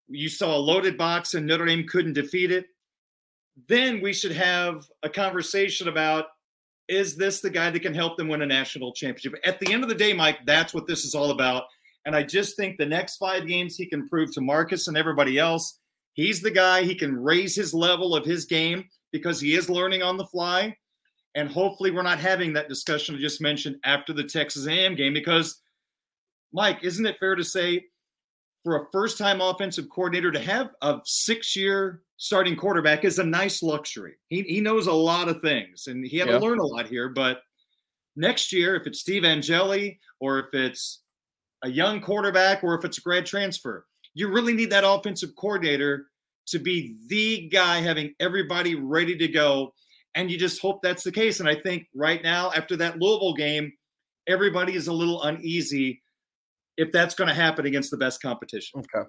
you 0.09 0.29
saw 0.29 0.57
a 0.57 0.59
loaded 0.59 0.99
box 0.99 1.35
and 1.35 1.47
Notre 1.47 1.67
Dame 1.67 1.87
couldn't 1.87 2.15
defeat 2.15 2.51
it, 2.51 2.67
then 3.69 4.01
we 4.01 4.13
should 4.13 4.33
have 4.33 4.85
a 5.03 5.09
conversation 5.09 5.89
about 5.89 6.27
is 6.89 7.17
this 7.17 7.41
the 7.41 7.51
guy 7.51 7.71
that 7.71 7.81
can 7.81 7.95
help 7.95 8.17
them 8.17 8.29
win 8.29 8.43
a 8.43 8.47
national 8.47 8.93
championship? 8.93 9.35
At 9.45 9.59
the 9.59 9.73
end 9.73 9.83
of 9.83 9.89
the 9.89 9.95
day, 9.95 10.13
Mike, 10.13 10.39
that's 10.47 10.73
what 10.73 10.87
this 10.87 11.05
is 11.05 11.15
all 11.15 11.33
about. 11.33 11.65
And 12.05 12.15
I 12.15 12.23
just 12.23 12.57
think 12.57 12.79
the 12.79 12.87
next 12.87 13.17
five 13.17 13.49
games 13.49 13.75
he 13.75 13.87
can 13.87 14.09
prove 14.09 14.33
to 14.35 14.41
Marcus 14.41 14.87
and 14.87 14.97
everybody 14.97 15.39
else 15.39 15.81
he's 16.17 16.41
the 16.41 16.51
guy. 16.51 16.83
He 16.83 16.95
can 16.97 17.23
raise 17.23 17.55
his 17.55 17.73
level 17.73 18.17
of 18.17 18.25
his 18.25 18.45
game 18.47 18.89
because 19.13 19.41
he 19.41 19.55
is 19.55 19.71
learning 19.71 20.03
on 20.03 20.17
the 20.17 20.27
fly. 20.27 20.77
And 21.37 21.51
hopefully, 21.51 21.91
we're 21.91 22.03
not 22.03 22.19
having 22.19 22.55
that 22.55 22.69
discussion 22.69 23.15
I 23.15 23.19
just 23.19 23.43
mentioned 23.43 23.77
after 23.85 24.13
the 24.13 24.25
Texas 24.25 24.67
A&M 24.67 24.97
game 24.97 25.13
because, 25.13 25.61
Mike, 26.53 26.83
isn't 26.83 27.05
it 27.05 27.19
fair 27.21 27.35
to 27.35 27.45
say 27.45 27.85
for 28.67 28.83
a 28.83 28.91
first 28.91 29.17
time 29.17 29.41
offensive 29.41 29.89
coordinator 29.89 30.33
to 30.33 30.41
have 30.41 30.71
a 30.83 30.99
six 31.05 31.55
year 31.55 32.03
starting 32.17 32.57
quarterback 32.57 33.05
is 33.05 33.21
a 33.21 33.25
nice 33.25 33.63
luxury. 33.63 34.15
He, 34.29 34.43
he 34.43 34.61
knows 34.61 34.89
a 34.89 34.93
lot 34.93 35.29
of 35.29 35.41
things 35.41 35.87
and 35.87 36.05
he 36.05 36.19
had 36.19 36.27
Yeah. 36.27 36.41
to 36.41 36.45
learn 36.45 36.59
a 36.59 36.67
lot 36.67 36.89
here. 36.89 37.09
But 37.09 37.43
next 38.17 38.53
year, 38.53 38.75
if 38.75 38.85
it's 38.89 38.99
Steve 38.99 39.25
Angeli 39.25 40.01
or 40.19 40.41
if 40.41 40.47
it's 40.53 41.03
a 41.63 41.71
young 41.71 42.01
quarterback 42.01 42.65
or 42.65 42.77
if 42.77 42.85
it's 42.85 42.99
a 42.99 43.03
grad 43.03 43.25
transfer, 43.25 43.87
you 44.15 44.33
really 44.33 44.53
need 44.53 44.71
that 44.71 44.83
offensive 44.85 45.37
coordinator 45.37 46.09
to 46.47 46.59
be 46.59 46.97
the 47.07 47.49
guy 47.49 47.81
having 47.81 48.17
everybody 48.19 48.75
ready 48.75 49.17
to 49.17 49.29
go. 49.29 49.75
And 50.17 50.29
you 50.29 50.37
just 50.37 50.61
hope 50.61 50.83
that's 50.83 51.05
the 51.05 51.13
case. 51.13 51.39
And 51.39 51.49
I 51.49 51.55
think 51.55 51.87
right 51.95 52.21
now, 52.21 52.51
after 52.51 52.75
that 52.79 52.99
Louisville 52.99 53.35
game, 53.35 53.73
everybody 54.27 54.75
is 54.75 54.89
a 54.89 54.93
little 54.93 55.23
uneasy 55.23 56.03
if 56.77 56.93
that's 56.93 57.15
going 57.15 57.29
to 57.29 57.35
happen 57.35 57.67
against 57.67 57.91
the 57.91 57.97
best 57.97 58.21
competition. 58.23 58.81
Okay. 58.81 59.09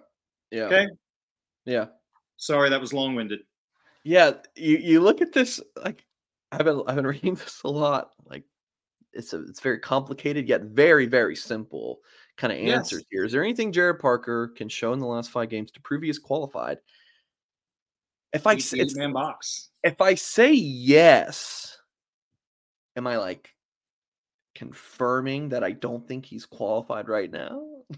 Yeah. 0.51 0.63
Okay. 0.63 0.87
Yeah. 1.65 1.85
Sorry, 2.37 2.69
that 2.69 2.79
was 2.81 2.93
long 2.93 3.15
winded. 3.15 3.39
Yeah. 4.03 4.31
You 4.55 4.77
you 4.77 5.01
look 5.01 5.21
at 5.21 5.33
this 5.33 5.59
like 5.83 6.05
I've 6.51 6.65
been 6.65 6.81
I've 6.87 6.95
been 6.95 7.07
reading 7.15 7.35
this 7.35 7.61
a 7.63 7.69
lot. 7.69 8.11
Like 8.25 8.43
it's 9.13 9.33
a, 9.33 9.41
it's 9.43 9.59
very 9.59 9.79
complicated 9.79 10.47
yet 10.47 10.61
very 10.63 11.05
very 11.07 11.35
simple 11.35 11.99
kind 12.37 12.53
of 12.53 12.59
Yes. 12.59 12.77
answers 12.77 13.03
here. 13.09 13.25
Is 13.25 13.31
there 13.31 13.43
anything 13.43 13.71
Gerad 13.73 13.99
Parker 13.99 14.49
can 14.49 14.69
show 14.69 14.93
in 14.93 14.99
the 14.99 15.07
last 15.07 15.31
five 15.31 15.49
games 15.49 15.71
to 15.71 15.81
prove 15.81 16.03
he 16.03 16.09
is 16.09 16.19
qualified? 16.19 16.77
If 18.33 18.45
I 18.45 18.53
it's, 18.53 18.95
man 18.95 19.13
box. 19.13 19.69
if 19.83 19.99
I 20.01 20.13
say 20.13 20.51
yes, 20.53 21.77
am 22.95 23.07
I 23.07 23.17
like 23.17 23.55
confirming 24.57 25.49
that 25.49 25.63
I 25.63 25.71
don't 25.71 26.07
think 26.07 26.25
he's 26.25 26.45
qualified 26.45 27.07
right 27.07 27.31
now? 27.31 27.63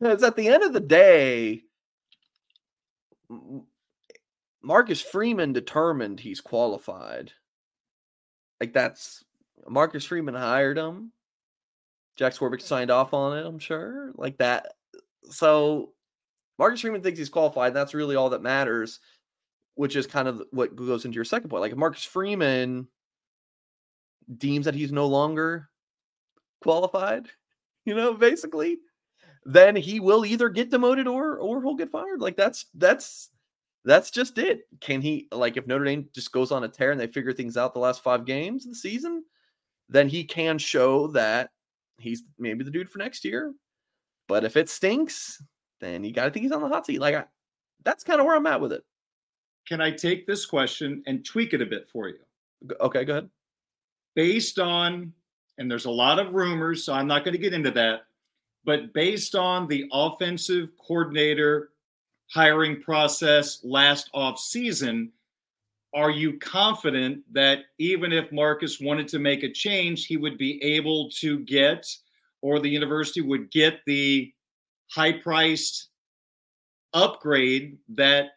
Because 0.00 0.22
at 0.22 0.36
the 0.36 0.46
end 0.46 0.62
of 0.62 0.72
the 0.72 0.78
day, 0.78 1.64
Marcus 4.62 5.00
Freeman 5.00 5.52
determined 5.52 6.20
he's 6.20 6.40
qualified. 6.40 7.32
Like 8.60 8.72
that's 8.72 9.24
Marcus 9.68 10.04
Freeman 10.04 10.36
hired 10.36 10.78
him. 10.78 11.10
Jack 12.14 12.34
Swarbrick 12.34 12.62
signed 12.62 12.92
off 12.92 13.12
on 13.12 13.38
it, 13.38 13.44
I'm 13.44 13.58
sure. 13.58 14.12
Like 14.14 14.38
that. 14.38 14.74
So 15.30 15.94
Marcus 16.60 16.80
Freeman 16.80 17.02
thinks 17.02 17.18
he's 17.18 17.28
qualified. 17.28 17.68
And 17.68 17.76
that's 17.76 17.94
really 17.94 18.14
all 18.14 18.30
that 18.30 18.42
matters, 18.42 19.00
which 19.74 19.96
is 19.96 20.06
kind 20.06 20.28
of 20.28 20.42
what 20.52 20.76
goes 20.76 21.04
into 21.04 21.16
your 21.16 21.24
second 21.24 21.50
point. 21.50 21.62
Like 21.62 21.72
if 21.72 21.78
Marcus 21.78 22.04
Freeman 22.04 22.86
deems 24.36 24.66
that 24.66 24.74
he's 24.76 24.92
no 24.92 25.06
longer 25.06 25.68
qualified, 26.62 27.26
you 27.84 27.94
know, 27.94 28.14
basically, 28.14 28.78
then 29.44 29.76
he 29.76 30.00
will 30.00 30.26
either 30.26 30.48
get 30.48 30.70
demoted 30.70 31.06
or 31.06 31.38
or 31.38 31.62
he'll 31.62 31.74
get 31.74 31.90
fired. 31.90 32.20
Like 32.20 32.36
that's 32.36 32.66
that's 32.74 33.30
that's 33.84 34.10
just 34.10 34.38
it. 34.38 34.62
Can 34.80 35.00
he 35.00 35.28
like 35.32 35.56
if 35.56 35.66
Notre 35.66 35.84
Dame 35.84 36.08
just 36.14 36.32
goes 36.32 36.52
on 36.52 36.64
a 36.64 36.68
tear 36.68 36.90
and 36.90 37.00
they 37.00 37.06
figure 37.06 37.32
things 37.32 37.56
out 37.56 37.72
the 37.72 37.80
last 37.80 38.02
five 38.02 38.26
games 38.26 38.66
of 38.66 38.72
the 38.72 38.76
season, 38.76 39.24
then 39.88 40.08
he 40.08 40.24
can 40.24 40.58
show 40.58 41.06
that 41.08 41.50
he's 41.98 42.24
maybe 42.38 42.64
the 42.64 42.70
dude 42.70 42.90
for 42.90 42.98
next 42.98 43.24
year. 43.24 43.54
But 44.26 44.44
if 44.44 44.56
it 44.56 44.68
stinks, 44.68 45.42
then 45.80 46.04
you 46.04 46.12
got 46.12 46.24
to 46.24 46.30
think 46.30 46.42
he's 46.42 46.52
on 46.52 46.60
the 46.60 46.68
hot 46.68 46.86
seat. 46.86 47.00
Like 47.00 47.14
I, 47.14 47.24
that's 47.84 48.04
kind 48.04 48.20
of 48.20 48.26
where 48.26 48.36
I'm 48.36 48.46
at 48.46 48.60
with 48.60 48.72
it. 48.72 48.84
Can 49.66 49.80
I 49.80 49.90
take 49.90 50.26
this 50.26 50.44
question 50.46 51.02
and 51.06 51.24
tweak 51.24 51.54
it 51.54 51.62
a 51.62 51.66
bit 51.66 51.88
for 51.88 52.08
you? 52.08 52.18
Okay, 52.80 53.04
go 53.04 53.12
ahead. 53.12 53.30
Based 54.14 54.58
on, 54.58 55.12
and 55.58 55.70
there's 55.70 55.84
a 55.84 55.90
lot 55.90 56.18
of 56.18 56.34
rumors, 56.34 56.84
so 56.84 56.92
I'm 56.92 57.06
not 57.06 57.24
going 57.24 57.32
to 57.32 57.38
get 57.38 57.52
into 57.52 57.70
that, 57.72 58.02
but 58.64 58.92
based 58.92 59.34
on 59.34 59.66
the 59.66 59.86
offensive 59.92 60.70
coordinator 60.86 61.70
hiring 62.30 62.80
process 62.80 63.60
last 63.64 64.10
off 64.14 64.38
season, 64.38 65.10
are 65.94 66.10
you 66.10 66.38
confident 66.38 67.22
that 67.32 67.60
even 67.78 68.12
if 68.12 68.30
Marcus 68.30 68.78
wanted 68.80 69.08
to 69.08 69.18
make 69.18 69.42
a 69.42 69.50
change, 69.50 70.06
he 70.06 70.16
would 70.16 70.36
be 70.38 70.62
able 70.62 71.10
to 71.20 71.38
get, 71.40 71.86
or 72.42 72.60
the 72.60 72.68
university 72.68 73.20
would 73.20 73.50
get 73.50 73.80
the 73.86 74.32
high 74.90 75.12
priced 75.12 75.88
upgrade 76.92 77.78
that 77.88 78.30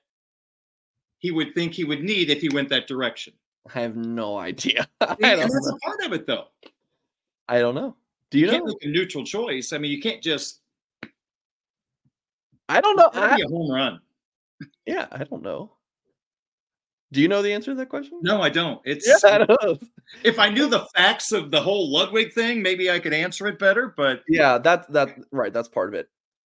he 1.20 1.32
would 1.32 1.54
think 1.54 1.74
he 1.74 1.84
would 1.84 2.04
need 2.04 2.30
if 2.30 2.42
he 2.42 2.50
went 2.50 2.70
that 2.70 2.88
direction? 2.88 3.34
I 3.74 3.80
have 3.82 3.96
no 3.96 4.38
idea. 4.38 4.88
I 5.02 5.16
And 5.22 5.42
that's 5.42 5.54
know. 5.54 5.76
a 5.76 5.80
part 5.80 6.04
of 6.04 6.14
it, 6.14 6.26
though. 6.26 6.46
I 7.48 7.60
don't 7.60 7.76
know. 7.76 7.96
Do 8.30 8.40
you 8.40 8.46
You 8.46 8.52
can't 8.52 8.66
know? 8.66 8.74
make 8.74 8.84
a 8.84 8.88
neutral 8.92 9.26
choice. 9.26 9.74
I 9.74 9.78
mean, 9.78 9.92
you 9.92 10.00
can't 10.02 10.22
just 10.24 10.62
I 12.70 12.80
don't 12.82 12.96
know. 12.96 13.10
I- 13.14 13.36
be 13.36 13.42
a 13.44 13.48
home 13.48 13.72
run. 13.72 14.00
yeah, 14.86 15.08
I 15.12 15.24
don't 15.24 15.44
know. 15.44 15.74
Do 17.12 17.20
you 17.22 17.28
know 17.28 17.42
the 17.42 17.52
answer 17.52 17.72
to 17.72 17.76
that 17.76 17.90
question? 17.90 18.20
No, 18.22 18.42
I 18.42 18.48
don't. 18.50 18.80
It's 18.86 19.06
Yeah, 19.08 19.18
I 19.30 19.38
don't 19.40 19.84
if 20.24 20.40
I 20.40 20.50
knew 20.50 20.68
the 20.68 20.86
facts 20.96 21.32
of 21.34 21.52
the 21.52 21.62
whole 21.62 21.92
Ludwig 21.92 22.34
thing, 22.34 22.62
maybe 22.62 22.90
I 22.90 23.00
could 23.00 23.14
answer 23.14 23.48
it 23.48 23.60
better. 23.60 23.94
But 23.96 24.24
Yeah, 24.30 24.58
that's 24.58 24.88
that 24.88 25.18
right. 25.32 25.52
That's 25.52 25.68
part 25.68 25.90
of 25.90 25.94
it. 25.96 26.10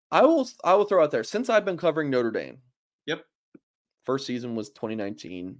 I 0.10 0.24
will 0.24 0.48
I 0.64 0.74
will 0.74 0.86
throw 0.86 1.04
out 1.04 1.12
there 1.12 1.24
since 1.24 1.50
I've 1.50 1.66
been 1.66 1.78
covering 1.78 2.10
Notre 2.10 2.32
Dame. 2.32 2.58
Yep. 3.06 3.24
First 4.04 4.26
season 4.26 4.56
was 4.56 4.70
2019. 4.70 5.58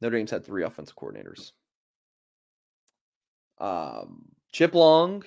Notre 0.00 0.16
Dame's 0.16 0.30
had 0.30 0.44
three 0.44 0.64
offensive 0.64 0.96
coordinators. 0.96 1.52
Um, 3.58 4.24
Chip 4.52 4.74
Long 4.74 5.24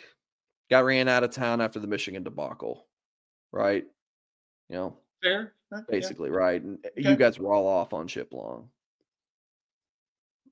got 0.70 0.84
ran 0.86 1.08
out 1.08 1.24
of 1.24 1.32
town 1.32 1.62
after 1.62 1.80
the 1.80 1.88
Michigan 1.88 2.24
debacle, 2.24 2.88
right? 3.52 3.86
You 4.70 4.76
know, 4.76 4.98
fair, 5.24 5.54
Uh, 5.72 5.78
yeah. 5.78 5.82
basically, 5.90 6.30
right? 6.30 6.62
And 6.62 6.78
uh, 6.86 6.90
Okay. 6.98 7.10
you 7.10 7.16
guys 7.16 7.40
were 7.40 7.54
all 7.54 7.68
off 7.68 7.94
on 7.94 8.08
Chip 8.08 8.34
Long. 8.34 8.70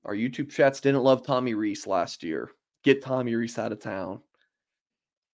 Our 0.04 0.14
YouTube 0.14 0.50
chats 0.50 0.80
didn't 0.80 1.02
love 1.02 1.24
Tommy 1.26 1.54
Rees 1.54 1.86
last 1.86 2.22
year. 2.22 2.50
Get 2.84 3.02
Tommy 3.02 3.34
Rees 3.34 3.58
out 3.58 3.72
of 3.72 3.80
town. 3.80 4.20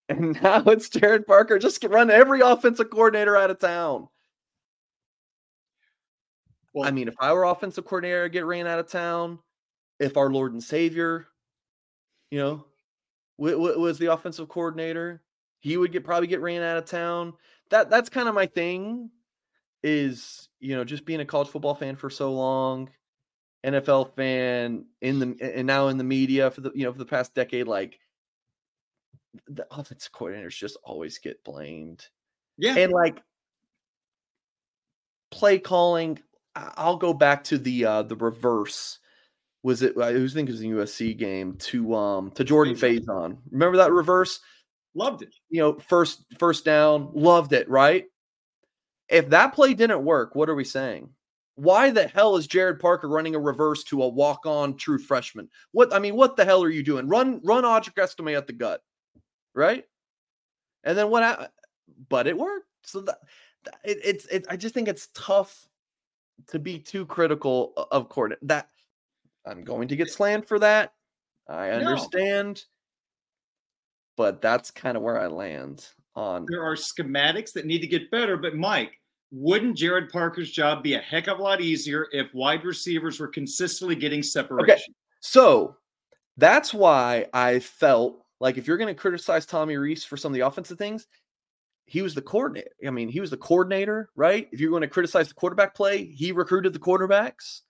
And 0.09 0.39
now 0.43 0.61
it's 0.65 0.89
Gerad 0.89 1.25
Parker. 1.25 1.57
Just 1.57 1.79
get- 1.79 1.89
run 1.91 2.11
every 2.11 2.41
offensive 2.41 2.89
coordinator 2.89 3.37
out 3.37 3.49
of 3.51 3.57
town. 3.59 4.09
Well, 6.73 6.87
I 6.87 6.91
mean, 6.91 7.07
if 7.07 7.15
I 7.19 7.31
were 7.31 7.45
offensive 7.45 7.85
coordinator, 7.85 8.25
I'd 8.25 8.33
get 8.33 8.45
ran 8.45 8.67
out 8.67 8.79
of 8.79 8.87
town. 8.87 9.39
If 9.99 10.17
our 10.17 10.29
Lord 10.29 10.51
and 10.53 10.61
Savior, 10.63 11.27
you 12.33 12.39
know, 12.39 12.65
w- 13.37 13.55
w- 13.55 13.79
was 13.79 13.99
the 13.99 14.11
offensive 14.11 14.49
coordinator, 14.49 15.21
he 15.59 15.77
would 15.77 15.91
get 15.91 16.03
probably 16.03 16.25
get 16.25 16.41
ran 16.41 16.63
out 16.63 16.77
of 16.77 16.85
town. 16.85 17.33
That 17.69 17.91
that's 17.91 18.09
kind 18.09 18.27
of 18.27 18.33
my 18.33 18.47
thing. 18.47 19.11
Is 19.83 20.49
you 20.59 20.75
know 20.75 20.83
just 20.83 21.05
being 21.05 21.19
a 21.19 21.25
college 21.25 21.49
football 21.49 21.75
fan 21.75 21.95
for 21.95 22.09
so 22.09 22.33
long, 22.33 22.89
NFL 23.63 24.15
fan 24.15 24.87
in 25.01 25.19
the 25.19 25.37
and 25.55 25.67
now 25.67 25.89
in 25.89 25.99
the 25.99 26.03
media 26.03 26.49
for 26.49 26.61
the 26.61 26.71
you 26.73 26.85
know 26.85 26.91
for 26.91 26.97
the 26.97 27.05
past 27.05 27.35
decade, 27.35 27.67
like 27.67 27.99
the 29.47 29.67
offensive 29.69 30.11
coordinators 30.11 30.57
just 30.57 30.77
always 30.83 31.19
get 31.19 31.43
blamed 31.43 32.07
yeah, 32.57 32.75
and 32.77 32.91
like 32.91 33.21
play 35.31 35.57
calling 35.57 36.19
i'll 36.55 36.97
go 36.97 37.15
back 37.15 37.43
to 37.43 37.57
the 37.57 37.83
uh 37.83 38.03
the 38.03 38.15
reverse 38.15 38.99
was 39.63 39.81
it 39.81 39.97
i 39.97 40.11
was 40.13 40.33
thinking 40.33 40.53
it 40.53 40.75
was 40.75 40.97
the 40.97 41.03
usc 41.05 41.17
game 41.17 41.55
to 41.55 41.95
um 41.95 42.29
to 42.31 42.43
jordan 42.43 42.75
Faison. 42.75 43.37
Remember 43.51 43.77
that 43.77 43.91
reverse? 43.91 44.39
Loved 44.95 45.23
it. 45.23 45.33
you 45.49 45.59
know 45.61 45.79
first 45.79 46.25
first 46.37 46.63
down 46.65 47.09
loved 47.13 47.53
it 47.53 47.67
right? 47.69 48.05
If 49.09 49.29
that 49.29 49.53
play 49.53 49.73
didn't 49.73 50.03
work 50.03 50.35
what 50.35 50.49
are 50.49 50.55
we 50.55 50.63
saying? 50.65 51.09
Why 51.55 51.91
the 51.91 52.07
hell 52.07 52.35
is 52.35 52.47
gerad 52.47 52.79
parker 52.79 53.07
running 53.07 53.35
a 53.35 53.39
reverse 53.39 53.83
to 53.85 54.03
a 54.03 54.07
walk-on 54.07 54.75
true 54.77 54.99
freshman? 54.99 55.49
What 55.71 55.93
i 55.93 55.99
mean 55.99 56.15
what 56.15 56.35
the 56.35 56.45
hell 56.45 56.63
are 56.63 56.69
you 56.69 56.83
doing? 56.83 57.07
Run 57.07 57.39
run 57.43 57.63
audric 57.63 57.95
estime 57.95 58.35
at 58.37 58.47
the 58.47 58.53
gut 58.53 58.81
right? 59.55 59.85
And 60.83 60.97
then 60.97 61.09
what 61.09 61.23
hap- 61.23 61.51
but 62.09 62.27
it 62.27 62.37
worked. 62.37 62.67
So 62.83 63.01
that 63.01 63.19
that- 63.65 63.79
it, 63.85 63.99
it's 64.03 64.25
it, 64.25 64.45
i 64.49 64.57
just 64.57 64.73
think 64.73 64.87
it's 64.89 65.07
tough 65.13 65.67
to 66.47 66.59
be 66.59 66.77
too 66.79 67.05
critical 67.05 67.71
of 67.91 68.09
court 68.09 68.37
that 68.41 68.67
i'm 69.45 69.63
going 69.63 69.87
to 69.87 69.95
get 69.95 70.09
slammed 70.09 70.47
for 70.47 70.59
that 70.59 70.93
i 71.47 71.69
No. 71.69 71.75
understand 71.75 72.63
but 74.15 74.41
that's 74.41 74.71
kind 74.71 74.95
of 74.95 75.03
where 75.03 75.19
i 75.19 75.27
land 75.27 75.87
on 76.15 76.45
There 76.47 76.63
are 76.63 76.75
schematics 76.75 77.53
that 77.53 77.65
need 77.65 77.79
to 77.79 77.87
get 77.87 78.11
better. 78.11 78.37
But 78.37 78.55
Mike, 78.55 78.99
wouldn't 79.31 79.77
Gerad 79.77 80.11
Parker's 80.11 80.51
job 80.51 80.83
be 80.83 80.93
a 80.93 80.99
heck 80.99 81.27
of 81.27 81.39
a 81.39 81.41
lot 81.41 81.61
easier 81.61 82.07
if 82.11 82.33
wide 82.33 82.63
receivers 82.63 83.19
were 83.19 83.27
consistently 83.27 83.95
getting 83.95 84.21
separation? 84.21 84.93
So 85.21 85.77
that's 86.37 86.73
why 86.73 87.25
I 87.33 87.59
felt 87.59 88.23
like 88.39 88.57
if 88.57 88.67
you're 88.67 88.77
going 88.77 88.93
to 88.93 88.99
criticize 88.99 89.45
Tommy 89.45 89.75
Rees 89.77 90.03
for 90.05 90.17
some 90.17 90.31
of 90.31 90.35
the 90.35 90.45
offensive 90.45 90.77
things, 90.77 91.07
he 91.85 92.01
was 92.01 92.13
the 92.13 92.21
coordinator. 92.21 92.69
I 92.85 92.91
mean, 92.91 93.09
he 93.09 93.19
was 93.19 93.31
the 93.31 93.37
coordinator, 93.37 94.09
right? 94.15 94.47
If 94.51 94.59
you're 94.59 94.69
going 94.69 94.81
to 94.81 94.87
criticize 94.87 95.29
the 95.29 95.33
quarterback 95.33 95.73
play, 95.73 96.05
he 96.05 96.31
recruited 96.31 96.73
the 96.73 96.79
quarterbacks. 96.79 97.61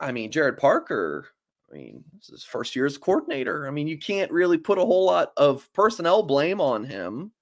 I 0.00 0.12
mean, 0.12 0.30
Gerad 0.30 0.58
Parker, 0.58 1.28
I 1.70 1.76
mean, 1.76 2.04
this 2.14 2.28
is 2.28 2.42
his 2.42 2.44
first 2.44 2.76
year 2.76 2.86
as 2.86 2.98
coordinator. 2.98 3.66
I 3.66 3.70
mean, 3.70 3.86
you 3.86 3.98
can't 3.98 4.30
really 4.30 4.58
put 4.58 4.78
a 4.78 4.84
whole 4.84 5.06
lot 5.06 5.32
of 5.36 5.70
personnel 5.72 6.22
blame 6.22 6.60
on 6.60 6.84
him. 6.84 7.32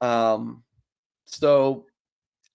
Um, 0.00 0.62
So 1.26 1.86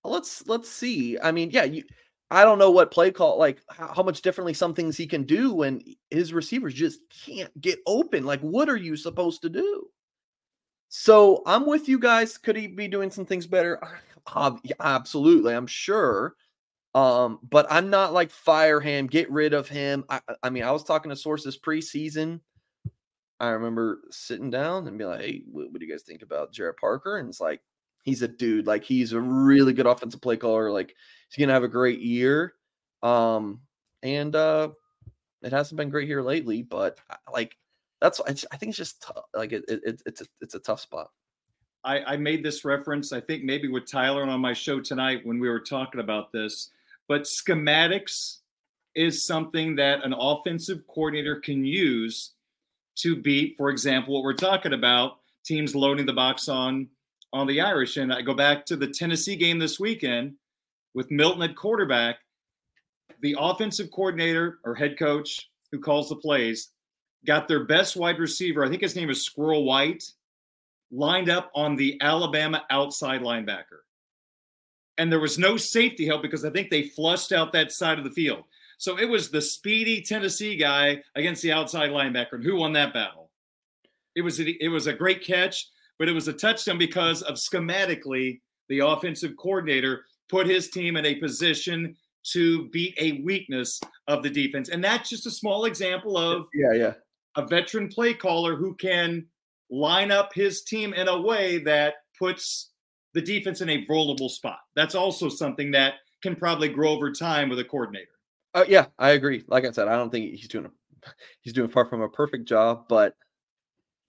let's 0.04 0.48
let's 0.48 0.70
see. 0.70 1.18
I 1.20 1.32
mean, 1.32 1.52
yeah, 1.52 1.64
you 1.64 1.84
I 2.32 2.44
don't 2.44 2.60
know 2.60 2.72
what 2.72 2.92
play 2.92 3.12
call 3.12 3.38
like 3.38 3.62
how, 3.70 3.94
how, 3.94 4.04
much 4.04 4.22
differently 4.22 4.54
some 4.54 4.74
things 4.74 4.98
he 4.98 5.08
can 5.08 5.24
do 5.24 5.54
when 5.54 5.82
his 6.10 6.34
receivers 6.34 6.74
just 6.74 7.00
can't 7.26 7.52
get 7.62 7.80
open. 7.86 8.26
Like, 8.26 8.42
what 8.42 8.70
are 8.70 8.78
you 8.78 8.96
supposed 8.98 9.42
to 9.44 9.50
do? 9.50 9.88
So 10.90 11.44
I'm 11.46 11.66
with 11.66 11.88
you 11.88 12.00
guys. 12.00 12.38
Could 12.38 12.56
he 12.56 12.68
be 12.68 12.88
doing 12.88 13.12
some 13.12 13.26
things 13.26 13.48
better? 13.48 13.80
Absolutely, 14.80 15.54
I'm 15.54 15.68
sure. 15.68 16.36
Um, 16.96 17.40
but 17.50 17.68
I'm 17.70 17.90
not 17.90 18.14
like 18.14 18.32
fire 18.32 18.80
him, 18.80 19.06
get 19.08 19.30
rid 19.30 19.54
of 19.54 19.68
him. 19.68 20.06
I, 20.10 20.22
I 20.42 20.50
mean, 20.50 20.64
I 20.64 20.72
was 20.72 20.84
talking 20.84 21.10
to 21.10 21.16
sources 21.16 21.58
preseason. 21.58 22.40
I 23.40 23.50
remember 23.50 24.00
sitting 24.12 24.50
down 24.50 24.88
and 24.88 24.98
be 24.98 25.04
like, 25.04 25.20
"Hey, 25.20 25.42
what, 25.52 25.70
what 25.72 25.80
do 25.80 25.86
you 25.86 25.92
guys 25.92 26.04
think 26.04 26.22
about 26.22 26.54
Gerad 26.54 26.78
Parker?" 26.78 27.18
And 27.18 27.28
it's 27.28 27.42
like, 27.42 27.62
he's 28.04 28.22
a 28.22 28.30
dude. 28.30 28.66
Like, 28.66 28.86
he's 28.86 29.12
a 29.12 29.20
really 29.20 29.74
good 29.74 29.86
offensive 29.86 30.22
play 30.22 30.38
caller. 30.38 30.72
Like, 30.72 30.96
he's 31.28 31.38
gonna 31.44 31.54
have 31.54 31.64
a 31.64 31.68
great 31.68 32.00
year. 32.00 32.54
Um, 33.04 33.60
and 34.02 34.34
uh, 34.34 34.70
it 35.42 35.52
hasn't 35.52 35.78
been 35.78 35.90
great 35.90 36.08
here 36.08 36.22
lately, 36.22 36.62
but 36.62 37.00
like 37.32 37.58
that's 38.00 38.22
I 38.22 38.34
think 38.58 38.70
it's 38.70 38.78
just 38.78 39.12
like 39.34 39.52
it, 39.52 39.66
it, 39.68 40.02
it's 40.06 40.22
a, 40.22 40.26
it's 40.42 40.56
a 40.56 40.60
tough 40.60 40.80
spot. 40.80 41.10
I, 41.84 42.14
I 42.14 42.18
made 42.18 42.42
this 42.42 42.66
reference, 42.66 43.14
I 43.14 43.20
think 43.20 43.44
maybe 43.44 43.68
with 43.68 43.90
Tyler 43.90 44.24
on 44.24 44.40
my 44.40 44.54
show 44.54 44.80
tonight 44.80 45.22
when 45.24 45.40
we 45.40 45.48
were 45.48 45.60
talking 45.60 46.02
about 46.02 46.32
this, 46.32 46.72
but 47.08 47.24
schematics 47.24 48.38
is 48.96 49.26
something 49.26 49.76
that 49.76 50.04
an 50.04 50.14
offensive 50.14 50.86
coordinator 50.88 51.40
can 51.40 51.66
use 51.66 52.32
to 52.98 53.16
beat, 53.16 53.56
for 53.58 53.70
example, 53.70 54.14
what 54.14 54.24
we're 54.24 54.34
talking 54.34 54.74
about, 54.74 55.20
teams 55.46 55.76
loading 55.76 56.06
the 56.06 56.14
box 56.14 56.48
on 56.48 56.88
on 57.34 57.48
the 57.48 57.60
Irish. 57.60 57.98
And 57.98 58.14
I 58.14 58.22
go 58.22 58.34
back 58.34 58.66
to 58.68 58.78
the 58.78 58.88
Tennessee 58.88 59.36
game 59.36 59.60
this 59.60 59.80
weekend 59.80 60.36
with 60.94 61.12
Milton 61.12 61.44
at 61.44 61.56
quarterback. 61.56 62.18
The 63.22 63.36
offensive 63.38 63.92
coordinator 63.92 64.60
or 64.64 64.74
head 64.74 64.98
coach 64.98 65.50
who 65.72 65.80
calls 65.80 66.10
the 66.10 66.16
plays 66.16 66.70
got 67.26 67.48
their 67.48 67.66
best 67.66 67.96
wide 67.96 68.20
receiver, 68.20 68.64
I 68.64 68.70
think 68.70 68.82
his 68.82 68.96
name 68.96 69.10
is 69.10 69.26
Squirrel 69.26 69.66
White, 69.66 70.04
lined 70.92 71.30
up 71.30 71.52
on 71.56 71.76
the 71.76 72.00
Alabama 72.02 72.64
outside 72.70 73.22
linebacker. 73.22 73.82
And 74.98 75.12
there 75.12 75.20
was 75.20 75.38
no 75.38 75.58
safety 75.58 76.06
help 76.06 76.22
because 76.22 76.46
I 76.46 76.50
think 76.50 76.70
they 76.70 76.84
flushed 76.90 77.32
out 77.32 77.52
that 77.52 77.72
side 77.72 77.98
of 77.98 78.04
the 78.04 78.12
field. 78.12 78.44
So 78.78 78.98
it 79.00 79.06
was 79.06 79.30
the 79.30 79.42
speedy 79.42 80.02
Tennessee 80.02 80.56
guy 80.56 81.02
against 81.16 81.42
the 81.42 81.52
outside 81.52 81.92
linebacker. 81.92 82.34
And 82.34 82.44
who 82.44 82.58
won 82.58 82.74
that 82.74 82.94
battle? 82.94 83.32
It 84.16 84.22
was 84.22 84.40
a, 84.40 84.64
it 84.64 84.70
was 84.70 84.88
a 84.88 84.94
great 84.94 85.24
catch, 85.24 85.68
but 86.00 86.08
it 86.08 86.14
was 86.14 86.28
a 86.28 86.34
touchdown 86.34 86.78
because 86.78 87.22
of 87.22 87.36
schematically 87.36 88.42
the 88.70 88.80
offensive 88.80 89.36
coordinator 89.38 90.06
put 90.30 90.48
his 90.48 90.70
team 90.70 90.98
in 90.98 91.06
a 91.06 91.16
position 91.16 91.96
to 92.32 92.70
beat 92.70 92.96
a 92.98 93.22
weakness 93.24 93.80
of 94.08 94.24
the 94.24 94.30
defense. 94.30 94.70
And 94.70 94.84
that's 94.84 95.10
just 95.10 95.28
a 95.28 95.32
small 95.32 95.66
example 95.66 96.18
of 96.18 96.48
yeah, 96.54 96.74
yeah 96.74 96.94
a 97.36 97.46
veteran 97.46 97.90
play 97.90 98.14
caller 98.14 98.56
who 98.56 98.76
can 98.76 99.26
line 99.70 100.12
up 100.12 100.34
his 100.34 100.64
team 100.64 100.94
in 100.94 101.08
a 101.08 101.22
way 101.22 101.60
that 101.60 101.96
puts 102.18 102.72
the 103.16 103.22
defense 103.22 103.62
in 103.62 103.70
a 103.70 103.84
vulnerable 103.86 104.30
spot. 104.30 104.60
That's 104.76 104.94
also 104.94 105.30
something 105.30 105.72
that 105.72 105.96
can 106.22 106.36
probably 106.36 106.68
grow 106.68 106.92
over 106.92 107.12
time 107.12 107.50
with 107.50 107.58
a 107.60 107.64
coordinator. 107.64 108.12
Uh, 108.54 108.66
yeah, 108.68 108.88
I 109.00 109.12
agree. 109.12 109.44
Like 109.48 109.66
I 109.66 109.72
said, 109.72 109.88
I 109.88 109.96
don't 109.96 110.12
think 110.12 110.36
he's 110.36 110.50
doing 110.50 110.66
a 110.66 111.10
he's 111.42 111.54
doing 111.54 111.70
far 111.70 111.86
from 111.86 112.02
a 112.02 112.10
perfect 112.10 112.46
job, 112.46 112.86
but 112.88 113.16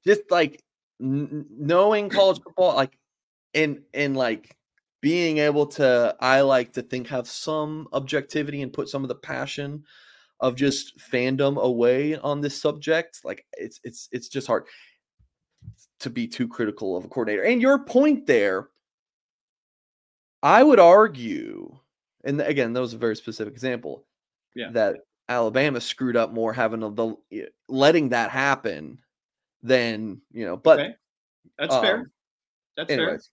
just 0.05 0.23
like 0.31 0.63
n- 1.01 1.47
knowing 1.51 2.11
college 2.11 2.41
football, 2.43 2.75
like 2.75 2.99
and 3.55 3.81
and 3.95 4.17
like 4.17 4.57
being 5.01 5.39
able 5.39 5.67
to, 5.67 6.17
I 6.21 6.41
like 6.41 6.73
to 6.73 6.83
think 6.83 7.07
have 7.09 7.29
some 7.29 7.87
objectivity 7.93 8.63
and 8.63 8.73
put 8.73 8.89
some 8.89 9.05
of 9.05 9.09
the 9.09 9.15
passion 9.15 9.85
of 10.41 10.57
just 10.57 10.99
fandom 10.99 11.61
away 11.63 12.17
on 12.17 12.41
this 12.41 12.61
subject. 12.61 13.21
Like 13.25 13.47
it's 13.53 13.79
it's 13.85 14.09
it's 14.11 14.29
just 14.29 14.49
hard 14.49 14.65
to 16.01 16.11
be 16.11 16.27
too 16.27 16.49
critical 16.49 16.97
of 16.97 17.05
a 17.05 17.09
coordinator. 17.09 17.45
And 17.45 17.63
your 17.63 17.85
point 17.85 18.27
there, 18.27 18.69
I 20.43 20.63
would 20.63 20.81
argue, 20.81 21.79
and 22.25 22.41
again, 22.41 22.73
that 22.73 22.81
was 22.81 22.95
a 22.95 22.99
very 22.99 23.17
specific 23.17 23.53
example, 23.53 24.05
yeah. 24.55 24.71
that 24.73 24.97
Alabama 25.29 25.81
screwed 25.81 26.17
up 26.17 26.33
more 26.33 26.53
having 26.53 26.83
a, 26.83 26.91
the 26.91 27.17
letting 27.69 28.11
that 28.11 28.31
happen 28.31 28.99
than 29.63 30.21
you 30.33 30.45
know. 30.45 30.57
But 30.57 30.81
okay. 30.81 30.95
that's 31.59 31.75
um, 31.75 31.83
fair. 31.83 32.11
That's 32.77 32.93
anyways. 32.93 33.31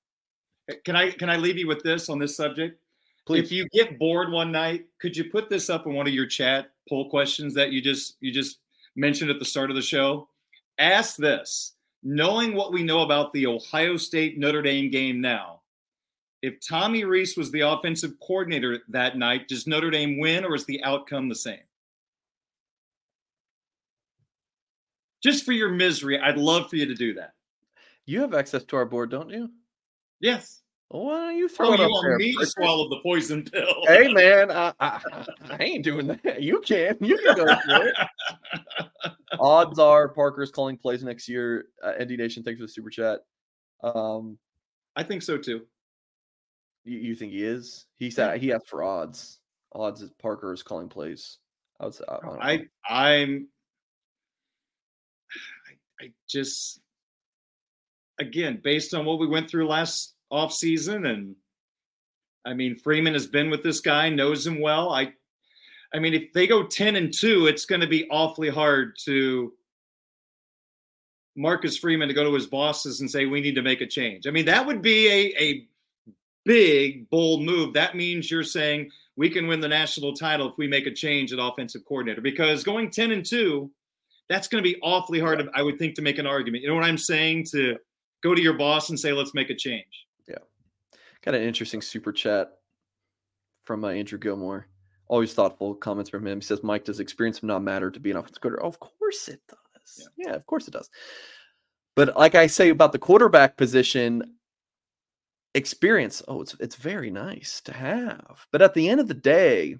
fair. 0.67 0.79
Can 0.85 0.95
I 0.95 1.11
can 1.11 1.29
I 1.29 1.37
leave 1.37 1.57
you 1.57 1.67
with 1.67 1.83
this 1.83 2.09
on 2.09 2.19
this 2.19 2.35
subject? 2.35 2.79
Please. 3.25 3.45
If 3.45 3.51
you 3.51 3.67
get 3.71 3.97
bored 3.99 4.31
one 4.31 4.51
night, 4.51 4.85
could 4.99 5.15
you 5.15 5.25
put 5.25 5.49
this 5.49 5.69
up 5.69 5.85
in 5.85 5.93
one 5.93 6.07
of 6.07 6.13
your 6.13 6.25
chat 6.25 6.71
poll 6.89 7.09
questions 7.09 7.53
that 7.53 7.71
you 7.71 7.81
just 7.81 8.17
you 8.19 8.31
just 8.31 8.59
mentioned 8.95 9.29
at 9.29 9.39
the 9.39 9.45
start 9.45 9.69
of 9.69 9.75
the 9.75 9.81
show? 9.81 10.27
Ask 10.79 11.17
this, 11.17 11.73
knowing 12.01 12.55
what 12.55 12.73
we 12.73 12.83
know 12.83 13.01
about 13.01 13.31
the 13.33 13.45
Ohio 13.45 13.95
State 13.97 14.37
Notre 14.37 14.61
Dame 14.61 14.89
game 14.89 15.21
now. 15.21 15.61
If 16.43 16.55
Tommy 16.59 17.05
Rees 17.05 17.37
was 17.37 17.51
the 17.51 17.61
offensive 17.61 18.19
coordinator 18.19 18.79
that 18.89 19.17
night, 19.17 19.47
does 19.47 19.65
Notre 19.65 19.89
Dame 19.89 20.19
win 20.19 20.43
or 20.43 20.55
is 20.55 20.65
the 20.65 20.83
outcome 20.83 21.29
the 21.29 21.35
same? 21.35 21.61
Just 25.23 25.45
for 25.45 25.53
your 25.53 25.69
misery, 25.69 26.19
I'd 26.19 26.37
love 26.37 26.69
for 26.69 26.75
you 26.75 26.85
to 26.85 26.95
do 26.95 27.13
that. 27.13 27.31
You 28.05 28.19
have 28.19 28.33
access 28.33 28.65
to 28.65 28.75
our 28.75 28.83
board, 28.83 29.09
don't 29.09 29.29
you? 29.29 29.51
Yes. 30.19 30.63
Why 30.89 31.27
don't 31.27 31.37
you 31.37 31.47
throw 31.47 31.69
oh, 31.69 31.73
it 31.75 31.79
you 31.79 31.87
want 31.87 32.05
there? 32.05 32.17
me 32.17 32.35
to 32.37 32.45
swallow 32.45 32.89
the 32.89 32.99
poison 33.01 33.45
pill? 33.45 33.73
Hey 33.87 34.07
man, 34.13 34.51
I, 34.51 34.73
I, 34.81 34.99
I, 35.49 35.63
ain't 35.63 35.85
doing 35.85 36.07
that. 36.07 36.43
You 36.43 36.59
can, 36.59 36.97
you 36.99 37.17
can 37.19 37.37
go 37.37 37.45
through 37.45 37.87
it. 37.87 37.95
Odds 39.39 39.79
are 39.79 40.09
Parker's 40.09 40.51
calling 40.51 40.75
plays 40.75 41.05
next 41.05 41.29
year. 41.29 41.67
Uh, 41.81 41.93
ND 42.01 42.17
Nation, 42.17 42.43
thanks 42.43 42.59
for 42.59 42.65
the 42.65 42.71
super 42.71 42.89
chat. 42.89 43.21
Um, 43.81 44.37
I 44.97 45.03
think 45.03 45.21
so 45.21 45.37
too. 45.37 45.61
You, 46.83 46.99
you 46.99 47.15
think 47.15 47.31
he 47.31 47.43
is? 47.43 47.85
He 47.97 48.11
said 48.11 48.39
he 48.41 48.53
asked 48.53 48.69
for 48.69 48.83
odds. 48.83 49.39
Odds 49.73 50.01
is 50.01 50.11
Parker 50.21 50.53
is 50.53 50.63
calling 50.63 50.89
plays. 50.89 51.37
I 51.79 51.85
would 51.85 51.95
say 51.95 52.03
I, 52.07 52.51
I 52.51 52.65
I'm 52.89 53.47
I, 55.99 56.05
I 56.05 56.11
just 56.27 56.79
again 58.19 58.61
based 58.63 58.93
on 58.93 59.05
what 59.05 59.19
we 59.19 59.27
went 59.27 59.49
through 59.49 59.67
last 59.67 60.13
off 60.29 60.53
season, 60.53 61.05
and 61.05 61.35
I 62.45 62.53
mean 62.53 62.75
Freeman 62.75 63.13
has 63.13 63.27
been 63.27 63.49
with 63.49 63.63
this 63.63 63.79
guy, 63.79 64.09
knows 64.09 64.45
him 64.45 64.59
well. 64.59 64.91
I, 64.91 65.13
I 65.93 65.99
mean, 65.99 66.13
if 66.13 66.33
they 66.33 66.47
go 66.47 66.63
ten 66.63 66.95
and 66.95 67.13
two, 67.13 67.47
it's 67.47 67.65
going 67.65 67.81
to 67.81 67.87
be 67.87 68.07
awfully 68.09 68.49
hard 68.49 68.95
to 69.05 69.53
Marcus 71.35 71.77
Freeman 71.77 72.07
to 72.07 72.13
go 72.13 72.23
to 72.23 72.33
his 72.33 72.47
bosses 72.47 73.01
and 73.01 73.09
say 73.09 73.25
we 73.25 73.41
need 73.41 73.55
to 73.55 73.61
make 73.61 73.81
a 73.81 73.87
change. 73.87 74.27
I 74.27 74.31
mean, 74.31 74.45
that 74.45 74.65
would 74.65 74.81
be 74.81 75.07
a 75.07 75.33
a 75.39 75.67
big 76.45 77.09
bold 77.09 77.43
move. 77.43 77.73
That 77.73 77.95
means 77.95 78.29
you're 78.29 78.43
saying 78.43 78.91
we 79.15 79.29
can 79.29 79.47
win 79.47 79.59
the 79.59 79.67
national 79.67 80.13
title 80.13 80.49
if 80.49 80.57
we 80.57 80.67
make 80.67 80.87
a 80.87 80.91
change 80.91 81.31
at 81.33 81.39
offensive 81.39 81.85
coordinator 81.85 82.21
because 82.21 82.63
going 82.63 82.89
10 82.89 83.11
and 83.11 83.25
2 83.25 83.69
that's 84.29 84.47
going 84.47 84.63
to 84.63 84.67
be 84.67 84.79
awfully 84.81 85.19
hard 85.19 85.47
i 85.53 85.61
would 85.61 85.77
think 85.77 85.95
to 85.95 86.01
make 86.01 86.17
an 86.17 86.25
argument 86.25 86.63
you 86.63 86.67
know 86.67 86.75
what 86.75 86.83
i'm 86.83 86.97
saying 86.97 87.45
to 87.45 87.77
go 88.21 88.33
to 88.33 88.41
your 88.41 88.53
boss 88.53 88.89
and 88.89 88.99
say 88.99 89.13
let's 89.13 89.33
make 89.33 89.49
a 89.49 89.55
change 89.55 90.07
Yeah. 90.27 90.37
Got 91.21 91.35
an 91.35 91.43
interesting 91.43 91.81
super 91.81 92.11
chat 92.11 92.53
from 93.65 93.83
uh, 93.83 93.89
Andrew 93.89 94.17
Gilmore. 94.17 94.67
Always 95.07 95.33
thoughtful 95.33 95.75
comments 95.75 96.09
from 96.09 96.25
him. 96.25 96.39
He 96.39 96.45
says, 96.45 96.63
Mike, 96.63 96.85
does 96.85 96.99
experience 96.99 97.43
not 97.43 97.61
matter 97.61 97.91
to 97.91 97.99
be 97.99 98.11
an 98.11 98.17
offensive 98.17 98.41
coordinator? 98.41 98.65
Oh, 98.65 98.69
of 98.69 98.79
course 98.79 99.27
it 99.27 99.41
does. 99.47 100.09
Yeah. 100.17 100.27
yeah, 100.27 100.35
of 100.35 100.45
course 100.45 100.67
it 100.67 100.71
does. 100.71 100.89
But 101.95 102.17
like 102.17 102.35
I 102.35 102.47
say 102.47 102.69
about 102.69 102.91
the 102.93 102.99
quarterback 102.99 103.57
position, 103.57 104.35
experience, 105.55 106.21
oh, 106.27 106.41
it's 106.41 106.55
it's 106.59 106.75
very 106.75 107.11
nice 107.11 107.61
to 107.61 107.73
have. 107.73 108.45
But 108.51 108.61
at 108.61 108.73
the 108.73 108.89
end 108.89 108.99
of 108.99 109.07
the 109.07 109.13
day, 109.13 109.77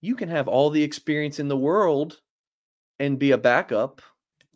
you 0.00 0.16
can 0.16 0.28
have 0.28 0.48
all 0.48 0.70
the 0.70 0.82
experience 0.82 1.38
in 1.38 1.48
the 1.48 1.56
world 1.56 2.20
and 2.98 3.18
be 3.18 3.32
a 3.32 3.38
backup 3.38 4.00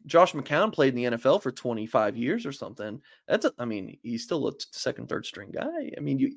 Josh 0.09 0.33
McCown 0.33 0.73
played 0.73 0.97
in 0.97 1.11
the 1.11 1.17
NFL 1.17 1.43
for 1.43 1.53
25 1.53 2.17
years 2.17 2.47
or 2.47 2.53
something. 2.53 3.01
That's, 3.29 3.45
a, 3.45 3.53
I 3.59 3.65
mean, 3.65 3.99
he's 4.03 4.25
still 4.25 4.49
a 4.49 4.53
second, 4.73 5.09
third 5.09 5.27
string 5.27 5.51
guy. 5.53 5.93
I 5.97 6.01
mean, 6.01 6.19
you 6.19 6.37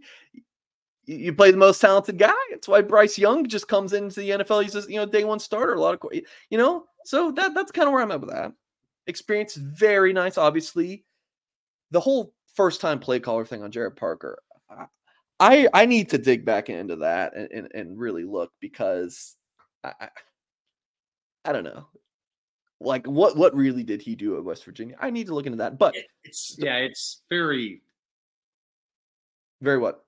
you 1.05 1.33
play 1.33 1.49
the 1.49 1.57
most 1.57 1.81
talented 1.81 2.19
guy. 2.19 2.33
That's 2.51 2.67
why 2.67 2.81
Bryce 2.81 3.17
Young 3.17 3.47
just 3.47 3.67
comes 3.67 3.93
into 3.93 4.19
the 4.19 4.29
NFL. 4.29 4.61
He's 4.61 4.73
just, 4.73 4.89
you 4.89 4.97
know, 4.97 5.05
day 5.05 5.23
one 5.23 5.39
starter. 5.39 5.73
A 5.73 5.79
lot 5.79 5.99
of, 5.99 6.11
you 6.49 6.57
know, 6.57 6.85
so 7.05 7.31
that 7.31 7.55
that's 7.55 7.71
kind 7.71 7.87
of 7.87 7.93
where 7.93 8.03
I'm 8.03 8.11
at 8.11 8.21
with 8.21 8.29
that. 8.29 8.53
Experience 9.07 9.57
is 9.57 9.63
very 9.63 10.13
nice. 10.13 10.37
Obviously, 10.37 11.03
the 11.89 11.99
whole 11.99 12.33
first 12.55 12.81
time 12.81 12.99
play 12.99 13.19
caller 13.19 13.45
thing 13.45 13.63
on 13.63 13.71
Gerad 13.71 13.95
Parker. 13.95 14.39
I 15.39 15.67
I 15.73 15.85
need 15.85 16.09
to 16.09 16.17
dig 16.17 16.45
back 16.45 16.69
into 16.69 16.97
that 16.97 17.35
and 17.35 17.49
and, 17.51 17.67
and 17.73 17.99
really 17.99 18.23
look 18.23 18.51
because 18.59 19.35
I, 19.83 19.93
I 19.99 20.09
I 21.45 21.51
don't 21.51 21.63
know 21.63 21.87
like 22.81 23.05
what 23.07 23.37
what 23.37 23.55
really 23.55 23.83
did 23.83 24.01
he 24.01 24.15
do 24.15 24.37
at 24.37 24.43
West 24.43 24.65
Virginia? 24.65 24.95
I 24.99 25.11
need 25.11 25.27
to 25.27 25.35
look 25.35 25.45
into 25.45 25.59
that. 25.59 25.77
But 25.77 25.95
it's 26.23 26.55
yeah, 26.57 26.77
it's 26.77 27.21
very 27.29 27.81
Very 29.61 29.77
what? 29.77 30.03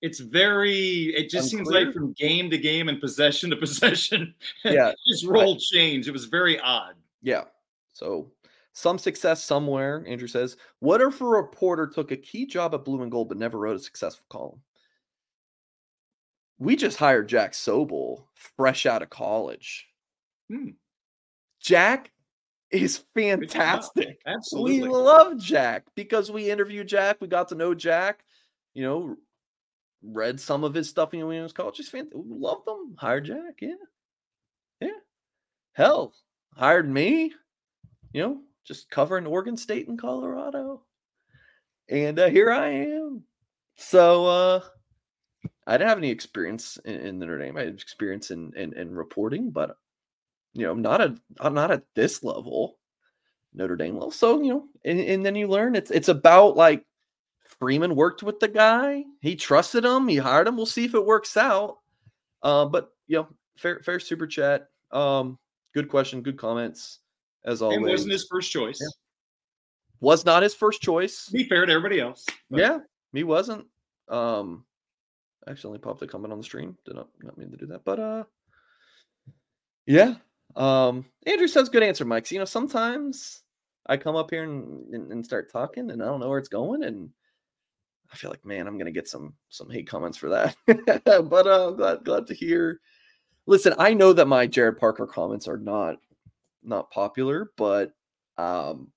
It's 0.00 0.20
very. 0.20 1.12
It 1.16 1.28
just 1.30 1.50
seems 1.50 1.68
like 1.70 1.92
from 1.92 2.12
game 2.14 2.50
to 2.50 2.58
game 2.58 2.88
and 2.88 3.00
possession 3.00 3.50
to 3.50 3.56
possession. 3.66 4.34
Yeah, 4.64 4.92
just 5.08 5.26
roll 5.26 5.56
change. 5.58 6.08
It 6.08 6.12
was 6.12 6.26
very 6.26 6.58
odd. 6.60 6.94
Yeah. 7.22 7.44
So 7.92 8.30
some 8.72 8.98
success 8.98 9.44
somewhere, 9.44 10.04
Andrew 10.06 10.28
says. 10.28 10.56
What 10.78 11.00
if 11.00 11.20
a 11.20 11.24
reporter 11.24 11.86
took 11.86 12.10
a 12.10 12.16
key 12.16 12.46
job 12.46 12.74
at 12.74 12.84
Blue 12.84 13.02
and 13.02 13.10
Gold 13.10 13.28
but 13.28 13.38
never 13.38 13.58
wrote 13.58 13.76
a 13.76 13.80
successful 13.80 14.24
column? 14.30 14.60
We 16.58 16.76
just 16.76 16.96
hired 16.96 17.28
Jack 17.28 17.52
Sobel, 17.52 18.24
fresh 18.34 18.86
out 18.86 19.02
of 19.02 19.10
college. 19.10 19.88
Hmm. 20.48 20.70
Jack 21.60 22.12
is 22.70 23.04
fantastic. 23.14 24.20
Absolutely. 24.26 24.82
We 24.82 24.88
love 24.88 25.38
Jack 25.38 25.84
because 25.94 26.30
we 26.30 26.50
interviewed 26.50 26.88
Jack. 26.88 27.18
We 27.20 27.28
got 27.28 27.48
to 27.48 27.54
know 27.54 27.74
Jack. 27.74 28.24
You 28.74 28.84
know, 28.84 29.16
read 30.02 30.40
some 30.40 30.64
of 30.64 30.72
his 30.72 30.88
stuff 30.88 31.12
in 31.14 31.26
Williams 31.26 31.52
College. 31.52 31.76
Just 31.76 31.90
fan- 31.90 32.10
loved 32.14 32.66
them. 32.66 32.94
Hired 32.96 33.26
Jack. 33.26 33.60
Yeah, 33.60 33.74
yeah. 34.80 34.88
Hell, 35.74 36.14
hired 36.56 36.88
me. 36.88 37.32
You 38.12 38.22
know, 38.22 38.40
just 38.64 38.90
covering 38.90 39.26
Oregon 39.26 39.56
State 39.56 39.88
and 39.88 39.98
Colorado, 39.98 40.82
and 41.88 42.18
uh, 42.18 42.28
here 42.28 42.50
I 42.50 42.68
am. 42.68 43.22
So 43.76 44.26
uh, 44.26 44.60
I 45.66 45.76
didn't 45.76 45.88
have 45.88 45.98
any 45.98 46.10
experience 46.10 46.78
in, 46.84 46.94
in 46.94 47.18
Notre 47.18 47.38
Dame. 47.38 47.56
I 47.56 47.64
had 47.64 47.74
experience 47.74 48.30
in, 48.30 48.52
in 48.56 48.72
in 48.74 48.94
reporting, 48.94 49.50
but 49.50 49.76
you 50.54 50.66
know, 50.66 50.74
not 50.74 51.00
at 51.00 51.12
not 51.52 51.70
at 51.70 51.84
this 51.94 52.22
level, 52.22 52.78
Notre 53.54 53.76
Dame 53.76 53.94
level. 53.94 54.10
So 54.10 54.42
you 54.42 54.50
know, 54.50 54.64
and, 54.84 55.00
and 55.00 55.26
then 55.26 55.34
you 55.34 55.48
learn 55.48 55.74
it's 55.74 55.90
it's 55.90 56.08
about 56.08 56.56
like 56.56 56.84
Freeman 57.58 57.94
worked 57.94 58.22
with 58.22 58.40
the 58.40 58.48
guy, 58.48 59.04
he 59.20 59.36
trusted 59.36 59.84
him, 59.84 60.08
he 60.08 60.16
hired 60.16 60.48
him. 60.48 60.56
We'll 60.56 60.66
see 60.66 60.84
if 60.84 60.94
it 60.94 61.04
works 61.04 61.36
out. 61.36 61.78
Uh, 62.42 62.66
but 62.66 62.90
you 63.06 63.18
know, 63.18 63.28
fair 63.56 63.80
fair 63.80 64.00
super 64.00 64.26
chat. 64.26 64.68
Um, 64.90 65.38
good 65.74 65.88
question, 65.88 66.22
good 66.22 66.36
comments 66.36 67.00
as 67.44 67.62
always. 67.62 67.76
and 67.78 67.86
wasn't 67.86 68.12
his 68.12 68.26
first 68.30 68.50
choice. 68.52 68.78
Yeah. 68.80 68.88
was 70.00 70.24
not 70.24 70.42
his 70.42 70.54
first 70.54 70.80
choice. 70.82 71.28
Be 71.28 71.44
fair 71.48 71.66
to 71.66 71.72
everybody 71.72 72.00
else. 72.00 72.24
but- 72.50 72.60
Yeah, 72.60 72.78
he 73.12 73.24
wasn't. 73.24 73.66
Um, 74.08 74.64
I 75.46 75.50
accidentally 75.52 75.78
popped 75.78 76.02
a 76.02 76.06
comment 76.06 76.32
on 76.32 76.38
the 76.38 76.44
stream. 76.44 76.76
Did 76.84 76.94
not 76.96 77.08
not 77.22 77.36
mean 77.38 77.50
to 77.50 77.56
do 77.56 77.66
that, 77.66 77.84
but 77.84 77.98
uh, 77.98 78.24
yeah. 79.86 80.14
Um, 80.54 81.06
Andrew 81.26 81.48
says 81.48 81.68
good 81.68 81.82
answer, 81.82 82.04
Mike. 82.04 82.26
So, 82.26 82.34
you 82.34 82.38
know, 82.38 82.44
sometimes 82.44 83.42
I 83.86 83.96
come 83.96 84.16
up 84.16 84.30
here 84.30 84.44
and, 84.44 84.92
and 84.94 85.10
and 85.12 85.24
start 85.24 85.50
talking, 85.50 85.90
and 85.90 86.02
I 86.02 86.06
don't 86.06 86.20
know 86.20 86.28
where 86.28 86.38
it's 86.38 86.48
going, 86.48 86.84
and 86.84 87.10
I 88.12 88.16
feel 88.16 88.30
like, 88.30 88.44
man, 88.44 88.66
I'm 88.66 88.78
gonna 88.78 88.90
get 88.92 89.08
some 89.08 89.34
some 89.48 89.70
hate 89.70 89.88
comments 89.88 90.18
for 90.18 90.28
that. 90.30 90.56
but 90.66 91.46
uh, 91.46 91.68
I'm 91.68 91.76
glad 91.76 92.04
glad 92.04 92.26
to 92.28 92.34
hear. 92.34 92.80
Listen, 93.46 93.74
I 93.78 93.94
know 93.94 94.12
that 94.12 94.28
my 94.28 94.46
Gerad 94.46 94.78
Parker 94.78 95.06
comments 95.06 95.48
are 95.48 95.56
not 95.58 95.96
not 96.62 96.90
popular, 96.90 97.50
but 97.56 97.92
um, 98.38 98.88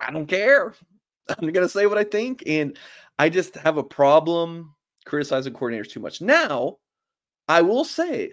I 0.00 0.10
don't 0.12 0.26
care. 0.26 0.74
I'm 1.28 1.52
gonna 1.52 1.68
say 1.68 1.86
what 1.86 1.98
I 1.98 2.04
think, 2.04 2.42
and 2.46 2.78
I 3.18 3.28
just 3.28 3.54
have 3.56 3.78
a 3.78 3.84
problem 3.84 4.74
criticizing 5.04 5.52
coordinators 5.52 5.90
too 5.90 6.00
much. 6.00 6.20
Now, 6.20 6.78
I 7.48 7.62
will 7.62 7.84
say, 7.84 8.32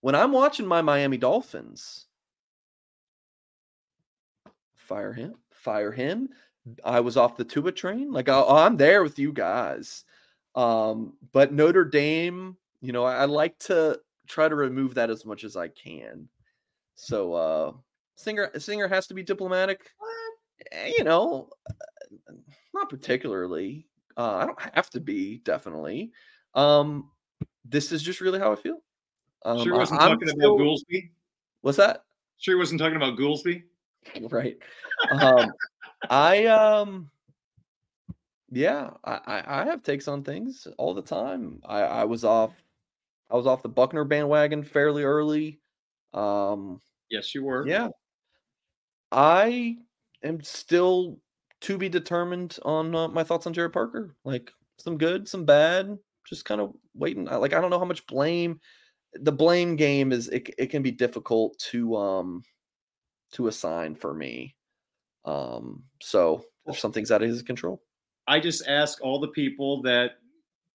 when 0.00 0.14
I'm 0.14 0.32
watching 0.32 0.66
my 0.66 0.82
Miami 0.82 1.16
Dolphins, 1.16 2.06
fire 4.74 5.12
him, 5.12 5.34
fire 5.50 5.92
him. 5.92 6.28
I 6.84 7.00
was 7.00 7.16
off 7.16 7.36
the 7.36 7.44
Tua 7.44 7.72
train. 7.72 8.12
Like 8.12 8.28
I, 8.28 8.42
I'm 8.42 8.76
there 8.76 9.02
with 9.02 9.18
you 9.18 9.32
guys. 9.32 10.04
Um, 10.54 11.14
but 11.32 11.52
Notre 11.52 11.84
Dame, 11.84 12.56
you 12.80 12.92
know, 12.92 13.04
I, 13.04 13.22
I 13.22 13.24
like 13.24 13.58
to 13.60 13.98
try 14.26 14.48
to 14.48 14.54
remove 14.54 14.94
that 14.94 15.10
as 15.10 15.24
much 15.24 15.44
as 15.44 15.56
I 15.56 15.68
can. 15.68 16.28
So 16.94 17.34
uh 17.34 17.72
Singer 18.16 18.50
Singer 18.58 18.88
has 18.88 19.06
to 19.08 19.14
be 19.14 19.22
diplomatic. 19.22 19.80
Eh, 20.72 20.92
You 20.98 21.04
know, 21.04 21.48
uh, 21.68 22.32
not 22.74 22.88
particularly. 22.88 23.86
Uh, 24.16 24.36
I 24.36 24.46
don't 24.46 24.60
have 24.74 24.90
to 24.90 25.00
be 25.00 25.38
definitely. 25.38 26.12
Um, 26.54 27.10
this 27.64 27.90
is 27.92 28.02
just 28.02 28.20
really 28.20 28.38
how 28.38 28.52
I 28.52 28.56
feel. 28.56 28.78
Um, 29.44 29.64
sure 29.64 29.76
wasn't 29.76 30.00
I'm 30.02 30.10
talking 30.18 30.28
still- 30.28 30.54
about 30.56 30.64
Goolsby. 30.64 31.10
What's 31.62 31.78
that? 31.78 32.04
Sure 32.38 32.58
wasn't 32.58 32.80
talking 32.80 32.96
about 32.96 33.16
Goolsby. 33.18 33.62
right 34.30 34.58
um 35.12 35.52
i 36.10 36.46
um 36.46 37.08
yeah 38.50 38.90
I, 39.04 39.20
I 39.26 39.60
i 39.62 39.64
have 39.64 39.80
takes 39.84 40.08
on 40.08 40.24
things 40.24 40.66
all 40.76 40.92
the 40.92 41.02
time 41.02 41.60
i 41.64 41.82
i 41.82 42.04
was 42.04 42.24
off 42.24 42.50
i 43.30 43.36
was 43.36 43.46
off 43.46 43.62
the 43.62 43.68
buchner 43.68 44.02
bandwagon 44.02 44.64
fairly 44.64 45.04
early 45.04 45.60
um 46.14 46.80
Yes, 47.10 47.34
you 47.34 47.44
were. 47.44 47.66
yeah 47.66 47.88
i 49.10 49.76
am 50.22 50.42
still 50.42 51.18
to 51.60 51.76
be 51.78 51.88
determined 51.88 52.58
on 52.64 52.94
uh, 52.94 53.08
my 53.08 53.22
thoughts 53.22 53.46
on 53.46 53.54
gerad 53.54 53.72
parker 53.72 54.14
like 54.24 54.50
some 54.78 54.96
good 54.98 55.28
some 55.28 55.44
bad 55.44 55.96
just 56.26 56.44
kind 56.44 56.60
of 56.60 56.72
waiting 56.94 57.24
like 57.24 57.52
i 57.52 57.60
don't 57.60 57.70
know 57.70 57.78
how 57.78 57.84
much 57.84 58.06
blame 58.06 58.58
the 59.14 59.32
blame 59.32 59.76
game 59.76 60.12
is 60.12 60.28
it, 60.28 60.48
it 60.58 60.66
can 60.68 60.82
be 60.82 60.90
difficult 60.90 61.58
to 61.58 61.94
um 61.96 62.42
to 63.32 63.48
assign 63.48 63.94
for 63.94 64.14
me 64.14 64.54
um 65.24 65.82
so 66.00 66.44
if 66.66 66.78
something's 66.78 67.10
out 67.10 67.22
of 67.22 67.28
his 67.28 67.42
control 67.42 67.82
I 68.28 68.38
just 68.38 68.66
ask 68.68 69.02
all 69.02 69.18
the 69.18 69.28
people 69.28 69.82
that 69.82 70.12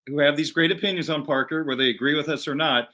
who 0.06 0.18
have 0.18 0.36
these 0.36 0.52
great 0.52 0.70
opinions 0.70 1.08
on 1.08 1.24
Parker, 1.24 1.64
whether 1.64 1.82
they 1.82 1.88
agree 1.88 2.14
with 2.14 2.28
us 2.28 2.46
or 2.46 2.54
not. 2.54 2.88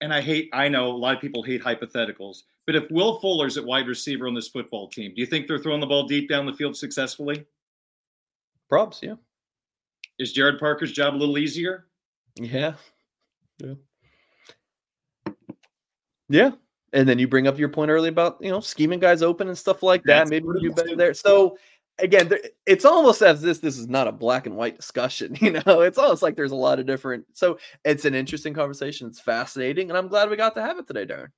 And 0.00 0.12
I 0.12 0.20
hate, 0.20 0.50
I 0.52 0.68
know 0.68 0.88
a 0.88 0.96
lot 0.96 1.14
of 1.14 1.20
people 1.20 1.42
hate 1.42 1.62
hypotheticals, 1.62 2.42
but 2.66 2.74
if 2.74 2.90
Will 2.90 3.20
Fuller's 3.20 3.56
at 3.56 3.64
wide 3.64 3.86
receiver 3.86 4.26
on 4.26 4.34
this 4.34 4.48
football 4.48 4.88
team, 4.88 5.12
do 5.14 5.20
you 5.20 5.26
think 5.26 5.46
they're 5.46 5.58
throwing 5.58 5.80
the 5.80 5.86
ball 5.86 6.06
deep 6.06 6.28
down 6.28 6.46
the 6.46 6.52
field 6.52 6.76
successfully? 6.76 7.44
props 8.68 9.00
yeah. 9.02 9.14
Is 10.18 10.32
Gerad 10.32 10.58
Parker's 10.58 10.92
job 10.92 11.14
a 11.14 11.16
little 11.16 11.38
easier? 11.38 11.86
yeah. 12.36 12.74
Yeah. 13.58 13.74
Yeah. 16.28 16.50
And 16.92 17.08
then 17.08 17.18
you 17.18 17.28
bring 17.28 17.46
up 17.46 17.58
your 17.58 17.68
point 17.68 17.90
earlier 17.90 18.10
about 18.10 18.38
you 18.40 18.50
know 18.50 18.60
scheming 18.60 19.00
guys 19.00 19.22
open 19.22 19.48
and 19.48 19.58
stuff 19.58 19.82
like 19.82 20.02
that. 20.04 20.28
That's 20.28 20.30
maybe 20.30 20.46
you 20.46 20.70
do 20.70 20.72
better 20.72 20.96
there. 20.96 21.14
So 21.14 21.56
again 22.00 22.28
there, 22.28 22.40
it's 22.66 22.84
almost 22.84 23.22
as 23.22 23.40
this 23.40 23.58
this 23.58 23.78
is 23.78 23.86
not 23.88 24.08
a 24.08 24.12
black 24.12 24.46
and 24.46 24.56
white 24.56 24.76
discussion 24.76 25.36
you 25.40 25.52
know 25.52 25.80
it's 25.80 25.98
almost 25.98 26.22
like 26.22 26.34
there's 26.36 26.50
a 26.52 26.56
lot 26.56 26.78
of 26.80 26.86
different 26.86 27.24
so 27.34 27.58
it's 27.84 28.04
an 28.04 28.14
interesting 28.14 28.52
conversation 28.52 29.06
it's 29.06 29.20
fascinating 29.20 29.90
and 29.90 29.96
i'm 29.96 30.08
glad 30.08 30.28
we 30.28 30.36
got 30.36 30.54
to 30.54 30.62
have 30.62 30.78
it 30.78 30.86
today 30.86 31.06
darren 31.06 31.28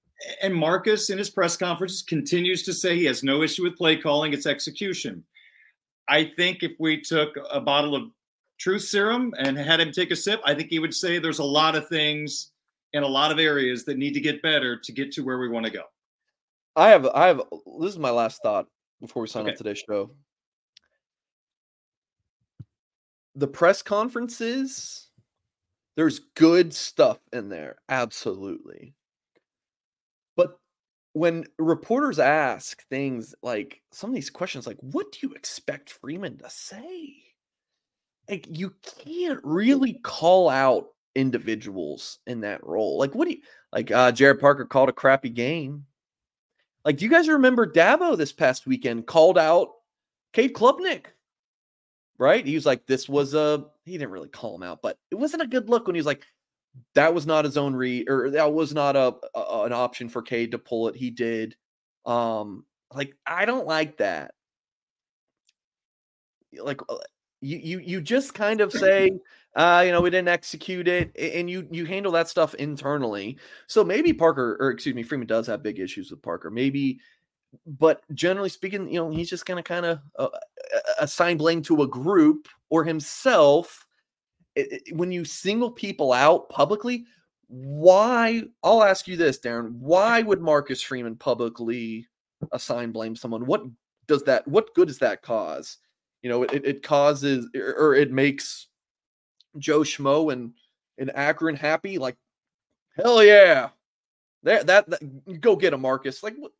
And 0.42 0.54
Marcus, 0.54 1.10
in 1.10 1.18
his 1.18 1.28
press 1.28 1.58
conferences, 1.58 2.00
continues 2.02 2.62
to 2.62 2.72
say 2.72 2.96
he 2.96 3.04
has 3.04 3.22
no 3.22 3.42
issue 3.42 3.62
with 3.64 3.76
play 3.76 3.96
calling, 3.96 4.32
it's 4.32 4.46
execution. 4.46 5.22
I 6.08 6.24
think 6.24 6.62
if 6.62 6.72
we 6.78 7.02
took 7.02 7.36
a 7.50 7.60
bottle 7.60 7.94
of 7.94 8.04
truth 8.58 8.80
serum 8.84 9.34
and 9.38 9.58
had 9.58 9.78
him 9.78 9.92
take 9.92 10.10
a 10.10 10.16
sip, 10.16 10.40
I 10.42 10.54
think 10.54 10.70
he 10.70 10.78
would 10.78 10.94
say 10.94 11.18
there's 11.18 11.40
a 11.40 11.44
lot 11.44 11.76
of 11.76 11.86
things 11.88 12.52
in 12.94 13.02
a 13.02 13.06
lot 13.06 13.30
of 13.30 13.38
areas 13.38 13.84
that 13.84 13.98
need 13.98 14.14
to 14.14 14.20
get 14.20 14.40
better 14.40 14.78
to 14.78 14.90
get 14.92 15.12
to 15.12 15.20
where 15.22 15.38
we 15.38 15.50
want 15.50 15.66
to 15.66 15.72
go. 15.72 15.82
I 16.76 16.88
have 16.88 17.04
I 17.06 17.26
have 17.26 17.42
this 17.78 17.92
is 17.92 17.98
my 17.98 18.10
last 18.10 18.40
thought 18.42 18.68
before 19.02 19.20
we 19.20 19.28
sign 19.28 19.42
Okay. 19.42 19.52
off 19.52 19.58
today's 19.58 19.84
show. 19.86 20.12
The 23.36 23.46
press 23.46 23.82
conferences, 23.82 25.08
there's 25.96 26.20
good 26.34 26.72
stuff 26.72 27.18
in 27.32 27.50
there, 27.50 27.76
absolutely. 27.88 28.94
But 30.36 30.58
when 31.12 31.44
reporters 31.58 32.18
ask 32.18 32.86
things 32.88 33.34
like 33.42 33.82
some 33.92 34.10
of 34.10 34.14
these 34.14 34.30
questions, 34.30 34.66
like, 34.66 34.78
what 34.80 35.12
do 35.12 35.18
you 35.22 35.34
expect 35.34 35.90
Freeman 35.90 36.38
to 36.38 36.48
say? 36.48 37.14
Like, 38.28 38.46
you 38.50 38.74
can't 39.04 39.40
really 39.44 40.00
call 40.02 40.48
out 40.48 40.88
individuals 41.14 42.18
in 42.26 42.40
that 42.40 42.64
role. 42.64 42.98
Like, 42.98 43.14
what 43.14 43.26
do 43.28 43.34
you 43.34 43.40
like? 43.72 43.90
Uh, 43.90 44.12
Gerad 44.12 44.40
Parker 44.40 44.64
called 44.64 44.88
a 44.88 44.94
crappy 44.94 45.30
game. 45.30 45.84
Like, 46.86 46.96
do 46.98 47.04
you 47.04 47.10
guys 47.10 47.28
remember 47.28 47.70
Dabo 47.70 48.16
this 48.16 48.32
past 48.32 48.66
weekend 48.66 49.06
called 49.06 49.36
out 49.36 49.68
Cade 50.32 50.54
Klubnik? 50.54 51.06
Right? 52.18 52.46
He 52.46 52.54
was 52.54 52.66
like, 52.66 52.86
this 52.86 53.08
was 53.08 53.34
a, 53.34 53.66
he 53.84 53.92
didn't 53.92 54.10
really 54.10 54.28
call 54.28 54.54
him 54.54 54.62
out, 54.62 54.80
but 54.82 54.98
it 55.10 55.16
wasn't 55.16 55.42
a 55.42 55.46
good 55.46 55.68
look 55.68 55.86
when 55.86 55.94
he 55.94 56.00
was 56.00 56.06
like, 56.06 56.24
that 56.94 57.14
was 57.14 57.26
not 57.26 57.44
his 57.44 57.56
own 57.56 57.74
read, 57.74 58.08
or 58.08 58.30
that 58.30 58.52
was 58.52 58.74
not 58.74 58.96
a, 58.96 59.14
a 59.34 59.62
an 59.64 59.72
option 59.72 60.08
for 60.08 60.22
Cade 60.22 60.52
to 60.52 60.58
pull 60.58 60.88
it. 60.88 60.96
He 60.96 61.10
did. 61.10 61.56
Um, 62.04 62.64
like, 62.94 63.16
I 63.26 63.44
don't 63.44 63.66
like 63.66 63.98
that. 63.98 64.32
Like, 66.58 66.80
uh, 66.88 66.96
you 67.40 67.58
you 67.58 67.78
you 67.80 68.00
just 68.00 68.34
kind 68.34 68.60
of 68.60 68.72
say, 68.72 69.10
uh, 69.56 69.82
you 69.86 69.92
know, 69.92 70.00
we 70.00 70.10
didn't 70.10 70.28
execute 70.28 70.88
it, 70.88 71.12
and 71.18 71.50
you 71.50 71.66
you 71.70 71.84
handle 71.84 72.12
that 72.12 72.28
stuff 72.28 72.54
internally. 72.54 73.38
So 73.66 73.84
maybe 73.84 74.12
Parker, 74.12 74.56
or 74.60 74.70
excuse 74.70 74.94
me, 74.94 75.02
Freeman 75.02 75.26
does 75.26 75.46
have 75.46 75.62
big 75.62 75.78
issues 75.78 76.10
with 76.10 76.22
Parker. 76.22 76.50
Maybe 76.50 77.00
but 77.66 78.02
generally 78.14 78.48
speaking, 78.48 78.88
you 78.88 78.98
know, 78.98 79.10
he's 79.10 79.30
just 79.30 79.46
going 79.46 79.62
to 79.62 79.66
kind 79.66 79.86
of 79.86 80.00
uh, 80.18 80.28
assign 81.00 81.36
blame 81.36 81.62
to 81.62 81.82
a 81.82 81.86
group 81.86 82.48
or 82.70 82.84
himself. 82.84 83.86
It, 84.54 84.82
it, 84.86 84.96
when 84.96 85.12
you 85.12 85.24
single 85.24 85.70
people 85.70 86.12
out 86.12 86.48
publicly, 86.48 87.04
why? 87.48 88.42
I'll 88.62 88.82
ask 88.82 89.06
you 89.06 89.16
this, 89.16 89.38
Darren. 89.38 89.72
Why 89.72 90.22
would 90.22 90.40
Marcus 90.40 90.82
Freeman 90.82 91.16
publicly 91.16 92.06
assign 92.52 92.92
blame 92.92 93.14
someone? 93.14 93.46
What 93.46 93.64
does 94.06 94.22
that? 94.24 94.46
What 94.48 94.74
good 94.74 94.88
does 94.88 94.98
that 94.98 95.22
cause? 95.22 95.78
You 96.22 96.30
know, 96.30 96.42
it, 96.42 96.64
it 96.64 96.82
causes 96.82 97.48
or 97.54 97.94
it 97.94 98.10
makes 98.10 98.66
Joe 99.58 99.80
Schmo 99.80 100.32
and 100.32 100.52
and 100.98 101.14
Akron 101.14 101.54
happy. 101.54 101.98
Like, 101.98 102.16
hell 102.96 103.22
yeah, 103.22 103.68
that 104.42 104.66
that, 104.66 104.90
that 104.90 105.40
go 105.40 105.54
get 105.54 105.74
a 105.74 105.78
Marcus. 105.78 106.22
Like, 106.22 106.34
what, 106.36 106.52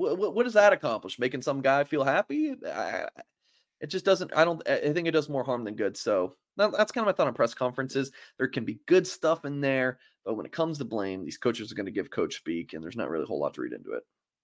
what, 0.00 0.34
what 0.34 0.44
does 0.44 0.54
that 0.54 0.72
accomplish? 0.72 1.18
Making 1.18 1.42
some 1.42 1.60
guy 1.60 1.84
feel 1.84 2.04
happy? 2.04 2.54
I, 2.66 3.06
it 3.80 3.88
just 3.88 4.04
doesn't. 4.04 4.34
I 4.36 4.44
don't. 4.44 4.66
I 4.68 4.92
think 4.92 5.08
it 5.08 5.12
does 5.12 5.28
more 5.28 5.44
harm 5.44 5.64
than 5.64 5.74
good. 5.74 5.96
So 5.96 6.34
that's 6.56 6.92
kind 6.92 7.02
of 7.02 7.06
my 7.06 7.12
thought 7.12 7.28
on 7.28 7.34
press 7.34 7.54
conferences. 7.54 8.10
There 8.38 8.48
can 8.48 8.64
be 8.64 8.80
good 8.86 9.06
stuff 9.06 9.44
in 9.44 9.60
there, 9.60 9.98
but 10.24 10.34
when 10.34 10.46
it 10.46 10.52
comes 10.52 10.78
to 10.78 10.84
blame, 10.84 11.24
these 11.24 11.38
coaches 11.38 11.72
are 11.72 11.74
going 11.74 11.86
to 11.86 11.92
give 11.92 12.10
coach 12.10 12.36
speak, 12.36 12.72
and 12.72 12.82
there's 12.82 12.96
not 12.96 13.08
really 13.08 13.24
a 13.24 13.26
whole 13.26 13.40
lot 13.40 13.54
to 13.54 13.62
read 13.62 13.72
into 13.72 13.92
it. 13.92 14.02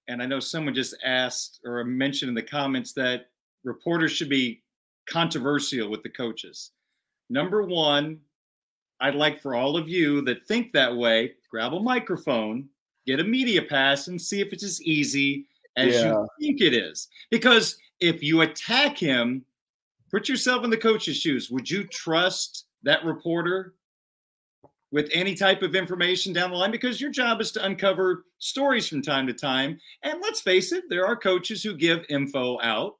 And 0.08 0.22
I 0.22 0.26
know 0.26 0.40
someone 0.40 0.74
just 0.74 0.96
asked 1.04 1.60
or 1.64 1.84
mentioned 1.84 2.28
in 2.28 2.34
the 2.34 2.42
comments 2.42 2.92
that 2.92 3.26
reporters 3.64 4.12
should 4.12 4.28
be 4.28 4.62
controversial 5.08 5.90
with 5.90 6.02
the 6.02 6.10
coaches. 6.10 6.70
Number 7.28 7.62
one, 7.64 8.20
I'd 9.00 9.14
like 9.14 9.42
for 9.42 9.54
all 9.54 9.76
of 9.76 9.88
you 9.88 10.22
that 10.22 10.46
think 10.46 10.72
that 10.72 10.96
way, 10.96 11.32
grab 11.50 11.74
a 11.74 11.80
microphone, 11.80 12.68
get 13.06 13.20
a 13.20 13.24
media 13.24 13.62
pass, 13.62 14.08
and 14.08 14.20
see 14.20 14.40
if 14.40 14.52
it's 14.52 14.64
as 14.64 14.82
easy 14.82 15.46
as 15.76 15.94
yeah. 15.94 16.10
you 16.10 16.28
think 16.40 16.60
it 16.60 16.74
is. 16.74 17.08
Because 17.30 17.76
if 18.00 18.22
you 18.22 18.42
attack 18.42 18.96
him, 18.96 19.44
put 20.10 20.28
yourself 20.28 20.64
in 20.64 20.70
the 20.70 20.76
coach's 20.76 21.16
shoes. 21.16 21.50
Would 21.50 21.70
you 21.70 21.84
trust 21.84 22.66
that 22.82 23.04
reporter 23.04 23.74
with 24.92 25.10
any 25.12 25.34
type 25.34 25.62
of 25.62 25.74
information 25.74 26.32
down 26.32 26.50
the 26.50 26.56
line? 26.56 26.70
Because 26.70 27.00
your 27.00 27.10
job 27.10 27.40
is 27.40 27.52
to 27.52 27.64
uncover 27.64 28.24
stories 28.38 28.88
from 28.88 29.02
time 29.02 29.26
to 29.26 29.32
time. 29.32 29.78
And 30.02 30.20
let's 30.22 30.40
face 30.40 30.72
it, 30.72 30.84
there 30.88 31.06
are 31.06 31.16
coaches 31.16 31.62
who 31.62 31.74
give 31.74 32.04
info 32.08 32.58
out. 32.62 32.96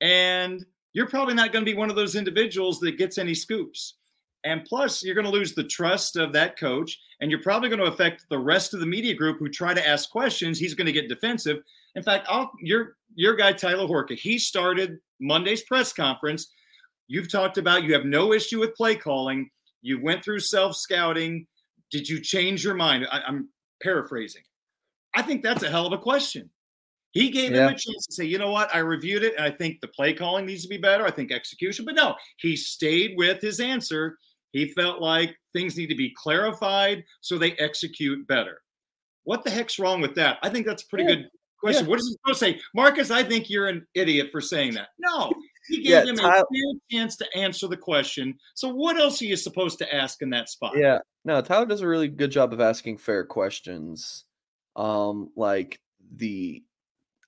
And 0.00 0.64
you're 0.92 1.06
probably 1.06 1.34
not 1.34 1.52
going 1.52 1.64
to 1.64 1.70
be 1.70 1.76
one 1.76 1.90
of 1.90 1.96
those 1.96 2.16
individuals 2.16 2.80
that 2.80 2.98
gets 2.98 3.18
any 3.18 3.34
scoops. 3.34 3.94
And 4.44 4.64
plus, 4.64 5.04
you're 5.04 5.14
going 5.14 5.26
to 5.26 5.30
lose 5.30 5.54
the 5.54 5.64
trust 5.64 6.16
of 6.16 6.32
that 6.32 6.58
coach, 6.58 6.98
and 7.20 7.30
you're 7.30 7.42
probably 7.42 7.68
going 7.68 7.80
to 7.80 7.86
affect 7.86 8.26
the 8.30 8.38
rest 8.38 8.72
of 8.72 8.80
the 8.80 8.86
media 8.86 9.14
group 9.14 9.38
who 9.38 9.48
try 9.48 9.74
to 9.74 9.86
ask 9.86 10.10
questions. 10.10 10.58
He's 10.58 10.74
going 10.74 10.86
to 10.86 10.92
get 10.92 11.08
defensive. 11.08 11.62
In 11.94 12.02
fact, 12.02 12.26
I'll, 12.28 12.50
your 12.60 12.96
your 13.14 13.34
guy 13.34 13.52
Tyler 13.52 13.86
Horka, 13.86 14.16
he 14.16 14.38
started 14.38 14.98
Monday's 15.20 15.62
press 15.62 15.92
conference. 15.92 16.50
You've 17.08 17.30
talked 17.30 17.58
about 17.58 17.82
you 17.82 17.92
have 17.92 18.04
no 18.04 18.32
issue 18.32 18.60
with 18.60 18.74
play 18.76 18.94
calling. 18.94 19.50
You 19.82 20.00
went 20.00 20.24
through 20.24 20.40
self 20.40 20.76
scouting. 20.76 21.46
Did 21.90 22.08
you 22.08 22.20
change 22.20 22.64
your 22.64 22.74
mind? 22.74 23.06
I, 23.10 23.20
I'm 23.26 23.48
paraphrasing. 23.82 24.42
I 25.14 25.22
think 25.22 25.42
that's 25.42 25.62
a 25.62 25.70
hell 25.70 25.86
of 25.86 25.92
a 25.92 25.98
question. 25.98 26.50
He 27.12 27.30
gave 27.30 27.52
yeah. 27.52 27.66
him 27.66 27.74
a 27.74 27.78
chance 27.78 28.06
to 28.06 28.12
say, 28.12 28.24
you 28.24 28.38
know 28.38 28.52
what, 28.52 28.72
I 28.72 28.78
reviewed 28.78 29.24
it 29.24 29.34
and 29.36 29.44
I 29.44 29.50
think 29.50 29.80
the 29.80 29.88
play 29.88 30.12
calling 30.12 30.46
needs 30.46 30.62
to 30.62 30.68
be 30.68 30.76
better. 30.76 31.04
I 31.04 31.10
think 31.10 31.32
execution, 31.32 31.84
but 31.84 31.96
no, 31.96 32.14
he 32.36 32.54
stayed 32.54 33.16
with 33.16 33.40
his 33.40 33.58
answer. 33.58 34.16
He 34.52 34.72
felt 34.72 35.00
like 35.00 35.36
things 35.52 35.76
need 35.76 35.88
to 35.88 35.94
be 35.94 36.14
clarified 36.16 37.04
so 37.20 37.38
they 37.38 37.52
execute 37.52 38.26
better. 38.26 38.60
What 39.24 39.44
the 39.44 39.50
heck's 39.50 39.78
wrong 39.78 40.00
with 40.00 40.14
that? 40.16 40.38
I 40.42 40.48
think 40.48 40.66
that's 40.66 40.82
a 40.82 40.86
pretty 40.86 41.04
yeah. 41.04 41.14
good 41.16 41.28
question. 41.60 41.84
Yeah. 41.84 41.90
What 41.90 41.98
is 42.00 42.08
he 42.08 42.12
supposed 42.14 42.40
to 42.40 42.44
say? 42.46 42.60
Marcus, 42.74 43.10
I 43.10 43.22
think 43.22 43.50
you're 43.50 43.68
an 43.68 43.86
idiot 43.94 44.28
for 44.32 44.40
saying 44.40 44.74
that. 44.74 44.88
No, 44.98 45.32
he 45.68 45.76
gave 45.82 45.90
yeah, 45.90 46.04
him 46.04 46.18
a 46.18 46.22
fair 46.22 46.44
chance 46.90 47.16
to 47.16 47.36
answer 47.36 47.68
the 47.68 47.76
question. 47.76 48.38
So 48.54 48.68
what 48.68 48.96
else 48.96 49.20
are 49.22 49.26
you 49.26 49.36
supposed 49.36 49.78
to 49.78 49.94
ask 49.94 50.22
in 50.22 50.30
that 50.30 50.48
spot? 50.48 50.72
Yeah. 50.76 50.98
No, 51.24 51.40
Tyler 51.42 51.66
does 51.66 51.82
a 51.82 51.88
really 51.88 52.08
good 52.08 52.30
job 52.30 52.52
of 52.52 52.60
asking 52.60 52.98
fair 52.98 53.24
questions. 53.24 54.24
Um, 54.76 55.30
like 55.36 55.80
the 56.16 56.62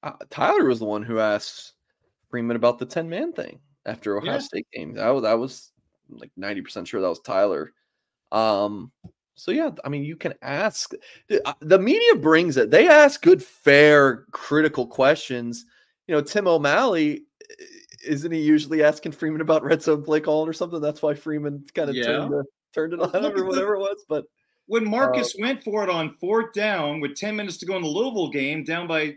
uh, 0.02 0.12
Tyler 0.30 0.64
was 0.64 0.78
the 0.78 0.84
one 0.86 1.02
who 1.02 1.18
asked 1.18 1.74
Freeman 2.30 2.56
about 2.56 2.78
the 2.78 2.86
10 2.86 3.08
man 3.08 3.32
thing 3.32 3.60
after 3.84 4.16
Ohio 4.16 4.32
yeah. 4.32 4.38
State 4.38 4.66
game. 4.72 4.94
That 4.94 5.10
was, 5.10 5.22
that 5.22 5.38
was 5.38 5.71
like 6.18 6.30
90% 6.38 6.86
sure 6.86 7.00
that 7.00 7.08
was 7.08 7.20
Tyler. 7.20 7.72
Um, 8.30 8.92
so 9.34 9.50
yeah, 9.50 9.70
I 9.84 9.88
mean, 9.88 10.04
you 10.04 10.16
can 10.16 10.34
ask. 10.42 10.92
Uh, 11.44 11.52
the 11.60 11.78
media 11.78 12.16
brings 12.16 12.56
it. 12.56 12.70
They 12.70 12.88
ask 12.88 13.22
good, 13.22 13.42
fair, 13.42 14.24
critical 14.30 14.86
questions. 14.86 15.64
You 16.06 16.14
know, 16.14 16.20
Tim 16.20 16.46
O'Malley 16.46 17.24
isn't 18.04 18.32
he 18.32 18.40
usually 18.40 18.82
asking 18.82 19.12
Freeman 19.12 19.40
about 19.40 19.64
red 19.64 19.82
zone 19.82 20.02
play 20.02 20.20
calling 20.20 20.48
or 20.48 20.52
something? 20.52 20.80
That's 20.80 21.02
why 21.02 21.14
Freeman 21.14 21.64
kind 21.74 21.90
of 21.90 21.96
yeah. 21.96 22.04
turned, 22.04 22.46
turned 22.74 22.92
it 22.92 23.00
on 23.00 23.14
or 23.14 23.44
whatever 23.44 23.74
it 23.74 23.80
was. 23.80 24.04
But 24.08 24.24
when 24.66 24.88
Marcus 24.88 25.34
uh, 25.34 25.38
went 25.40 25.62
for 25.62 25.84
it 25.84 25.90
on 25.90 26.16
fourth 26.20 26.52
down 26.52 27.00
with 27.00 27.16
10 27.16 27.36
minutes 27.36 27.58
to 27.58 27.66
go 27.66 27.76
in 27.76 27.82
the 27.82 27.88
Louisville 27.88 28.30
game, 28.30 28.64
down 28.64 28.86
by 28.86 29.16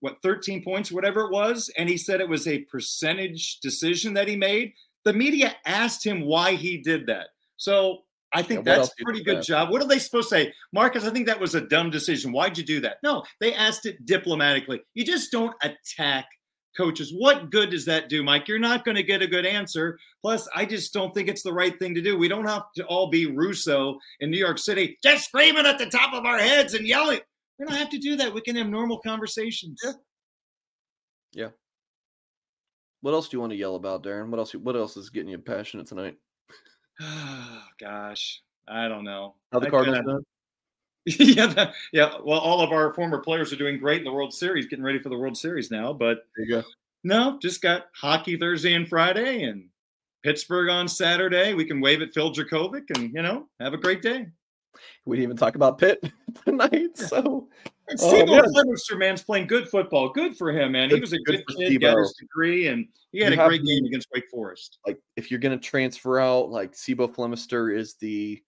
what 0.00 0.22
13 0.22 0.62
points, 0.62 0.90
whatever 0.90 1.22
it 1.22 1.32
was, 1.32 1.70
and 1.76 1.88
he 1.88 1.96
said 1.96 2.20
it 2.20 2.28
was 2.28 2.46
a 2.46 2.60
percentage 2.60 3.58
decision 3.60 4.14
that 4.14 4.28
he 4.28 4.36
made. 4.36 4.72
The 5.04 5.12
media 5.12 5.54
asked 5.64 6.04
him 6.04 6.22
why 6.22 6.52
he 6.52 6.78
did 6.78 7.06
that. 7.06 7.28
So 7.56 8.02
I 8.32 8.42
think 8.42 8.66
yeah, 8.66 8.76
that's 8.76 8.90
a 8.90 9.04
pretty 9.04 9.22
good 9.22 9.38
that? 9.38 9.44
job. 9.44 9.70
What 9.70 9.82
are 9.82 9.88
they 9.88 9.98
supposed 9.98 10.28
to 10.28 10.36
say? 10.36 10.52
Marcus, 10.72 11.04
I 11.04 11.10
think 11.10 11.26
that 11.26 11.40
was 11.40 11.54
a 11.54 11.62
dumb 11.62 11.90
decision. 11.90 12.32
Why'd 12.32 12.56
you 12.56 12.64
do 12.64 12.80
that? 12.80 12.98
No, 13.02 13.24
they 13.40 13.54
asked 13.54 13.86
it 13.86 14.04
diplomatically. 14.06 14.80
You 14.94 15.04
just 15.04 15.32
don't 15.32 15.54
attack 15.62 16.26
coaches. 16.76 17.12
What 17.16 17.50
good 17.50 17.70
does 17.70 17.84
that 17.86 18.08
do, 18.08 18.22
Mike? 18.22 18.46
You're 18.46 18.58
not 18.58 18.84
going 18.84 18.96
to 18.96 19.02
get 19.02 19.22
a 19.22 19.26
good 19.26 19.44
answer. 19.46 19.98
Plus, 20.22 20.48
I 20.54 20.64
just 20.64 20.92
don't 20.92 21.12
think 21.12 21.28
it's 21.28 21.42
the 21.42 21.52
right 21.52 21.76
thing 21.78 21.94
to 21.94 22.02
do. 22.02 22.16
We 22.16 22.28
don't 22.28 22.46
have 22.46 22.72
to 22.76 22.84
all 22.86 23.08
be 23.08 23.26
Russo 23.26 23.98
in 24.20 24.30
New 24.30 24.38
York 24.38 24.58
City, 24.58 24.96
just 25.02 25.24
screaming 25.24 25.66
at 25.66 25.78
the 25.78 25.86
top 25.86 26.14
of 26.14 26.24
our 26.24 26.38
heads 26.38 26.74
and 26.74 26.86
yelling. 26.86 27.20
We 27.58 27.66
don't 27.66 27.76
have 27.76 27.90
to 27.90 27.98
do 27.98 28.16
that. 28.16 28.32
We 28.32 28.40
can 28.40 28.56
have 28.56 28.68
normal 28.68 29.00
conversations. 29.00 29.80
Yeah. 29.84 29.92
Yeah. 31.32 31.48
What 33.02 33.12
else 33.12 33.28
do 33.28 33.36
you 33.36 33.40
want 33.40 33.52
to 33.52 33.56
yell 33.56 33.76
about, 33.76 34.02
Darren? 34.02 34.28
What 34.28 34.38
else? 34.38 34.52
What 34.54 34.76
else 34.76 34.96
is 34.96 35.10
getting 35.10 35.30
you 35.30 35.38
passionate 35.38 35.86
tonight? 35.86 36.16
Oh, 37.00 37.62
gosh, 37.80 38.42
I 38.68 38.88
don't 38.88 39.04
know. 39.04 39.34
How 39.52 39.58
the 39.58 39.70
Cardinals 39.70 40.04
done? 40.06 40.24
yeah, 41.06 41.46
the, 41.46 41.72
yeah. 41.92 42.12
Well, 42.22 42.40
all 42.40 42.60
of 42.60 42.72
our 42.72 42.92
former 42.92 43.18
players 43.18 43.52
are 43.52 43.56
doing 43.56 43.78
great 43.78 43.98
in 43.98 44.04
the 44.04 44.12
World 44.12 44.34
Series, 44.34 44.66
getting 44.66 44.84
ready 44.84 44.98
for 44.98 45.08
the 45.08 45.18
World 45.18 45.36
Series 45.36 45.70
now. 45.70 45.92
But 45.92 46.26
there 46.36 46.46
you 46.46 46.54
go. 46.56 46.62
No, 47.02 47.38
just 47.40 47.62
got 47.62 47.86
hockey 47.94 48.36
Thursday 48.36 48.74
and 48.74 48.86
Friday, 48.86 49.44
and 49.44 49.68
Pittsburgh 50.22 50.68
on 50.68 50.86
Saturday. 50.86 51.54
We 51.54 51.64
can 51.64 51.80
wave 51.80 52.02
at 52.02 52.12
Phil 52.12 52.32
Jurkovec, 52.32 52.90
and 52.94 53.14
you 53.14 53.22
know, 53.22 53.48
have 53.60 53.72
a 53.72 53.78
great 53.78 54.02
day. 54.02 54.26
We 55.06 55.16
didn't 55.16 55.24
even 55.24 55.36
talk 55.36 55.54
about 55.54 55.78
Pitt 55.78 56.04
tonight, 56.44 56.96
so. 56.96 57.48
Steve 57.96 58.24
oh, 58.28 58.64
yeah. 58.64 58.96
man's 58.96 59.22
playing 59.22 59.46
good 59.46 59.68
football. 59.68 60.10
Good 60.10 60.36
for 60.36 60.52
him, 60.52 60.72
man. 60.72 60.90
He 60.90 61.00
was 61.00 61.12
a 61.12 61.18
good, 61.18 61.42
good 61.46 61.56
kid, 61.56 61.80
got 61.80 61.98
his 61.98 62.14
degree, 62.18 62.68
and 62.68 62.86
he 63.12 63.20
had 63.20 63.32
you 63.32 63.40
a 63.40 63.48
great 63.48 63.64
game 63.64 63.84
against 63.84 64.08
Wake 64.14 64.28
Forest. 64.30 64.78
Like, 64.86 64.98
if 65.16 65.30
you're 65.30 65.40
going 65.40 65.58
to 65.58 65.68
transfer 65.68 66.20
out, 66.20 66.50
like 66.50 66.72
C'Bo 66.72 67.08
Flemister 67.08 67.76
is 67.76 67.94
the 67.94 68.42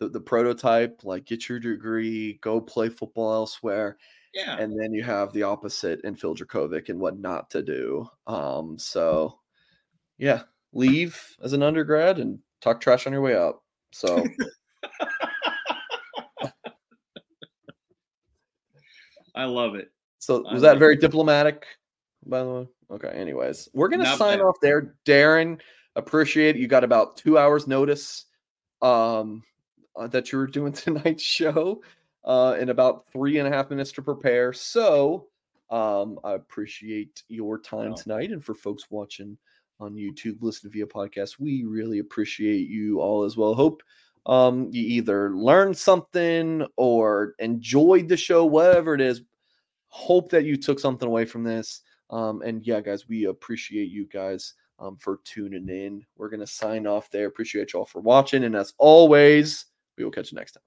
the, 0.00 0.08
the 0.08 0.20
prototype 0.20 1.00
like 1.04 1.24
get 1.24 1.48
your 1.48 1.58
degree 1.58 2.38
go 2.42 2.60
play 2.60 2.88
football 2.88 3.32
elsewhere 3.32 3.96
yeah 4.32 4.56
and 4.58 4.78
then 4.78 4.92
you 4.92 5.02
have 5.02 5.32
the 5.32 5.42
opposite 5.42 6.00
in 6.02 6.14
phil 6.16 6.34
Jurkovec 6.34 6.88
and 6.88 6.98
what 6.98 7.18
not 7.18 7.50
to 7.50 7.62
do 7.62 8.08
um 8.26 8.78
so 8.78 9.38
yeah 10.18 10.42
leave 10.72 11.20
as 11.42 11.52
an 11.52 11.62
undergrad 11.62 12.18
and 12.18 12.38
talk 12.60 12.80
trash 12.80 13.06
on 13.06 13.12
your 13.12 13.22
way 13.22 13.36
out 13.36 13.62
so 13.92 14.24
i 19.34 19.44
love 19.44 19.74
it 19.74 19.90
so 20.18 20.42
was 20.52 20.62
that 20.62 20.78
very 20.78 20.94
it. 20.94 21.00
diplomatic 21.00 21.66
by 22.26 22.42
the 22.42 22.48
way 22.50 22.68
okay 22.90 23.08
anyways 23.08 23.68
we're 23.74 23.88
gonna 23.88 24.04
Not 24.04 24.18
sign 24.18 24.38
bad. 24.38 24.44
off 24.44 24.56
there 24.60 24.94
darren 25.04 25.60
appreciate 25.96 26.56
it. 26.56 26.60
you 26.60 26.66
got 26.66 26.84
about 26.84 27.16
two 27.16 27.38
hours 27.38 27.66
notice 27.66 28.26
um 28.82 29.42
uh, 29.96 30.06
that 30.08 30.32
you 30.32 30.38
were 30.38 30.46
doing 30.46 30.72
tonight's 30.72 31.22
show 31.22 31.80
uh, 32.24 32.56
in 32.58 32.70
about 32.70 33.06
three 33.10 33.38
and 33.38 33.46
a 33.46 33.50
half 33.50 33.70
minutes 33.70 33.92
to 33.92 34.02
prepare. 34.02 34.52
So 34.52 35.28
um, 35.70 36.18
I 36.24 36.32
appreciate 36.32 37.22
your 37.28 37.58
time 37.58 37.90
wow. 37.90 37.96
tonight. 37.96 38.30
And 38.30 38.44
for 38.44 38.54
folks 38.54 38.90
watching 38.90 39.36
on 39.80 39.94
YouTube, 39.94 40.38
listen 40.40 40.70
via 40.70 40.86
podcast, 40.86 41.38
we 41.38 41.64
really 41.64 41.98
appreciate 41.98 42.68
you 42.68 43.00
all 43.00 43.24
as 43.24 43.36
well. 43.36 43.54
Hope 43.54 43.82
um, 44.26 44.68
you 44.72 44.82
either 44.82 45.34
learned 45.34 45.76
something 45.76 46.66
or 46.76 47.34
enjoyed 47.38 48.08
the 48.08 48.16
show, 48.16 48.44
whatever 48.44 48.94
it 48.94 49.00
is. 49.00 49.22
Hope 49.88 50.30
that 50.30 50.44
you 50.44 50.56
took 50.56 50.80
something 50.80 51.06
away 51.06 51.24
from 51.24 51.44
this. 51.44 51.82
Um, 52.10 52.42
and 52.42 52.66
yeah, 52.66 52.80
guys, 52.80 53.08
we 53.08 53.26
appreciate 53.26 53.90
you 53.90 54.06
guys 54.06 54.54
um, 54.78 54.96
for 54.96 55.20
tuning 55.24 55.68
in. 55.68 56.04
We're 56.16 56.30
going 56.30 56.40
to 56.40 56.46
sign 56.46 56.86
off 56.86 57.10
there. 57.10 57.26
Appreciate 57.26 57.72
y'all 57.72 57.86
for 57.86 58.00
watching. 58.00 58.44
And 58.44 58.56
as 58.56 58.74
always, 58.78 59.66
we 59.96 60.04
will 60.04 60.10
catch 60.10 60.32
you 60.32 60.36
next 60.36 60.52
time. 60.52 60.62